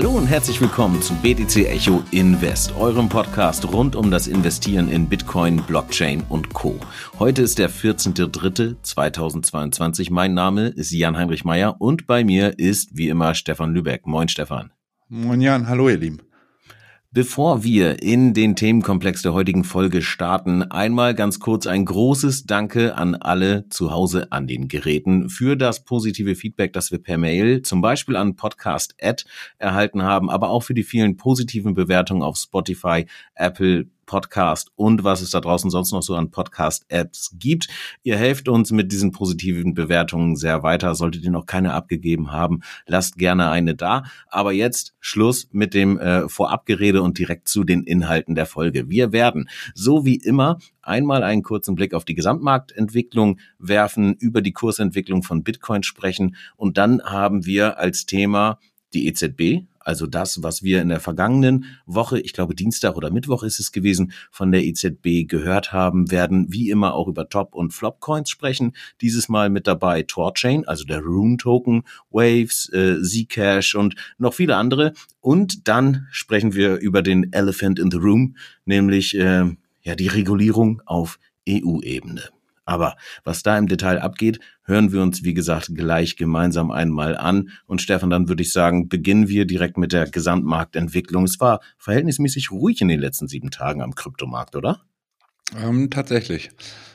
Hallo 0.00 0.12
und 0.12 0.28
herzlich 0.28 0.62
willkommen 0.62 1.02
zu 1.02 1.12
BTC 1.12 1.68
Echo 1.68 2.02
Invest, 2.10 2.74
eurem 2.74 3.10
Podcast 3.10 3.70
rund 3.70 3.94
um 3.94 4.10
das 4.10 4.28
Investieren 4.28 4.88
in 4.88 5.10
Bitcoin, 5.10 5.60
Blockchain 5.60 6.22
und 6.30 6.54
Co. 6.54 6.80
Heute 7.18 7.42
ist 7.42 7.58
der 7.58 7.68
14.03.2022. 7.68 10.10
Mein 10.10 10.32
Name 10.32 10.68
ist 10.68 10.90
Jan-Heinrich 10.90 11.44
Meyer 11.44 11.82
und 11.82 12.06
bei 12.06 12.24
mir 12.24 12.58
ist 12.58 12.96
wie 12.96 13.10
immer 13.10 13.34
Stefan 13.34 13.74
Lübeck. 13.74 14.06
Moin 14.06 14.28
Stefan. 14.28 14.72
Moin 15.10 15.42
Jan, 15.42 15.68
hallo 15.68 15.90
ihr 15.90 15.98
Lieben. 15.98 16.22
Bevor 17.12 17.64
wir 17.64 18.04
in 18.04 18.34
den 18.34 18.54
Themenkomplex 18.54 19.22
der 19.22 19.32
heutigen 19.34 19.64
Folge 19.64 20.00
starten, 20.00 20.62
einmal 20.62 21.12
ganz 21.12 21.40
kurz 21.40 21.66
ein 21.66 21.84
großes 21.84 22.44
Danke 22.44 22.94
an 22.94 23.16
alle 23.16 23.68
zu 23.68 23.90
Hause 23.90 24.30
an 24.30 24.46
den 24.46 24.68
Geräten 24.68 25.28
für 25.28 25.56
das 25.56 25.82
positive 25.82 26.36
Feedback, 26.36 26.72
das 26.72 26.92
wir 26.92 27.02
per 27.02 27.18
Mail 27.18 27.62
zum 27.62 27.80
Beispiel 27.80 28.14
an 28.14 28.36
Podcast 28.36 28.94
Ad 29.02 29.24
erhalten 29.58 30.04
haben, 30.04 30.30
aber 30.30 30.50
auch 30.50 30.62
für 30.62 30.72
die 30.74 30.84
vielen 30.84 31.16
positiven 31.16 31.74
Bewertungen 31.74 32.22
auf 32.22 32.36
Spotify, 32.36 33.06
Apple, 33.34 33.88
Podcast 34.10 34.72
und 34.74 35.04
was 35.04 35.20
es 35.20 35.30
da 35.30 35.40
draußen 35.40 35.70
sonst 35.70 35.92
noch 35.92 36.02
so 36.02 36.16
an 36.16 36.32
Podcast-Apps 36.32 37.36
gibt. 37.38 37.68
Ihr 38.02 38.16
helft 38.16 38.48
uns 38.48 38.72
mit 38.72 38.90
diesen 38.90 39.12
positiven 39.12 39.72
Bewertungen 39.72 40.34
sehr 40.34 40.64
weiter. 40.64 40.96
Solltet 40.96 41.22
ihr 41.22 41.30
noch 41.30 41.46
keine 41.46 41.74
abgegeben 41.74 42.32
haben, 42.32 42.62
lasst 42.86 43.18
gerne 43.18 43.50
eine 43.50 43.76
da. 43.76 44.02
Aber 44.26 44.50
jetzt 44.50 44.96
Schluss 44.98 45.48
mit 45.52 45.74
dem 45.74 45.96
äh, 46.00 46.28
Vorabgerede 46.28 47.02
und 47.02 47.18
direkt 47.18 47.46
zu 47.46 47.62
den 47.62 47.84
Inhalten 47.84 48.34
der 48.34 48.46
Folge. 48.46 48.90
Wir 48.90 49.12
werden, 49.12 49.48
so 49.76 50.04
wie 50.04 50.16
immer, 50.16 50.58
einmal 50.82 51.22
einen 51.22 51.44
kurzen 51.44 51.76
Blick 51.76 51.94
auf 51.94 52.04
die 52.04 52.16
Gesamtmarktentwicklung 52.16 53.38
werfen, 53.60 54.14
über 54.14 54.42
die 54.42 54.52
Kursentwicklung 54.52 55.22
von 55.22 55.44
Bitcoin 55.44 55.84
sprechen 55.84 56.34
und 56.56 56.78
dann 56.78 57.00
haben 57.04 57.46
wir 57.46 57.78
als 57.78 58.06
Thema 58.06 58.58
die 58.92 59.06
EZB, 59.06 59.68
also 59.80 60.06
das, 60.06 60.42
was 60.42 60.62
wir 60.62 60.82
in 60.82 60.90
der 60.90 61.00
vergangenen 61.00 61.64
Woche, 61.86 62.20
ich 62.20 62.32
glaube 62.32 62.54
Dienstag 62.54 62.96
oder 62.96 63.10
Mittwoch 63.10 63.42
ist 63.42 63.58
es 63.58 63.72
gewesen, 63.72 64.12
von 64.30 64.52
der 64.52 64.64
EZB 64.64 65.26
gehört 65.26 65.72
haben, 65.72 66.10
werden 66.10 66.52
wie 66.52 66.70
immer 66.70 66.94
auch 66.94 67.08
über 67.08 67.28
Top- 67.28 67.54
und 67.54 67.72
Flop-Coins 67.72 68.28
sprechen. 68.30 68.72
Dieses 69.00 69.28
Mal 69.28 69.48
mit 69.48 69.66
dabei 69.66 70.02
Torchain, 70.02 70.66
also 70.68 70.84
der 70.84 71.00
Rune-Token, 71.00 71.84
Waves, 72.10 72.68
äh, 72.72 73.02
Zcash 73.02 73.74
und 73.74 73.94
noch 74.18 74.34
viele 74.34 74.56
andere. 74.56 74.92
Und 75.20 75.66
dann 75.68 76.06
sprechen 76.10 76.54
wir 76.54 76.76
über 76.76 77.02
den 77.02 77.32
Elephant 77.32 77.78
in 77.78 77.90
the 77.90 77.96
Room, 77.96 78.36
nämlich 78.64 79.16
äh, 79.16 79.44
ja 79.82 79.94
die 79.94 80.08
Regulierung 80.08 80.82
auf 80.84 81.18
EU-Ebene. 81.48 82.39
Aber 82.70 82.94
was 83.24 83.42
da 83.42 83.58
im 83.58 83.66
Detail 83.66 83.98
abgeht, 83.98 84.38
hören 84.62 84.92
wir 84.92 85.02
uns, 85.02 85.24
wie 85.24 85.34
gesagt, 85.34 85.74
gleich 85.74 86.14
gemeinsam 86.16 86.70
einmal 86.70 87.16
an. 87.16 87.50
Und 87.66 87.82
Stefan, 87.82 88.10
dann 88.10 88.28
würde 88.28 88.44
ich 88.44 88.52
sagen, 88.52 88.88
beginnen 88.88 89.26
wir 89.26 89.44
direkt 89.44 89.76
mit 89.76 89.92
der 89.92 90.08
Gesamtmarktentwicklung. 90.08 91.24
Es 91.24 91.40
war 91.40 91.58
verhältnismäßig 91.78 92.52
ruhig 92.52 92.80
in 92.80 92.86
den 92.86 93.00
letzten 93.00 93.26
sieben 93.26 93.50
Tagen 93.50 93.82
am 93.82 93.96
Kryptomarkt, 93.96 94.54
oder? 94.54 94.82
Ähm, 95.60 95.90
tatsächlich. 95.90 96.50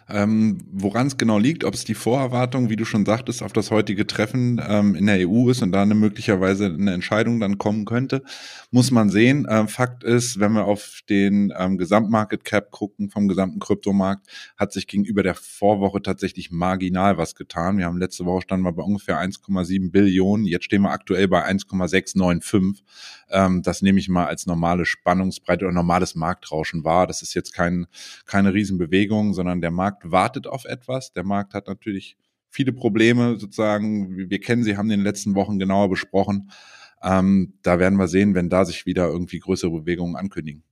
Ähm, 0.07 0.59
Woran 0.71 1.07
es 1.07 1.17
genau 1.17 1.39
liegt, 1.39 1.63
ob 1.63 1.73
es 1.73 1.83
die 1.83 1.95
Vorerwartung, 1.95 2.69
wie 2.69 2.75
du 2.75 2.85
schon 2.85 3.05
sagtest, 3.05 3.41
auf 3.41 3.53
das 3.53 3.71
heutige 3.71 4.05
Treffen 4.05 4.61
ähm, 4.67 4.93
in 4.93 5.07
der 5.07 5.27
EU 5.27 5.49
ist 5.49 5.63
und 5.63 5.71
da 5.71 5.81
eine 5.81 5.95
möglicherweise 5.95 6.65
eine 6.65 6.93
Entscheidung 6.93 7.39
dann 7.39 7.57
kommen 7.57 7.85
könnte, 7.85 8.21
muss 8.69 8.91
man 8.91 9.09
sehen. 9.09 9.47
Ähm, 9.49 9.67
Fakt 9.67 10.03
ist, 10.03 10.39
wenn 10.39 10.53
wir 10.53 10.65
auf 10.65 10.99
den 11.09 11.51
ähm, 11.57 11.77
Gesamtmarket 11.77 12.43
Cap 12.43 12.69
gucken 12.69 13.09
vom 13.09 13.27
gesamten 13.27 13.59
Kryptomarkt, 13.59 14.27
hat 14.57 14.73
sich 14.73 14.85
gegenüber 14.85 15.23
der 15.23 15.33
Vorwoche 15.33 16.01
tatsächlich 16.03 16.51
marginal 16.51 17.17
was 17.17 17.33
getan. 17.33 17.79
Wir 17.79 17.85
haben 17.85 17.97
letzte 17.97 18.25
Woche 18.25 18.43
standen 18.43 18.65
wir 18.65 18.73
bei 18.73 18.83
ungefähr 18.83 19.19
1,7 19.19 19.91
Billionen, 19.91 20.45
jetzt 20.45 20.65
stehen 20.65 20.83
wir 20.83 20.91
aktuell 20.91 21.27
bei 21.27 21.43
1,695. 21.43 22.83
Ähm, 23.29 23.63
das 23.63 23.81
nehme 23.81 23.99
ich 23.99 24.07
mal 24.07 24.25
als 24.27 24.45
normale 24.45 24.85
Spannungsbreite 24.85 25.65
oder 25.65 25.73
normales 25.73 26.13
Marktrauschen 26.13 26.83
wahr. 26.83 27.07
Das 27.07 27.21
ist 27.23 27.33
jetzt 27.33 27.53
kein, 27.53 27.87
keine 28.25 28.53
Riesenbewegung, 28.53 29.33
sondern 29.33 29.61
der 29.61 29.71
Markt 29.71 29.94
Markt 29.95 30.11
wartet 30.11 30.47
auf 30.47 30.65
etwas. 30.65 31.13
Der 31.13 31.23
Markt 31.23 31.53
hat 31.53 31.67
natürlich 31.67 32.17
viele 32.49 32.73
Probleme 32.73 33.37
sozusagen. 33.37 34.29
Wir 34.29 34.39
kennen 34.39 34.63
sie, 34.63 34.77
haben 34.77 34.89
in 34.89 34.99
den 34.99 35.05
letzten 35.05 35.35
Wochen 35.35 35.59
genauer 35.59 35.89
besprochen. 35.89 36.51
Ähm, 37.01 37.53
da 37.61 37.79
werden 37.79 37.99
wir 37.99 38.07
sehen, 38.07 38.35
wenn 38.35 38.49
da 38.49 38.65
sich 38.65 38.85
wieder 38.85 39.07
irgendwie 39.07 39.39
größere 39.39 39.71
Bewegungen 39.71 40.15
ankündigen. 40.15 40.63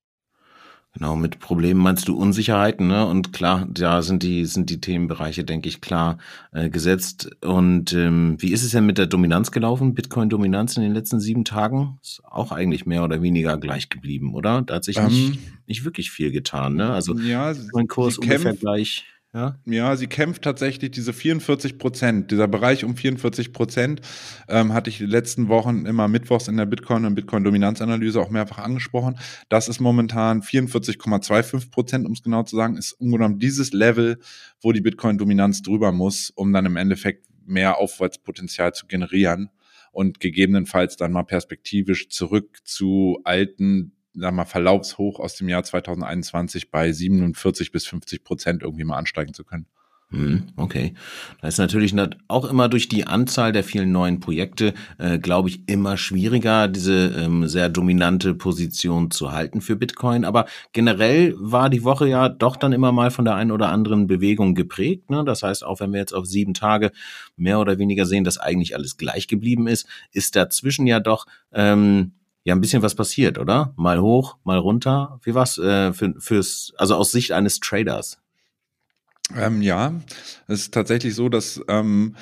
Genau, 0.95 1.15
mit 1.15 1.39
Problemen 1.39 1.81
meinst 1.81 2.07
du 2.07 2.15
Unsicherheiten, 2.15 2.85
ne? 2.85 3.07
Und 3.07 3.33
klar, 3.33 3.67
da 3.67 4.03
sind 4.03 4.21
die, 4.21 4.45
sind 4.45 4.69
die 4.69 4.79
Themenbereiche, 4.79 5.43
denke 5.43 5.67
ich, 5.67 5.81
klar 5.81 6.19
äh, 6.51 6.69
gesetzt. 6.69 7.31
Und 7.43 7.93
ähm, 7.93 8.35
wie 8.37 8.51
ist 8.51 8.63
es 8.63 8.71
denn 8.71 8.85
mit 8.85 8.99
der 8.99 9.07
Dominanz 9.07 9.51
gelaufen? 9.51 9.95
Bitcoin-Dominanz 9.95 10.77
in 10.77 10.83
den 10.83 10.93
letzten 10.93 11.19
sieben 11.19 11.45
Tagen? 11.45 11.97
Ist 12.03 12.21
auch 12.23 12.51
eigentlich 12.51 12.85
mehr 12.85 13.03
oder 13.03 13.23
weniger 13.23 13.57
gleich 13.57 13.89
geblieben, 13.89 14.35
oder? 14.35 14.61
Da 14.61 14.75
hat 14.75 14.83
sich 14.83 14.97
ähm, 14.97 15.07
nicht, 15.07 15.39
nicht 15.65 15.83
wirklich 15.83 16.11
viel 16.11 16.31
getan, 16.31 16.75
ne? 16.75 16.91
Also 16.91 17.17
ja, 17.17 17.51
Bitcoin-Kurs 17.53 18.19
ungefähr 18.19 18.53
gleich. 18.53 19.03
Ja? 19.33 19.57
ja, 19.65 19.95
sie 19.95 20.05
kämpft 20.05 20.43
tatsächlich 20.43 20.91
diese 20.91 21.11
44 21.11 21.79
Prozent, 21.79 22.29
dieser 22.29 22.47
Bereich 22.47 22.85
um 22.85 22.95
44 22.95 23.51
Prozent, 23.51 24.01
ähm, 24.47 24.73
hatte 24.73 24.91
ich 24.91 24.99
die 24.99 25.07
letzten 25.07 25.47
Wochen 25.47 25.87
immer 25.87 26.07
mittwochs 26.07 26.47
in 26.47 26.55
der 26.55 26.67
Bitcoin- 26.67 27.05
und 27.05 27.15
Bitcoin-Dominanzanalyse 27.15 28.21
auch 28.21 28.29
mehrfach 28.29 28.59
angesprochen. 28.59 29.17
Das 29.49 29.69
ist 29.69 29.79
momentan 29.79 30.43
44,25 30.43 31.71
Prozent, 31.71 32.05
um 32.05 32.11
es 32.11 32.21
genau 32.21 32.43
zu 32.43 32.55
sagen, 32.55 32.77
ist 32.77 32.93
ungenommen 32.93 33.39
dieses 33.39 33.73
Level, 33.73 34.19
wo 34.61 34.71
die 34.71 34.81
Bitcoin-Dominanz 34.81 35.63
drüber 35.63 35.91
muss, 35.91 36.29
um 36.29 36.53
dann 36.53 36.67
im 36.67 36.77
Endeffekt 36.77 37.25
mehr 37.45 37.79
Aufwärtspotenzial 37.79 38.73
zu 38.73 38.85
generieren 38.85 39.49
und 39.91 40.19
gegebenenfalls 40.19 40.95
dann 40.95 41.11
mal 41.11 41.23
perspektivisch 41.23 42.09
zurück 42.09 42.59
zu 42.65 43.19
alten 43.23 43.93
wir 44.13 44.31
mal, 44.31 44.45
Verlaufshoch 44.45 45.19
aus 45.19 45.35
dem 45.35 45.49
Jahr 45.49 45.63
2021 45.63 46.71
bei 46.71 46.91
47 46.91 47.71
bis 47.71 47.85
50 47.87 48.23
Prozent 48.23 48.63
irgendwie 48.63 48.83
mal 48.83 48.97
ansteigen 48.97 49.33
zu 49.33 49.43
können. 49.43 49.67
Hm, 50.13 50.43
okay. 50.57 50.93
Das 51.41 51.55
ist 51.55 51.57
natürlich 51.57 51.95
auch 52.27 52.45
immer 52.45 52.69
durch 52.69 52.87
die 52.87 53.07
Anzahl 53.07 53.51
der 53.51 53.63
vielen 53.63 53.91
neuen 53.91 54.19
Projekte, 54.19 54.75
äh, 54.99 55.17
glaube 55.17 55.49
ich, 55.49 55.67
immer 55.67 55.97
schwieriger, 55.97 56.67
diese 56.67 57.07
ähm, 57.17 57.47
sehr 57.47 57.67
dominante 57.67 58.35
Position 58.35 59.09
zu 59.09 59.31
halten 59.31 59.59
für 59.59 59.75
Bitcoin. 59.75 60.23
Aber 60.23 60.45
generell 60.71 61.33
war 61.39 61.71
die 61.71 61.83
Woche 61.83 62.07
ja 62.07 62.29
doch 62.29 62.57
dann 62.57 62.73
immer 62.73 62.91
mal 62.91 63.09
von 63.09 63.25
der 63.25 63.33
einen 63.33 63.51
oder 63.51 63.69
anderen 63.69 64.05
Bewegung 64.05 64.53
geprägt. 64.53 65.09
Ne? 65.09 65.23
Das 65.25 65.41
heißt, 65.41 65.65
auch 65.65 65.79
wenn 65.79 65.91
wir 65.93 65.99
jetzt 65.99 66.13
auf 66.13 66.27
sieben 66.27 66.53
Tage 66.53 66.91
mehr 67.35 67.59
oder 67.59 67.79
weniger 67.79 68.05
sehen, 68.05 68.23
dass 68.23 68.37
eigentlich 68.37 68.75
alles 68.75 68.97
gleich 68.97 69.27
geblieben 69.27 69.65
ist, 69.65 69.87
ist 70.11 70.35
dazwischen 70.35 70.85
ja 70.85 70.99
doch 70.99 71.25
ähm, 71.51 72.11
ja 72.43 72.53
ein 72.53 72.61
bisschen 72.61 72.81
was 72.81 72.95
passiert, 72.95 73.37
oder? 73.37 73.73
Mal 73.77 73.99
hoch, 73.99 74.37
mal 74.43 74.57
runter. 74.57 75.19
Wie 75.23 75.33
war's 75.33 75.57
äh, 75.57 75.93
für, 75.93 76.13
fürs, 76.19 76.73
also 76.77 76.95
aus 76.95 77.11
Sicht 77.11 77.31
eines 77.31 77.59
Traders? 77.59 78.19
Ähm, 79.35 79.61
ja, 79.61 79.93
es 80.47 80.61
ist 80.61 80.73
tatsächlich 80.73 81.15
so, 81.15 81.29
dass 81.29 81.61
ähm, 81.67 82.15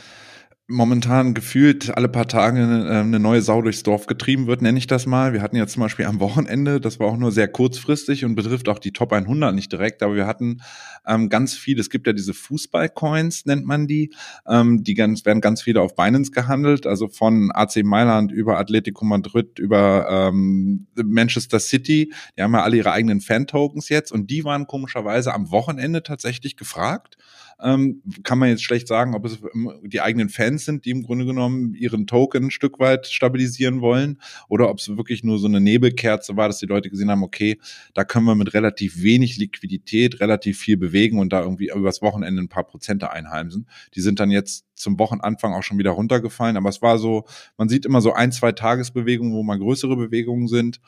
momentan 0.71 1.33
gefühlt 1.33 1.95
alle 1.95 2.09
paar 2.09 2.27
Tage 2.27 2.59
äh, 2.59 2.99
eine 2.99 3.19
neue 3.19 3.41
Sau 3.41 3.61
durchs 3.61 3.83
Dorf 3.83 4.07
getrieben 4.07 4.47
wird, 4.47 4.61
nenne 4.61 4.77
ich 4.77 4.87
das 4.87 5.05
mal. 5.05 5.33
Wir 5.33 5.41
hatten 5.41 5.55
ja 5.55 5.67
zum 5.67 5.81
Beispiel 5.81 6.05
am 6.05 6.19
Wochenende, 6.19 6.79
das 6.79 6.99
war 6.99 7.07
auch 7.07 7.17
nur 7.17 7.31
sehr 7.31 7.47
kurzfristig 7.47 8.25
und 8.25 8.35
betrifft 8.35 8.69
auch 8.69 8.79
die 8.79 8.91
Top 8.91 9.13
100 9.13 9.53
nicht 9.53 9.71
direkt, 9.71 10.01
aber 10.01 10.15
wir 10.15 10.25
hatten 10.25 10.61
ähm, 11.05 11.29
ganz 11.29 11.53
viel, 11.53 11.79
es 11.79 11.89
gibt 11.89 12.07
ja 12.07 12.13
diese 12.13 12.33
Fußball-Coins, 12.33 13.45
nennt 13.45 13.65
man 13.65 13.87
die, 13.87 14.13
ähm, 14.47 14.83
die 14.83 14.93
ganz, 14.93 15.25
werden 15.25 15.41
ganz 15.41 15.61
viele 15.61 15.81
auf 15.81 15.95
Binance 15.95 16.31
gehandelt, 16.31 16.87
also 16.87 17.07
von 17.07 17.51
AC 17.53 17.83
Mailand 17.83 18.31
über 18.31 18.57
Atletico 18.57 19.05
Madrid, 19.05 19.59
über 19.59 20.07
ähm, 20.09 20.87
Manchester 20.95 21.59
City, 21.59 22.13
die 22.37 22.41
haben 22.41 22.53
ja 22.53 22.63
alle 22.63 22.77
ihre 22.77 22.91
eigenen 22.91 23.21
Fan-Tokens 23.21 23.89
jetzt 23.89 24.11
und 24.11 24.31
die 24.31 24.43
waren 24.43 24.67
komischerweise 24.67 25.33
am 25.33 25.51
Wochenende 25.51 26.03
tatsächlich 26.03 26.55
gefragt 26.57 27.17
ähm, 27.63 28.01
kann 28.23 28.39
man 28.39 28.49
jetzt 28.49 28.63
schlecht 28.63 28.87
sagen, 28.87 29.13
ob 29.13 29.25
es 29.25 29.39
die 29.83 30.01
eigenen 30.01 30.29
Fans 30.29 30.65
sind, 30.65 30.85
die 30.85 30.91
im 30.91 31.03
Grunde 31.03 31.25
genommen 31.25 31.73
ihren 31.73 32.07
Token 32.07 32.45
ein 32.45 32.51
Stück 32.51 32.79
weit 32.79 33.07
stabilisieren 33.07 33.81
wollen 33.81 34.19
oder 34.49 34.69
ob 34.69 34.79
es 34.79 34.95
wirklich 34.95 35.23
nur 35.23 35.39
so 35.39 35.47
eine 35.47 35.61
Nebelkerze 35.61 36.35
war, 36.37 36.47
dass 36.47 36.59
die 36.59 36.65
Leute 36.65 36.89
gesehen 36.89 37.11
haben, 37.11 37.23
okay, 37.23 37.59
da 37.93 38.03
können 38.03 38.25
wir 38.25 38.35
mit 38.35 38.53
relativ 38.53 39.01
wenig 39.01 39.37
Liquidität 39.37 40.19
relativ 40.19 40.57
viel 40.59 40.77
bewegen 40.77 41.19
und 41.19 41.31
da 41.31 41.41
irgendwie 41.41 41.69
übers 41.69 42.01
Wochenende 42.01 42.41
ein 42.41 42.49
paar 42.49 42.65
Prozente 42.65 43.11
einheimsen. 43.11 43.67
Die 43.95 44.01
sind 44.01 44.19
dann 44.19 44.31
jetzt 44.31 44.65
zum 44.75 44.97
Wochenanfang 44.97 45.53
auch 45.53 45.63
schon 45.63 45.77
wieder 45.77 45.91
runtergefallen, 45.91 46.57
aber 46.57 46.69
es 46.69 46.81
war 46.81 46.97
so, 46.97 47.25
man 47.57 47.69
sieht 47.69 47.85
immer 47.85 48.01
so 48.01 48.13
ein, 48.13 48.31
zwei 48.31 48.51
Tagesbewegungen, 48.51 49.33
wo 49.33 49.43
mal 49.43 49.59
größere 49.59 49.95
Bewegungen 49.95 50.47
sind. 50.47 50.79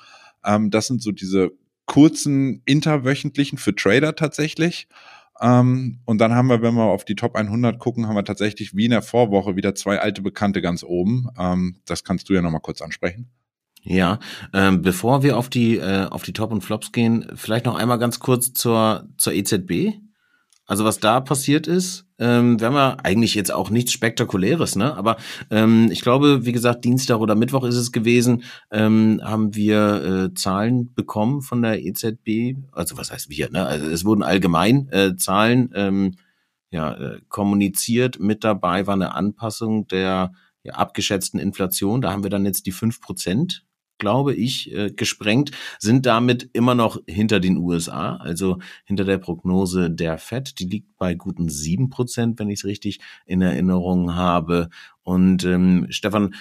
Ähm, 0.44 0.72
das 0.72 0.88
sind 0.88 1.02
so 1.02 1.12
diese 1.12 1.52
kurzen 1.86 2.62
interwöchentlichen 2.66 3.58
für 3.58 3.76
Trader 3.76 4.16
tatsächlich. 4.16 4.88
Ähm, 5.44 6.00
und 6.06 6.20
dann 6.20 6.34
haben 6.34 6.48
wir, 6.48 6.62
wenn 6.62 6.74
wir 6.76 6.86
auf 6.86 7.04
die 7.04 7.16
Top 7.16 7.36
100 7.36 7.78
gucken, 7.78 8.08
haben 8.08 8.16
wir 8.16 8.24
tatsächlich 8.24 8.76
wie 8.76 8.86
in 8.86 8.92
der 8.92 9.02
Vorwoche 9.02 9.58
wieder 9.58 9.76
zwei 9.76 10.00
alte 10.00 10.22
Bekannte 10.22 10.62
ganz 10.62 10.84
oben. 10.84 11.28
Ähm, 11.38 11.76
das 11.86 12.06
kannst 12.06 12.30
du 12.30 12.34
ja 12.34 12.42
nochmal 12.42 12.62
kurz 12.62 12.82
ansprechen. 12.82 13.30
Ja, 13.82 14.20
ähm, 14.54 14.82
bevor 14.82 15.24
wir 15.24 15.38
auf 15.38 15.50
die 15.50 15.78
äh, 15.78 16.06
auf 16.06 16.24
die 16.24 16.32
Top 16.32 16.54
und 16.54 16.62
Flops 16.62 16.94
gehen, 16.94 17.30
vielleicht 17.36 17.66
noch 17.66 17.76
einmal 17.76 18.00
ganz 18.00 18.20
kurz 18.20 18.54
zur 18.54 19.10
zur 19.18 19.34
EZB. 19.34 20.00
Also 20.66 20.86
was 20.86 21.00
da 21.00 21.20
passiert 21.20 21.68
ist, 21.68 22.06
ähm, 22.20 22.60
wir 22.60 22.68
haben 22.68 22.76
ja 22.76 22.98
eigentlich 23.04 23.36
jetzt 23.36 23.52
auch 23.52 23.70
nichts 23.70 23.92
Spektakuläres, 23.92 24.78
ne? 24.78 24.96
Aber 24.96 25.18
ähm, 25.52 25.90
ich 25.92 26.02
glaube, 26.02 26.46
wie 26.46 26.54
gesagt, 26.54 26.86
Dienstag 26.86 27.20
oder 27.20 27.36
Mittwoch 27.36 27.66
ist 27.66 27.76
es 27.76 27.92
gewesen, 27.92 28.44
ähm, 28.72 29.20
haben 29.22 29.56
wir 29.56 30.30
äh, 30.30 30.34
Zahlen 30.34 30.94
bekommen 30.94 31.42
von 31.42 31.62
der 31.62 31.84
EZB. 31.84 32.56
Also 32.72 32.98
was 32.98 33.12
heißt 33.12 33.30
wir? 33.30 33.50
Ne? 33.50 33.66
Also 33.66 33.88
es 33.88 34.06
wurden 34.06 34.24
allgemein 34.24 34.88
äh, 34.90 35.18
Zahlen 35.18 35.70
ähm, 35.76 36.16
ja, 36.72 36.94
äh, 36.94 37.20
kommuniziert. 37.28 38.20
Mit 38.20 38.46
dabei 38.46 38.88
war 38.88 38.94
eine 38.94 39.14
Anpassung 39.14 39.88
der 39.88 40.32
ja, 40.64 40.74
abgeschätzten 40.76 41.42
Inflation. 41.42 42.00
Da 42.00 42.14
haben 42.14 42.24
wir 42.24 42.30
dann 42.30 42.46
jetzt 42.46 42.66
die 42.68 42.72
fünf 42.72 43.02
Prozent 43.02 43.66
glaube 44.04 44.34
ich, 44.34 44.70
äh, 44.76 44.92
gesprengt, 44.92 45.52
sind 45.80 46.06
damit 46.06 46.50
immer 46.52 46.76
noch 46.76 47.00
hinter 47.08 47.40
den 47.40 47.56
USA, 47.56 48.18
also 48.18 48.58
hinter 48.84 49.06
der 49.06 49.18
Prognose 49.18 49.90
der 49.90 50.18
Fed. 50.18 50.60
Die 50.60 50.66
liegt 50.66 50.98
bei 50.98 51.16
guten 51.16 51.48
sieben 51.48 51.90
Prozent, 51.90 52.38
wenn 52.38 52.50
ich 52.50 52.60
es 52.60 52.66
richtig 52.66 53.00
in 53.26 53.42
Erinnerung 53.42 54.14
habe. 54.14 54.68
Und 55.04 55.46
ähm, 55.46 55.88
Stefan, 55.90 56.36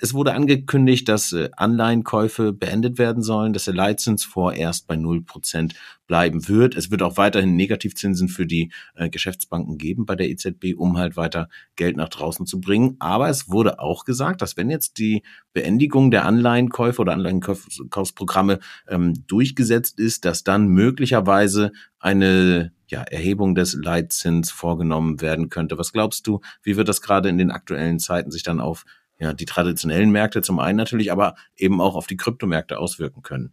es 0.00 0.14
wurde 0.14 0.34
angekündigt, 0.34 1.08
dass 1.08 1.32
äh, 1.32 1.50
Anleihenkäufe 1.56 2.52
beendet 2.52 2.98
werden 2.98 3.22
sollen, 3.22 3.52
dass 3.52 3.64
der 3.64 3.74
Leitzins 3.74 4.24
vorerst 4.24 4.86
bei 4.86 4.94
0% 4.94 5.74
bleiben 6.06 6.48
wird. 6.48 6.76
Es 6.76 6.90
wird 6.90 7.02
auch 7.02 7.16
weiterhin 7.16 7.56
Negativzinsen 7.56 8.28
für 8.28 8.46
die 8.46 8.72
äh, 8.94 9.08
Geschäftsbanken 9.08 9.78
geben 9.78 10.06
bei 10.06 10.14
der 10.14 10.28
EZB, 10.28 10.74
um 10.76 10.98
halt 10.98 11.16
weiter 11.16 11.48
Geld 11.76 11.96
nach 11.96 12.08
draußen 12.08 12.46
zu 12.46 12.60
bringen. 12.60 12.96
Aber 12.98 13.28
es 13.28 13.48
wurde 13.48 13.80
auch 13.80 14.04
gesagt, 14.04 14.42
dass 14.42 14.56
wenn 14.56 14.70
jetzt 14.70 14.98
die 14.98 15.22
Beendigung 15.52 16.10
der 16.10 16.24
Anleihenkäufe 16.24 17.00
oder 17.00 17.12
Anleihenkaufsprogramme 17.12 18.60
ähm, 18.88 19.26
durchgesetzt 19.26 19.98
ist, 19.98 20.24
dass 20.24 20.44
dann 20.44 20.68
möglicherweise 20.68 21.72
eine 21.98 22.72
ja, 22.88 23.02
Erhebung 23.02 23.54
des 23.54 23.74
Leitzins 23.74 24.50
vorgenommen 24.50 25.20
werden 25.20 25.48
könnte. 25.48 25.76
Was 25.78 25.92
glaubst 25.92 26.26
du, 26.26 26.40
wie 26.62 26.76
wird 26.76 26.88
das 26.88 27.02
gerade 27.02 27.28
in 27.28 27.38
den 27.38 27.50
aktuellen 27.50 27.98
Zeiten 27.98 28.30
sich 28.30 28.44
dann 28.44 28.60
auf 28.60 28.84
ja, 29.18 29.32
die 29.32 29.46
traditionellen 29.46 30.10
Märkte 30.10 30.42
zum 30.42 30.58
einen 30.58 30.76
natürlich, 30.76 31.12
aber 31.12 31.34
eben 31.56 31.80
auch 31.80 31.94
auf 31.94 32.06
die 32.06 32.16
Kryptomärkte 32.16 32.78
auswirken 32.78 33.22
können? 33.22 33.52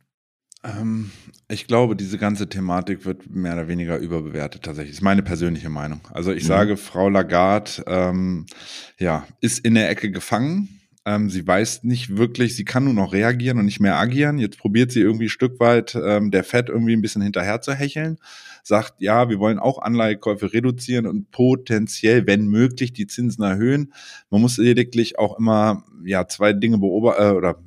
Ähm, 0.63 1.11
ich 1.49 1.67
glaube, 1.67 1.95
diese 1.95 2.17
ganze 2.17 2.47
Thematik 2.47 3.05
wird 3.05 3.29
mehr 3.29 3.53
oder 3.53 3.67
weniger 3.67 3.97
überbewertet 3.97 4.63
tatsächlich. 4.63 4.91
Das 4.91 4.99
ist 4.99 5.03
meine 5.03 5.23
persönliche 5.23 5.69
Meinung. 5.69 6.01
Also 6.11 6.31
ich 6.31 6.43
mhm. 6.43 6.47
sage, 6.47 6.77
Frau 6.77 7.09
Lagarde 7.09 7.83
ähm, 7.87 8.45
ja, 8.97 9.27
ist 9.41 9.59
in 9.59 9.75
der 9.75 9.89
Ecke 9.89 10.11
gefangen. 10.11 10.79
Ähm, 11.05 11.29
sie 11.29 11.45
weiß 11.45 11.83
nicht 11.83 12.15
wirklich, 12.15 12.55
sie 12.55 12.63
kann 12.63 12.85
nur 12.85 12.93
noch 12.93 13.11
reagieren 13.11 13.59
und 13.59 13.65
nicht 13.65 13.81
mehr 13.81 13.97
agieren. 13.97 14.39
Jetzt 14.39 14.57
probiert 14.57 14.91
sie 14.91 15.01
irgendwie 15.01 15.25
ein 15.25 15.29
Stück 15.29 15.59
weit 15.59 15.95
ähm, 15.95 16.31
der 16.31 16.45
Fed 16.45 16.69
irgendwie 16.69 16.95
ein 16.95 17.01
bisschen 17.01 17.21
hinterher 17.21 17.59
zu 17.61 17.73
hecheln 17.73 18.17
sagt, 18.63 18.95
ja, 18.99 19.29
wir 19.29 19.39
wollen 19.39 19.59
auch 19.59 19.79
Anleihekäufe 19.79 20.53
reduzieren 20.53 21.05
und 21.05 21.31
potenziell, 21.31 22.25
wenn 22.25 22.47
möglich, 22.47 22.93
die 22.93 23.07
Zinsen 23.07 23.43
erhöhen. 23.43 23.93
Man 24.29 24.41
muss 24.41 24.57
lediglich 24.57 25.19
auch 25.19 25.37
immer 25.37 25.83
ja 26.05 26.27
zwei 26.27 26.53
Dinge 26.53 26.77
beobachten 26.77 27.21
äh, 27.21 27.31
oder 27.31 27.59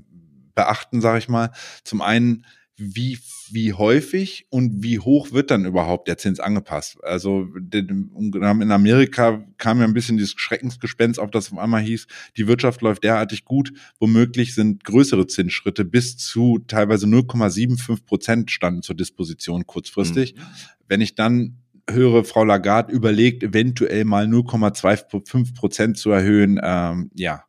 beachten, 0.55 1.01
sage 1.01 1.19
ich 1.19 1.29
mal. 1.29 1.53
Zum 1.85 2.01
einen 2.01 2.45
wie, 2.79 3.19
wie 3.51 3.73
häufig 3.73 4.47
und 4.51 4.83
wie 4.83 4.99
hoch 4.99 5.33
wird 5.33 5.51
dann 5.51 5.65
überhaupt 5.65 6.09
der 6.09 6.19
Zins 6.19 6.41
angepasst? 6.41 6.99
Also 7.03 7.49
in 7.73 8.71
Amerika 8.71 9.45
kam 9.57 9.79
ja 9.79 9.85
ein 9.85 9.95
bisschen 9.95 10.19
dieses 10.19 10.35
Schreckensgespenst 10.37 11.19
auf, 11.19 11.31
das 11.31 11.53
auf 11.53 11.59
einmal 11.59 11.83
hieß, 11.83 12.07
die 12.37 12.47
Wirtschaft 12.47 12.83
läuft 12.83 13.05
derartig 13.05 13.45
gut, 13.45 13.73
womöglich 13.99 14.55
sind 14.55 14.85
größere 14.85 15.27
Zinsschritte 15.27 15.85
bis 15.85 16.19
zu 16.19 16.59
teilweise 16.67 17.07
0,75 17.07 18.05
Prozent 18.05 18.51
standen 18.51 18.83
zur 18.83 18.97
Disposition 18.97 19.67
kurzfristig. 19.67 20.35
Mhm. 20.35 20.41
Wenn 20.89 21.01
ich 21.01 21.15
dann 21.15 21.63
höre, 21.89 22.25
Frau 22.25 22.45
Lagarde 22.45 22.93
überlegt, 22.93 23.43
eventuell 23.43 24.05
mal 24.05 24.27
0,25 24.27 25.55
Prozent 25.55 25.99
zu 25.99 26.11
erhöhen, 26.11 26.61
ähm, 26.63 27.11
ja, 27.15 27.45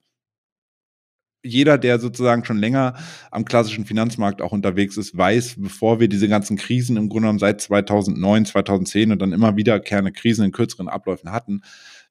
jeder, 1.43 1.77
der 1.77 1.99
sozusagen 1.99 2.45
schon 2.45 2.57
länger 2.57 2.95
am 3.31 3.45
klassischen 3.45 3.85
Finanzmarkt 3.85 4.41
auch 4.41 4.51
unterwegs 4.51 4.97
ist, 4.97 5.17
weiß, 5.17 5.55
bevor 5.57 5.99
wir 5.99 6.07
diese 6.07 6.27
ganzen 6.27 6.57
Krisen 6.57 6.97
im 6.97 7.09
Grunde 7.09 7.23
genommen 7.23 7.39
seit 7.39 7.61
2009, 7.61 8.45
2010 8.45 9.11
und 9.11 9.21
dann 9.21 9.33
immer 9.33 9.55
wiederkehrende 9.55 10.11
Krisen 10.11 10.45
in 10.45 10.51
kürzeren 10.51 10.89
Abläufen 10.89 11.31
hatten, 11.31 11.61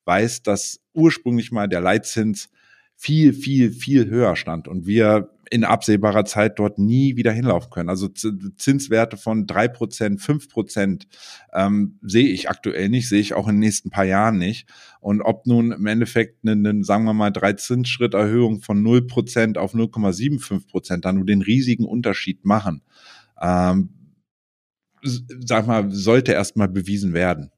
weiß, 0.04 0.42
dass 0.42 0.80
ursprünglich 0.92 1.52
mal 1.52 1.68
der 1.68 1.80
Leitzins 1.80 2.48
viel, 2.96 3.32
viel, 3.32 3.70
viel 3.70 4.08
höher 4.08 4.36
stand 4.36 4.68
und 4.68 4.86
wir 4.86 5.30
in 5.50 5.64
absehbarer 5.64 6.24
Zeit 6.24 6.58
dort 6.58 6.78
nie 6.78 7.16
wieder 7.16 7.30
hinlaufen 7.30 7.70
können. 7.70 7.88
Also 7.88 8.08
Zinswerte 8.08 9.16
von 9.16 9.46
drei 9.46 9.68
Prozent, 9.68 10.20
fünf 10.20 10.48
Prozent 10.48 11.06
ähm, 11.52 11.98
sehe 12.02 12.26
ich 12.28 12.50
aktuell 12.50 12.88
nicht, 12.88 13.08
sehe 13.08 13.20
ich 13.20 13.34
auch 13.34 13.46
in 13.46 13.54
den 13.54 13.60
nächsten 13.60 13.90
paar 13.90 14.04
Jahren 14.04 14.38
nicht. 14.38 14.68
Und 15.00 15.22
ob 15.22 15.46
nun 15.46 15.70
im 15.72 15.86
Endeffekt 15.86 16.44
eine, 16.44 16.70
eine 16.70 16.82
sagen 16.84 17.04
wir 17.04 17.14
mal, 17.14 17.30
drei 17.30 17.52
Zinsschritterhöhung 17.52 18.60
von 18.60 18.82
null 18.82 19.06
Prozent 19.06 19.56
auf 19.56 19.74
0,75 19.74 20.66
Prozent 20.66 21.04
dann 21.04 21.16
nur 21.16 21.26
den 21.26 21.42
riesigen 21.42 21.84
Unterschied 21.84 22.44
machen, 22.44 22.82
ähm, 23.40 23.90
sag 25.02 25.66
mal, 25.66 25.90
sollte 25.92 26.32
erstmal 26.32 26.68
bewiesen 26.68 27.12
werden. 27.12 27.50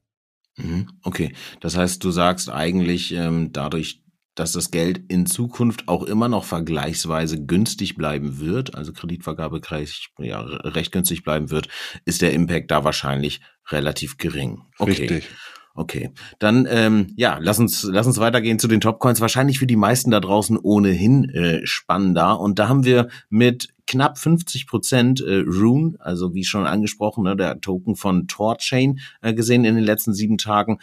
Mhm, 0.57 0.89
okay, 1.03 1.33
das 1.61 1.77
heißt, 1.77 2.03
du 2.03 2.11
sagst 2.11 2.49
eigentlich, 2.49 3.13
ähm, 3.13 3.51
dadurch, 3.51 4.03
dass 4.39 4.53
das 4.53 4.71
Geld 4.71 5.01
in 5.09 5.25
Zukunft 5.25 5.87
auch 5.87 6.03
immer 6.03 6.29
noch 6.29 6.45
vergleichsweise 6.45 7.43
günstig 7.45 7.95
bleiben 7.95 8.39
wird, 8.39 8.73
also 8.73 8.93
Kreditvergabe 8.93 9.59
recht, 9.69 10.11
ja, 10.17 10.41
recht 10.41 10.91
günstig 10.93 11.23
bleiben 11.23 11.51
wird, 11.51 11.67
ist 12.05 12.21
der 12.21 12.33
Impact 12.33 12.71
da 12.71 12.85
wahrscheinlich 12.85 13.41
relativ 13.67 14.17
gering. 14.17 14.61
Okay. 14.77 14.91
Richtig. 14.91 15.29
Okay, 15.75 16.11
dann 16.39 16.67
ähm, 16.69 17.13
ja, 17.15 17.37
lass 17.39 17.59
uns 17.59 17.83
lass 17.83 18.05
uns 18.05 18.17
weitergehen 18.17 18.59
zu 18.59 18.67
den 18.67 18.81
Topcoins. 18.81 19.21
Wahrscheinlich 19.21 19.59
für 19.59 19.67
die 19.67 19.77
meisten 19.77 20.11
da 20.11 20.19
draußen 20.19 20.57
ohnehin 20.57 21.29
äh, 21.29 21.65
spannender. 21.65 22.39
Und 22.39 22.59
da 22.59 22.67
haben 22.67 22.83
wir 22.83 23.07
mit 23.29 23.69
knapp 23.87 24.17
50 24.17 24.67
Prozent 24.67 25.21
äh, 25.21 25.37
Rune, 25.37 25.95
also 25.99 26.33
wie 26.33 26.43
schon 26.43 26.67
angesprochen, 26.67 27.23
ne, 27.23 27.35
der 27.35 27.61
Token 27.61 27.95
von 27.95 28.27
Torchain 28.27 28.99
äh, 29.21 29.33
gesehen 29.33 29.63
in 29.63 29.75
den 29.75 29.83
letzten 29.83 30.13
sieben 30.13 30.37
Tagen 30.37 30.79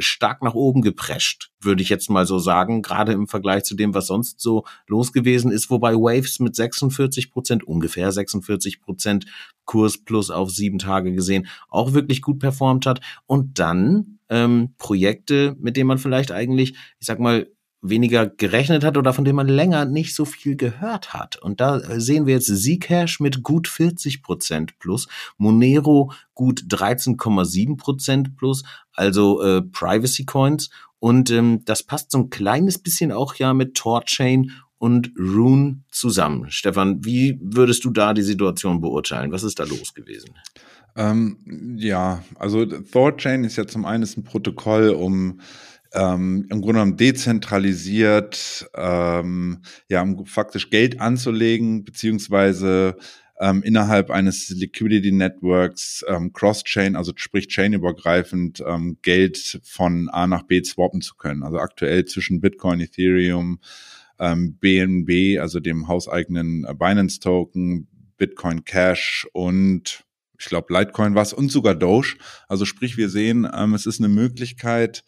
stark 0.00 0.42
nach 0.42 0.54
oben 0.54 0.82
geprescht, 0.82 1.50
würde 1.60 1.82
ich 1.82 1.88
jetzt 1.88 2.10
mal 2.10 2.26
so 2.26 2.38
sagen, 2.38 2.82
gerade 2.82 3.12
im 3.12 3.28
Vergleich 3.28 3.64
zu 3.64 3.74
dem, 3.74 3.94
was 3.94 4.06
sonst 4.06 4.40
so 4.40 4.64
los 4.86 5.12
gewesen 5.12 5.50
ist, 5.50 5.70
wobei 5.70 5.94
Waves 5.94 6.40
mit 6.40 6.56
46 6.56 7.30
Prozent, 7.30 7.64
ungefähr 7.64 8.10
46 8.10 8.80
Prozent 8.80 9.26
Kurs 9.64 9.98
plus 9.98 10.30
auf 10.30 10.50
sieben 10.50 10.78
Tage 10.78 11.12
gesehen, 11.12 11.46
auch 11.68 11.92
wirklich 11.92 12.22
gut 12.22 12.38
performt 12.38 12.86
hat. 12.86 13.00
Und 13.26 13.58
dann 13.58 14.18
ähm, 14.28 14.74
Projekte, 14.78 15.56
mit 15.60 15.76
denen 15.76 15.88
man 15.88 15.98
vielleicht 15.98 16.32
eigentlich, 16.32 16.72
ich 16.98 17.06
sag 17.06 17.20
mal, 17.20 17.46
weniger 17.82 18.26
gerechnet 18.26 18.84
hat 18.84 18.96
oder 18.96 19.12
von 19.12 19.24
dem 19.24 19.36
man 19.36 19.48
länger 19.48 19.84
nicht 19.84 20.14
so 20.14 20.24
viel 20.24 20.56
gehört 20.56 21.12
hat. 21.12 21.36
Und 21.36 21.60
da 21.60 21.80
sehen 21.98 22.26
wir 22.26 22.34
jetzt 22.34 22.54
Zcash 22.54 23.20
mit 23.20 23.42
gut 23.42 23.68
40 23.68 24.22
Prozent 24.22 24.78
plus, 24.78 25.08
Monero 25.38 26.12
gut 26.34 26.62
13,7 26.68 27.76
Prozent 27.76 28.36
plus, 28.36 28.62
also 28.92 29.42
äh, 29.42 29.62
Privacy 29.62 30.24
Coins. 30.24 30.70
Und 30.98 31.30
ähm, 31.30 31.64
das 31.64 31.82
passt 31.82 32.10
so 32.10 32.18
ein 32.18 32.30
kleines 32.30 32.78
bisschen 32.78 33.12
auch 33.12 33.34
ja 33.36 33.54
mit 33.54 33.74
Torchain 33.74 34.52
und 34.76 35.12
Rune 35.18 35.82
zusammen. 35.90 36.50
Stefan, 36.50 37.04
wie 37.04 37.38
würdest 37.42 37.84
du 37.84 37.90
da 37.90 38.14
die 38.14 38.22
Situation 38.22 38.80
beurteilen? 38.80 39.32
Was 39.32 39.42
ist 39.42 39.58
da 39.58 39.64
los 39.64 39.94
gewesen? 39.94 40.34
Ähm, 40.96 41.38
ja, 41.76 42.22
also 42.38 42.64
Thorchain 42.64 43.44
ist 43.44 43.56
ja 43.56 43.66
zum 43.66 43.84
einen 43.84 44.04
ein 44.04 44.24
Protokoll, 44.24 44.90
um 44.90 45.40
ähm, 45.92 46.46
im 46.50 46.60
Grunde 46.60 46.74
genommen 46.74 46.96
dezentralisiert, 46.96 48.68
ähm, 48.74 49.62
ja, 49.88 50.02
um 50.02 50.24
faktisch 50.26 50.70
Geld 50.70 51.00
anzulegen, 51.00 51.84
beziehungsweise 51.84 52.96
ähm, 53.40 53.62
innerhalb 53.62 54.10
eines 54.10 54.50
Liquidity 54.50 55.12
Networks 55.12 56.04
ähm, 56.06 56.32
Cross-Chain, 56.32 56.94
also 56.94 57.12
sprich 57.16 57.48
chainübergreifend, 57.48 58.62
ähm, 58.66 58.98
Geld 59.02 59.60
von 59.64 60.10
A 60.10 60.26
nach 60.26 60.42
B 60.42 60.62
swappen 60.62 61.00
zu 61.00 61.16
können. 61.16 61.42
Also 61.42 61.58
aktuell 61.58 62.04
zwischen 62.04 62.40
Bitcoin, 62.40 62.80
Ethereum, 62.80 63.58
ähm, 64.18 64.58
BNB, 64.60 65.40
also 65.40 65.58
dem 65.58 65.88
hauseigenen 65.88 66.64
äh, 66.66 66.74
Binance-Token, 66.74 67.88
Bitcoin 68.18 68.64
Cash 68.66 69.26
und 69.32 70.04
ich 70.38 70.46
glaube 70.46 70.72
Litecoin 70.72 71.14
was 71.14 71.32
und 71.32 71.50
sogar 71.50 71.74
Doge. 71.74 72.16
Also 72.46 72.66
sprich, 72.66 72.98
wir 72.98 73.08
sehen, 73.08 73.48
ähm, 73.52 73.72
es 73.72 73.86
ist 73.86 74.00
eine 74.00 74.08
Möglichkeit, 74.08 75.02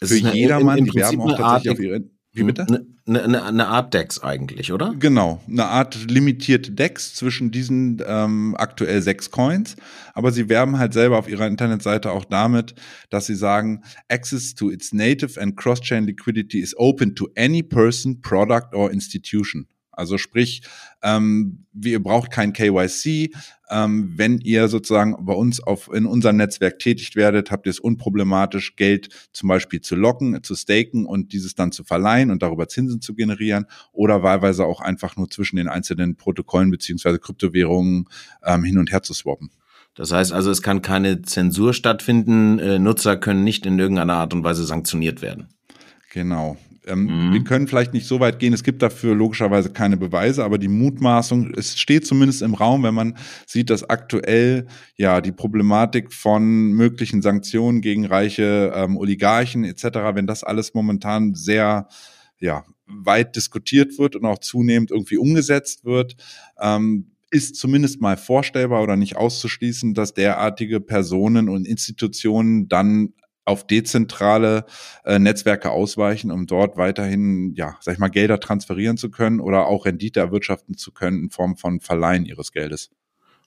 es 0.00 0.10
für 0.10 0.28
jedermann, 0.34 0.84
die 0.84 0.94
werben 0.94 1.20
auch 1.20 1.36
tatsächlich 1.36 1.72
auf 1.72 1.80
ihre. 1.80 2.04
Wie 2.32 2.42
bitte? 2.42 2.66
Eine, 3.06 3.22
eine, 3.22 3.44
eine 3.44 3.66
Art 3.68 3.94
Dex 3.94 4.18
eigentlich, 4.18 4.70
oder? 4.70 4.94
Genau, 4.98 5.42
eine 5.48 5.64
Art 5.64 6.10
limitierte 6.10 6.72
Dex 6.72 7.14
zwischen 7.14 7.50
diesen 7.50 8.02
ähm, 8.06 8.54
aktuell 8.58 9.00
sechs 9.00 9.30
Coins. 9.30 9.76
Aber 10.12 10.32
sie 10.32 10.50
werben 10.50 10.78
halt 10.78 10.92
selber 10.92 11.18
auf 11.18 11.28
ihrer 11.28 11.46
Internetseite 11.46 12.10
auch 12.10 12.26
damit, 12.26 12.74
dass 13.08 13.24
sie 13.24 13.34
sagen, 13.34 13.82
Access 14.08 14.54
to 14.54 14.70
its 14.70 14.92
native 14.92 15.40
and 15.40 15.56
cross-chain 15.56 16.04
liquidity 16.04 16.60
is 16.60 16.74
open 16.76 17.14
to 17.14 17.28
any 17.38 17.62
person, 17.62 18.20
product 18.20 18.74
or 18.74 18.90
institution. 18.90 19.66
Also 19.96 20.18
sprich, 20.18 20.62
ähm, 21.02 21.66
ihr 21.82 22.02
braucht 22.02 22.30
kein 22.30 22.52
KYC. 22.52 23.34
Ähm, 23.68 24.12
wenn 24.14 24.38
ihr 24.38 24.68
sozusagen 24.68 25.16
bei 25.24 25.32
uns 25.32 25.60
auf, 25.60 25.90
in 25.92 26.06
unserem 26.06 26.36
Netzwerk 26.36 26.78
tätig 26.78 27.16
werdet, 27.16 27.50
habt 27.50 27.66
ihr 27.66 27.70
es 27.70 27.80
unproblematisch, 27.80 28.76
Geld 28.76 29.08
zum 29.32 29.48
Beispiel 29.48 29.80
zu 29.80 29.96
locken, 29.96 30.40
zu 30.44 30.54
staken 30.54 31.06
und 31.06 31.32
dieses 31.32 31.54
dann 31.54 31.72
zu 31.72 31.82
verleihen 31.82 32.30
und 32.30 32.42
darüber 32.42 32.68
Zinsen 32.68 33.00
zu 33.00 33.14
generieren 33.14 33.66
oder 33.92 34.22
wahlweise 34.22 34.64
auch 34.64 34.80
einfach 34.80 35.16
nur 35.16 35.28
zwischen 35.30 35.56
den 35.56 35.68
einzelnen 35.68 36.16
Protokollen 36.16 36.70
beziehungsweise 36.70 37.18
Kryptowährungen 37.18 38.04
ähm, 38.44 38.62
hin 38.62 38.78
und 38.78 38.92
her 38.92 39.02
zu 39.02 39.14
swappen. 39.14 39.50
Das 39.94 40.12
heißt 40.12 40.32
also, 40.32 40.50
es 40.50 40.60
kann 40.60 40.82
keine 40.82 41.22
Zensur 41.22 41.72
stattfinden, 41.72 42.58
äh, 42.58 42.78
Nutzer 42.78 43.16
können 43.16 43.44
nicht 43.44 43.64
in 43.64 43.78
irgendeiner 43.78 44.14
Art 44.14 44.34
und 44.34 44.44
Weise 44.44 44.64
sanktioniert 44.64 45.22
werden. 45.22 45.48
Genau. 46.12 46.58
Ähm, 46.86 47.28
mhm. 47.28 47.32
Wir 47.32 47.44
können 47.44 47.66
vielleicht 47.66 47.92
nicht 47.92 48.06
so 48.06 48.20
weit 48.20 48.38
gehen, 48.38 48.52
es 48.52 48.62
gibt 48.62 48.82
dafür 48.82 49.14
logischerweise 49.14 49.70
keine 49.70 49.96
Beweise, 49.96 50.44
aber 50.44 50.58
die 50.58 50.68
Mutmaßung, 50.68 51.52
es 51.54 51.78
steht 51.78 52.06
zumindest 52.06 52.42
im 52.42 52.54
Raum, 52.54 52.82
wenn 52.82 52.94
man 52.94 53.16
sieht, 53.46 53.70
dass 53.70 53.88
aktuell 53.88 54.66
ja 54.96 55.20
die 55.20 55.32
Problematik 55.32 56.12
von 56.12 56.72
möglichen 56.72 57.22
Sanktionen 57.22 57.80
gegen 57.80 58.06
reiche 58.06 58.72
ähm, 58.74 58.96
Oligarchen 58.96 59.64
etc., 59.64 59.84
wenn 60.14 60.26
das 60.26 60.44
alles 60.44 60.74
momentan 60.74 61.34
sehr 61.34 61.88
ja, 62.38 62.64
weit 62.86 63.36
diskutiert 63.36 63.98
wird 63.98 64.16
und 64.16 64.24
auch 64.24 64.38
zunehmend 64.38 64.90
irgendwie 64.90 65.16
umgesetzt 65.18 65.84
wird, 65.84 66.16
ähm, 66.60 67.12
ist 67.30 67.56
zumindest 67.56 68.00
mal 68.00 68.16
vorstellbar 68.16 68.82
oder 68.82 68.96
nicht 68.96 69.16
auszuschließen, 69.16 69.94
dass 69.94 70.14
derartige 70.14 70.80
Personen 70.80 71.48
und 71.48 71.66
Institutionen 71.66 72.68
dann 72.68 73.14
auf 73.46 73.66
dezentrale 73.66 74.66
äh, 75.04 75.18
Netzwerke 75.18 75.70
ausweichen, 75.70 76.30
um 76.30 76.46
dort 76.46 76.76
weiterhin, 76.76 77.54
ja, 77.54 77.76
sag 77.80 77.94
ich 77.94 78.00
mal, 78.00 78.08
Gelder 78.08 78.40
transferieren 78.40 78.98
zu 78.98 79.10
können 79.10 79.40
oder 79.40 79.66
auch 79.66 79.86
Rendite 79.86 80.20
erwirtschaften 80.20 80.76
zu 80.76 80.92
können 80.92 81.24
in 81.24 81.30
Form 81.30 81.56
von 81.56 81.80
Verleihen 81.80 82.26
ihres 82.26 82.52
Geldes. 82.52 82.90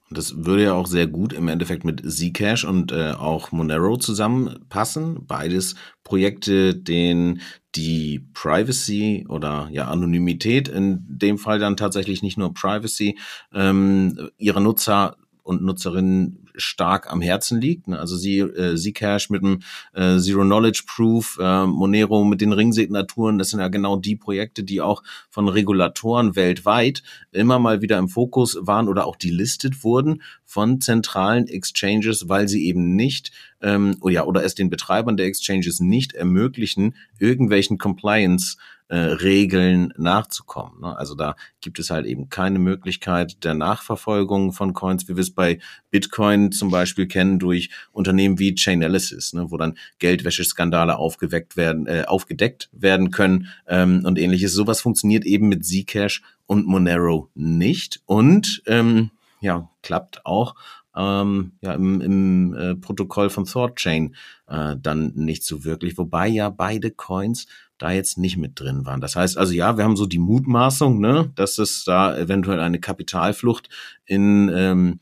Und 0.09 0.17
das 0.17 0.43
würde 0.43 0.63
ja 0.63 0.73
auch 0.73 0.87
sehr 0.87 1.05
gut 1.05 1.33
im 1.33 1.47
Endeffekt 1.49 1.85
mit 1.85 2.01
Zcash 2.01 2.65
und 2.65 2.91
äh, 2.91 3.11
auch 3.11 3.51
Monero 3.51 3.97
zusammenpassen. 3.97 5.27
Beides 5.27 5.75
Projekte, 6.03 6.73
denen 6.73 7.41
die 7.75 8.19
Privacy 8.33 9.27
oder 9.29 9.69
ja 9.71 9.87
Anonymität, 9.87 10.67
in 10.67 11.05
dem 11.07 11.37
Fall 11.37 11.59
dann 11.59 11.77
tatsächlich 11.77 12.23
nicht 12.23 12.37
nur 12.39 12.53
Privacy, 12.55 13.19
ähm, 13.53 14.31
ihrer 14.37 14.61
Nutzer 14.61 15.17
und 15.49 15.63
Nutzerinnen 15.63 16.47
stark 16.53 17.11
am 17.11 17.21
Herzen 17.21 17.59
liegt. 17.59 17.87
Ne? 17.87 17.99
Also 17.99 18.15
sie, 18.15 18.37
äh, 18.37 18.75
Zcash 18.75 19.31
mit 19.31 19.41
dem 19.41 19.61
äh, 19.93 20.19
Zero 20.19 20.43
Knowledge 20.43 20.83
Proof, 20.85 21.39
äh, 21.41 21.65
Monero 21.65 22.23
mit 22.23 22.39
den 22.39 22.53
Ringsignaturen, 22.53 23.39
das 23.39 23.49
sind 23.49 23.59
ja 23.59 23.67
genau 23.67 23.95
die 23.97 24.15
Projekte, 24.15 24.63
die 24.63 24.79
auch 24.79 25.01
von 25.31 25.47
Regulatoren 25.47 26.35
weltweit 26.35 27.01
immer 27.31 27.57
mal 27.57 27.81
wieder 27.81 27.97
im 27.97 28.09
Fokus 28.09 28.59
waren 28.61 28.87
oder 28.87 29.07
auch 29.07 29.15
delistet 29.15 29.83
wurden 29.83 30.21
von 30.45 30.81
zentralen 30.81 31.47
Exchanges, 31.47 32.29
weil 32.29 32.47
sie 32.47 32.67
eben 32.67 32.95
nicht 32.95 33.31
ähm, 33.61 33.97
oder, 34.01 34.05
oh 34.05 34.09
ja, 34.09 34.23
oder 34.25 34.43
es 34.43 34.55
den 34.55 34.69
Betreibern 34.69 35.17
der 35.17 35.25
Exchanges 35.25 35.79
nicht 35.79 36.13
ermöglichen, 36.13 36.95
irgendwelchen 37.19 37.77
Compliance 37.77 38.57
äh, 38.89 38.97
Regeln 38.97 39.93
nachzukommen. 39.97 40.81
Ne? 40.81 40.97
Also 40.97 41.13
da 41.13 41.35
gibt 41.61 41.77
es 41.77 41.91
halt 41.91 42.07
eben 42.07 42.29
keine 42.29 42.57
Möglichkeit 42.57 43.43
der 43.43 43.53
Nachverfolgung 43.53 44.51
von 44.51 44.73
Coins, 44.73 45.07
wie 45.07 45.15
wir 45.15 45.21
es 45.21 45.31
bei 45.31 45.59
Bitcoin 45.91 46.51
zum 46.51 46.71
Beispiel 46.71 47.07
kennen 47.07 47.37
durch 47.37 47.69
Unternehmen 47.91 48.39
wie 48.39 48.55
Chainalysis, 48.55 49.33
ne, 49.33 49.51
wo 49.51 49.57
dann 49.57 49.77
Geldwäscheskandale 49.99 50.97
aufgeweckt 50.97 51.55
werden, 51.55 51.85
äh, 51.85 52.05
aufgedeckt 52.07 52.69
werden 52.71 53.11
können 53.11 53.47
ähm, 53.67 54.01
und 54.05 54.17
ähnliches. 54.17 54.53
Sowas 54.53 54.81
funktioniert 54.81 55.23
eben 55.23 55.49
mit 55.49 55.65
Zcash 55.65 56.23
und 56.47 56.65
Monero 56.65 57.29
nicht 57.35 58.01
und 58.07 58.63
ähm, 58.65 59.11
ja 59.39 59.69
klappt 59.83 60.25
auch 60.25 60.55
ähm, 60.95 61.53
ja, 61.61 61.73
im, 61.73 62.01
im 62.01 62.53
äh, 62.53 62.75
Protokoll 62.75 63.29
von 63.29 63.45
ThoughtChain 63.45 64.15
äh, 64.47 64.75
dann 64.81 65.13
nicht 65.15 65.43
so 65.43 65.63
wirklich, 65.63 65.97
wobei 65.97 66.27
ja 66.27 66.49
beide 66.49 66.91
Coins 66.91 67.47
da 67.77 67.91
jetzt 67.91 68.17
nicht 68.17 68.37
mit 68.37 68.59
drin 68.59 68.85
waren. 68.85 69.01
Das 69.01 69.15
heißt 69.15 69.37
also, 69.37 69.53
ja, 69.53 69.77
wir 69.77 69.83
haben 69.85 69.95
so 69.95 70.05
die 70.05 70.19
Mutmaßung, 70.19 70.99
ne, 70.99 71.31
dass 71.35 71.57
es 71.57 71.83
da 71.85 72.17
eventuell 72.17 72.59
eine 72.59 72.79
Kapitalflucht 72.79 73.69
in 74.05 74.51
ähm, 74.53 74.99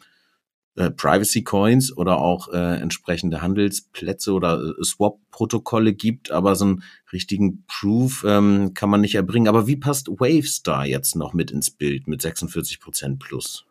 äh, 0.77 0.91
Privacy 0.91 1.43
Coins 1.43 1.95
oder 1.97 2.19
auch 2.19 2.49
äh, 2.53 2.79
entsprechende 2.79 3.41
Handelsplätze 3.41 4.31
oder 4.31 4.61
äh, 4.61 4.83
Swap-Protokolle 4.83 5.93
gibt, 5.93 6.29
aber 6.29 6.55
so 6.55 6.65
einen 6.65 6.83
richtigen 7.11 7.63
Proof 7.65 8.23
ähm, 8.27 8.75
kann 8.75 8.91
man 8.91 9.01
nicht 9.01 9.15
erbringen. 9.15 9.47
Aber 9.47 9.65
wie 9.65 9.77
passt 9.77 10.07
Waves 10.07 10.61
da 10.61 10.85
jetzt 10.85 11.15
noch 11.15 11.33
mit 11.33 11.49
ins 11.49 11.71
Bild 11.71 12.07
mit 12.07 12.21
46 12.21 12.79
Prozent 12.79 13.17
plus? 13.17 13.65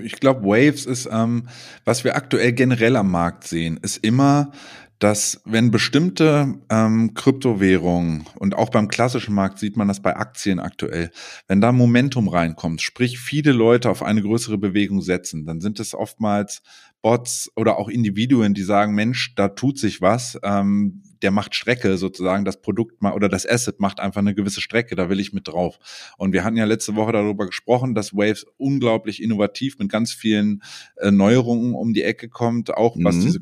Ich 0.00 0.20
glaube, 0.20 0.44
Waves 0.44 0.86
ist, 0.86 1.08
ähm, 1.10 1.48
was 1.84 2.04
wir 2.04 2.14
aktuell 2.14 2.52
generell 2.52 2.96
am 2.96 3.10
Markt 3.10 3.44
sehen, 3.44 3.78
ist 3.82 3.96
immer, 4.04 4.52
dass 4.98 5.42
wenn 5.44 5.70
bestimmte 5.70 6.54
ähm, 6.70 7.12
Kryptowährungen 7.14 8.26
und 8.38 8.54
auch 8.54 8.70
beim 8.70 8.88
klassischen 8.88 9.34
Markt 9.34 9.58
sieht 9.58 9.76
man 9.76 9.88
das 9.88 10.00
bei 10.00 10.16
Aktien 10.16 10.58
aktuell, 10.58 11.10
wenn 11.48 11.60
da 11.60 11.72
Momentum 11.72 12.28
reinkommt, 12.28 12.80
sprich 12.80 13.18
viele 13.18 13.52
Leute 13.52 13.90
auf 13.90 14.02
eine 14.02 14.22
größere 14.22 14.58
Bewegung 14.58 15.02
setzen, 15.02 15.44
dann 15.44 15.60
sind 15.60 15.80
es 15.80 15.94
oftmals 15.94 16.62
Bots 17.02 17.52
oder 17.54 17.78
auch 17.78 17.88
Individuen, 17.88 18.54
die 18.54 18.62
sagen, 18.62 18.94
Mensch, 18.94 19.34
da 19.36 19.48
tut 19.48 19.78
sich 19.78 20.00
was, 20.00 20.38
ähm, 20.42 21.02
der 21.22 21.30
macht 21.30 21.54
Strecke 21.54 21.96
sozusagen, 21.96 22.44
das 22.44 22.60
Produkt 22.60 23.00
mal 23.00 23.12
oder 23.12 23.28
das 23.28 23.48
Asset 23.48 23.80
macht 23.80 24.00
einfach 24.00 24.20
eine 24.20 24.34
gewisse 24.34 24.60
Strecke, 24.60 24.96
da 24.96 25.08
will 25.08 25.20
ich 25.20 25.32
mit 25.32 25.48
drauf. 25.48 25.78
Und 26.18 26.32
wir 26.32 26.44
hatten 26.44 26.56
ja 26.56 26.64
letzte 26.64 26.96
Woche 26.96 27.12
darüber 27.12 27.46
gesprochen, 27.46 27.94
dass 27.94 28.12
Waves 28.12 28.44
unglaublich 28.56 29.22
innovativ 29.22 29.78
mit 29.78 29.88
ganz 29.88 30.12
vielen 30.12 30.62
äh, 30.96 31.10
Neuerungen 31.10 31.74
um 31.74 31.94
die 31.94 32.02
Ecke 32.02 32.28
kommt, 32.28 32.74
auch 32.74 32.96
was 32.98 33.16
mhm. 33.16 33.22
diese 33.22 33.40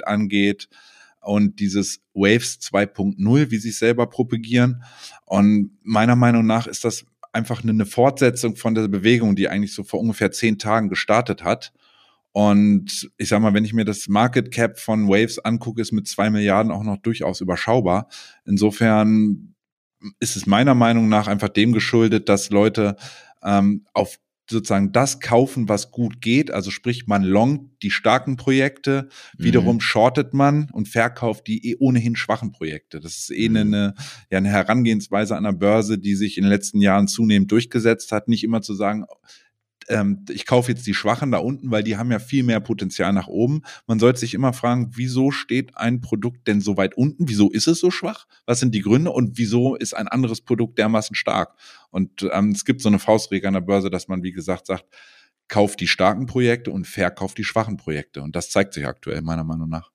Cross-Chain-Operabilität 0.00 0.06
angeht 0.06 0.68
und 1.22 1.60
dieses 1.60 2.00
Waves 2.14 2.60
2.0, 2.60 3.50
wie 3.50 3.58
sie 3.58 3.68
es 3.68 3.78
selber 3.78 4.06
propagieren. 4.06 4.82
Und 5.26 5.70
meiner 5.82 6.16
Meinung 6.16 6.46
nach 6.46 6.66
ist 6.66 6.84
das 6.84 7.04
einfach 7.32 7.62
eine 7.62 7.86
Fortsetzung 7.86 8.56
von 8.56 8.74
der 8.74 8.88
Bewegung, 8.88 9.36
die 9.36 9.48
eigentlich 9.48 9.74
so 9.74 9.84
vor 9.84 10.00
ungefähr 10.00 10.32
zehn 10.32 10.58
Tagen 10.58 10.88
gestartet 10.88 11.44
hat 11.44 11.72
und 12.32 13.10
ich 13.16 13.28
sag 13.28 13.40
mal, 13.40 13.54
wenn 13.54 13.64
ich 13.64 13.72
mir 13.72 13.84
das 13.84 14.08
Market 14.08 14.52
Cap 14.52 14.78
von 14.78 15.08
Waves 15.08 15.38
angucke, 15.40 15.80
ist 15.80 15.92
mit 15.92 16.06
zwei 16.06 16.30
Milliarden 16.30 16.70
auch 16.70 16.84
noch 16.84 16.98
durchaus 16.98 17.40
überschaubar. 17.40 18.08
Insofern 18.44 19.54
ist 20.20 20.36
es 20.36 20.46
meiner 20.46 20.74
Meinung 20.74 21.08
nach 21.08 21.26
einfach 21.26 21.48
dem 21.48 21.72
geschuldet, 21.72 22.28
dass 22.28 22.50
Leute 22.50 22.96
ähm, 23.42 23.84
auf 23.94 24.18
sozusagen 24.50 24.92
das 24.92 25.20
kaufen, 25.20 25.68
was 25.68 25.90
gut 25.90 26.20
geht. 26.20 26.50
Also 26.50 26.70
sprich, 26.70 27.06
man 27.06 27.22
longt 27.22 27.82
die 27.82 27.90
starken 27.90 28.36
Projekte, 28.36 29.08
mhm. 29.38 29.44
wiederum 29.44 29.80
shortet 29.80 30.34
man 30.34 30.68
und 30.72 30.88
verkauft 30.88 31.46
die 31.46 31.70
eh 31.70 31.76
ohnehin 31.78 32.16
schwachen 32.16 32.52
Projekte. 32.52 33.00
Das 33.00 33.16
ist 33.16 33.30
eh 33.30 33.48
mhm. 33.48 33.56
eine, 33.56 33.94
ja, 34.30 34.38
eine 34.38 34.50
Herangehensweise 34.50 35.36
an 35.36 35.44
der 35.44 35.52
Börse, 35.52 35.98
die 35.98 36.14
sich 36.14 36.36
in 36.36 36.44
den 36.44 36.50
letzten 36.50 36.80
Jahren 36.80 37.08
zunehmend 37.08 37.50
durchgesetzt 37.50 38.12
hat. 38.12 38.28
Nicht 38.28 38.44
immer 38.44 38.62
zu 38.62 38.74
sagen, 38.74 39.04
ähm, 39.88 40.24
ich 40.28 40.46
kaufe 40.46 40.70
jetzt 40.70 40.86
die 40.86 40.94
Schwachen 40.94 41.30
da 41.30 41.38
unten, 41.38 41.70
weil 41.70 41.82
die 41.82 41.96
haben 41.96 42.10
ja 42.10 42.18
viel 42.18 42.42
mehr 42.42 42.60
Potenzial 42.60 43.12
nach 43.12 43.26
oben. 43.26 43.62
Man 43.86 43.98
sollte 43.98 44.20
sich 44.20 44.34
immer 44.34 44.52
fragen, 44.52 44.92
wieso 44.94 45.30
steht 45.30 45.76
ein 45.76 46.00
Produkt 46.00 46.46
denn 46.46 46.60
so 46.60 46.76
weit 46.76 46.96
unten? 46.96 47.28
Wieso 47.28 47.50
ist 47.50 47.66
es 47.66 47.80
so 47.80 47.90
schwach? 47.90 48.26
Was 48.46 48.60
sind 48.60 48.74
die 48.74 48.82
Gründe? 48.82 49.10
Und 49.10 49.38
wieso 49.38 49.76
ist 49.76 49.94
ein 49.94 50.08
anderes 50.08 50.40
Produkt 50.40 50.78
dermaßen 50.78 51.16
stark? 51.16 51.54
Und 51.90 52.28
ähm, 52.32 52.50
es 52.50 52.64
gibt 52.64 52.80
so 52.82 52.88
eine 52.88 52.98
Faustregel 52.98 53.48
an 53.48 53.54
der 53.54 53.60
Börse, 53.60 53.90
dass 53.90 54.08
man, 54.08 54.22
wie 54.22 54.32
gesagt, 54.32 54.66
sagt, 54.66 54.84
kauft 55.48 55.80
die 55.80 55.88
starken 55.88 56.26
Projekte 56.26 56.70
und 56.70 56.86
verkauft 56.86 57.36
die 57.36 57.44
schwachen 57.44 57.76
Projekte. 57.76 58.22
Und 58.22 58.36
das 58.36 58.50
zeigt 58.50 58.74
sich 58.74 58.86
aktuell 58.86 59.20
meiner 59.22 59.44
Meinung 59.44 59.68
nach. 59.68 59.90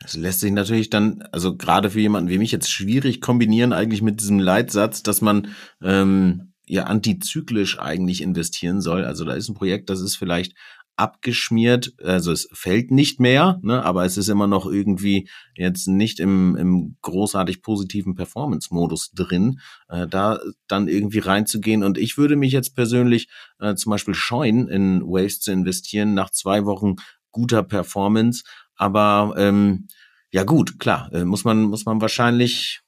Das 0.00 0.14
lässt 0.14 0.40
sich 0.40 0.52
natürlich 0.52 0.90
dann, 0.90 1.22
also 1.32 1.56
gerade 1.56 1.90
für 1.90 2.00
jemanden 2.00 2.30
wie 2.30 2.38
mich 2.38 2.52
jetzt 2.52 2.70
schwierig 2.70 3.20
kombinieren, 3.20 3.72
eigentlich 3.72 4.00
mit 4.00 4.20
diesem 4.20 4.38
Leitsatz, 4.38 5.02
dass 5.02 5.20
man 5.20 5.48
ähm, 5.82 6.47
ja 6.68 6.84
antizyklisch 6.84 7.78
eigentlich 7.78 8.22
investieren 8.22 8.80
soll. 8.80 9.04
Also 9.04 9.24
da 9.24 9.34
ist 9.34 9.48
ein 9.48 9.54
Projekt, 9.54 9.90
das 9.90 10.00
ist 10.00 10.16
vielleicht 10.16 10.54
abgeschmiert, 10.98 11.92
also 12.02 12.32
es 12.32 12.48
fällt 12.52 12.90
nicht 12.90 13.20
mehr, 13.20 13.60
ne, 13.62 13.84
aber 13.84 14.04
es 14.04 14.16
ist 14.16 14.28
immer 14.28 14.48
noch 14.48 14.66
irgendwie 14.66 15.28
jetzt 15.54 15.86
nicht 15.86 16.18
im, 16.18 16.56
im 16.56 16.96
großartig 17.02 17.62
positiven 17.62 18.16
Performance-Modus 18.16 19.12
drin, 19.12 19.60
äh, 19.88 20.08
da 20.08 20.40
dann 20.66 20.88
irgendwie 20.88 21.20
reinzugehen. 21.20 21.84
Und 21.84 21.98
ich 21.98 22.18
würde 22.18 22.34
mich 22.34 22.50
jetzt 22.50 22.74
persönlich 22.74 23.28
äh, 23.60 23.76
zum 23.76 23.90
Beispiel 23.90 24.14
scheuen, 24.14 24.66
in 24.66 25.02
Waves 25.02 25.38
zu 25.38 25.52
investieren 25.52 26.14
nach 26.14 26.30
zwei 26.30 26.64
Wochen 26.64 26.96
guter 27.30 27.62
Performance. 27.62 28.42
Aber 28.74 29.34
ähm, 29.38 29.86
ja 30.32 30.42
gut, 30.42 30.80
klar, 30.80 31.12
äh, 31.12 31.24
muss 31.24 31.44
man 31.44 31.62
muss 31.62 31.86
man 31.86 32.00
wahrscheinlich 32.00 32.80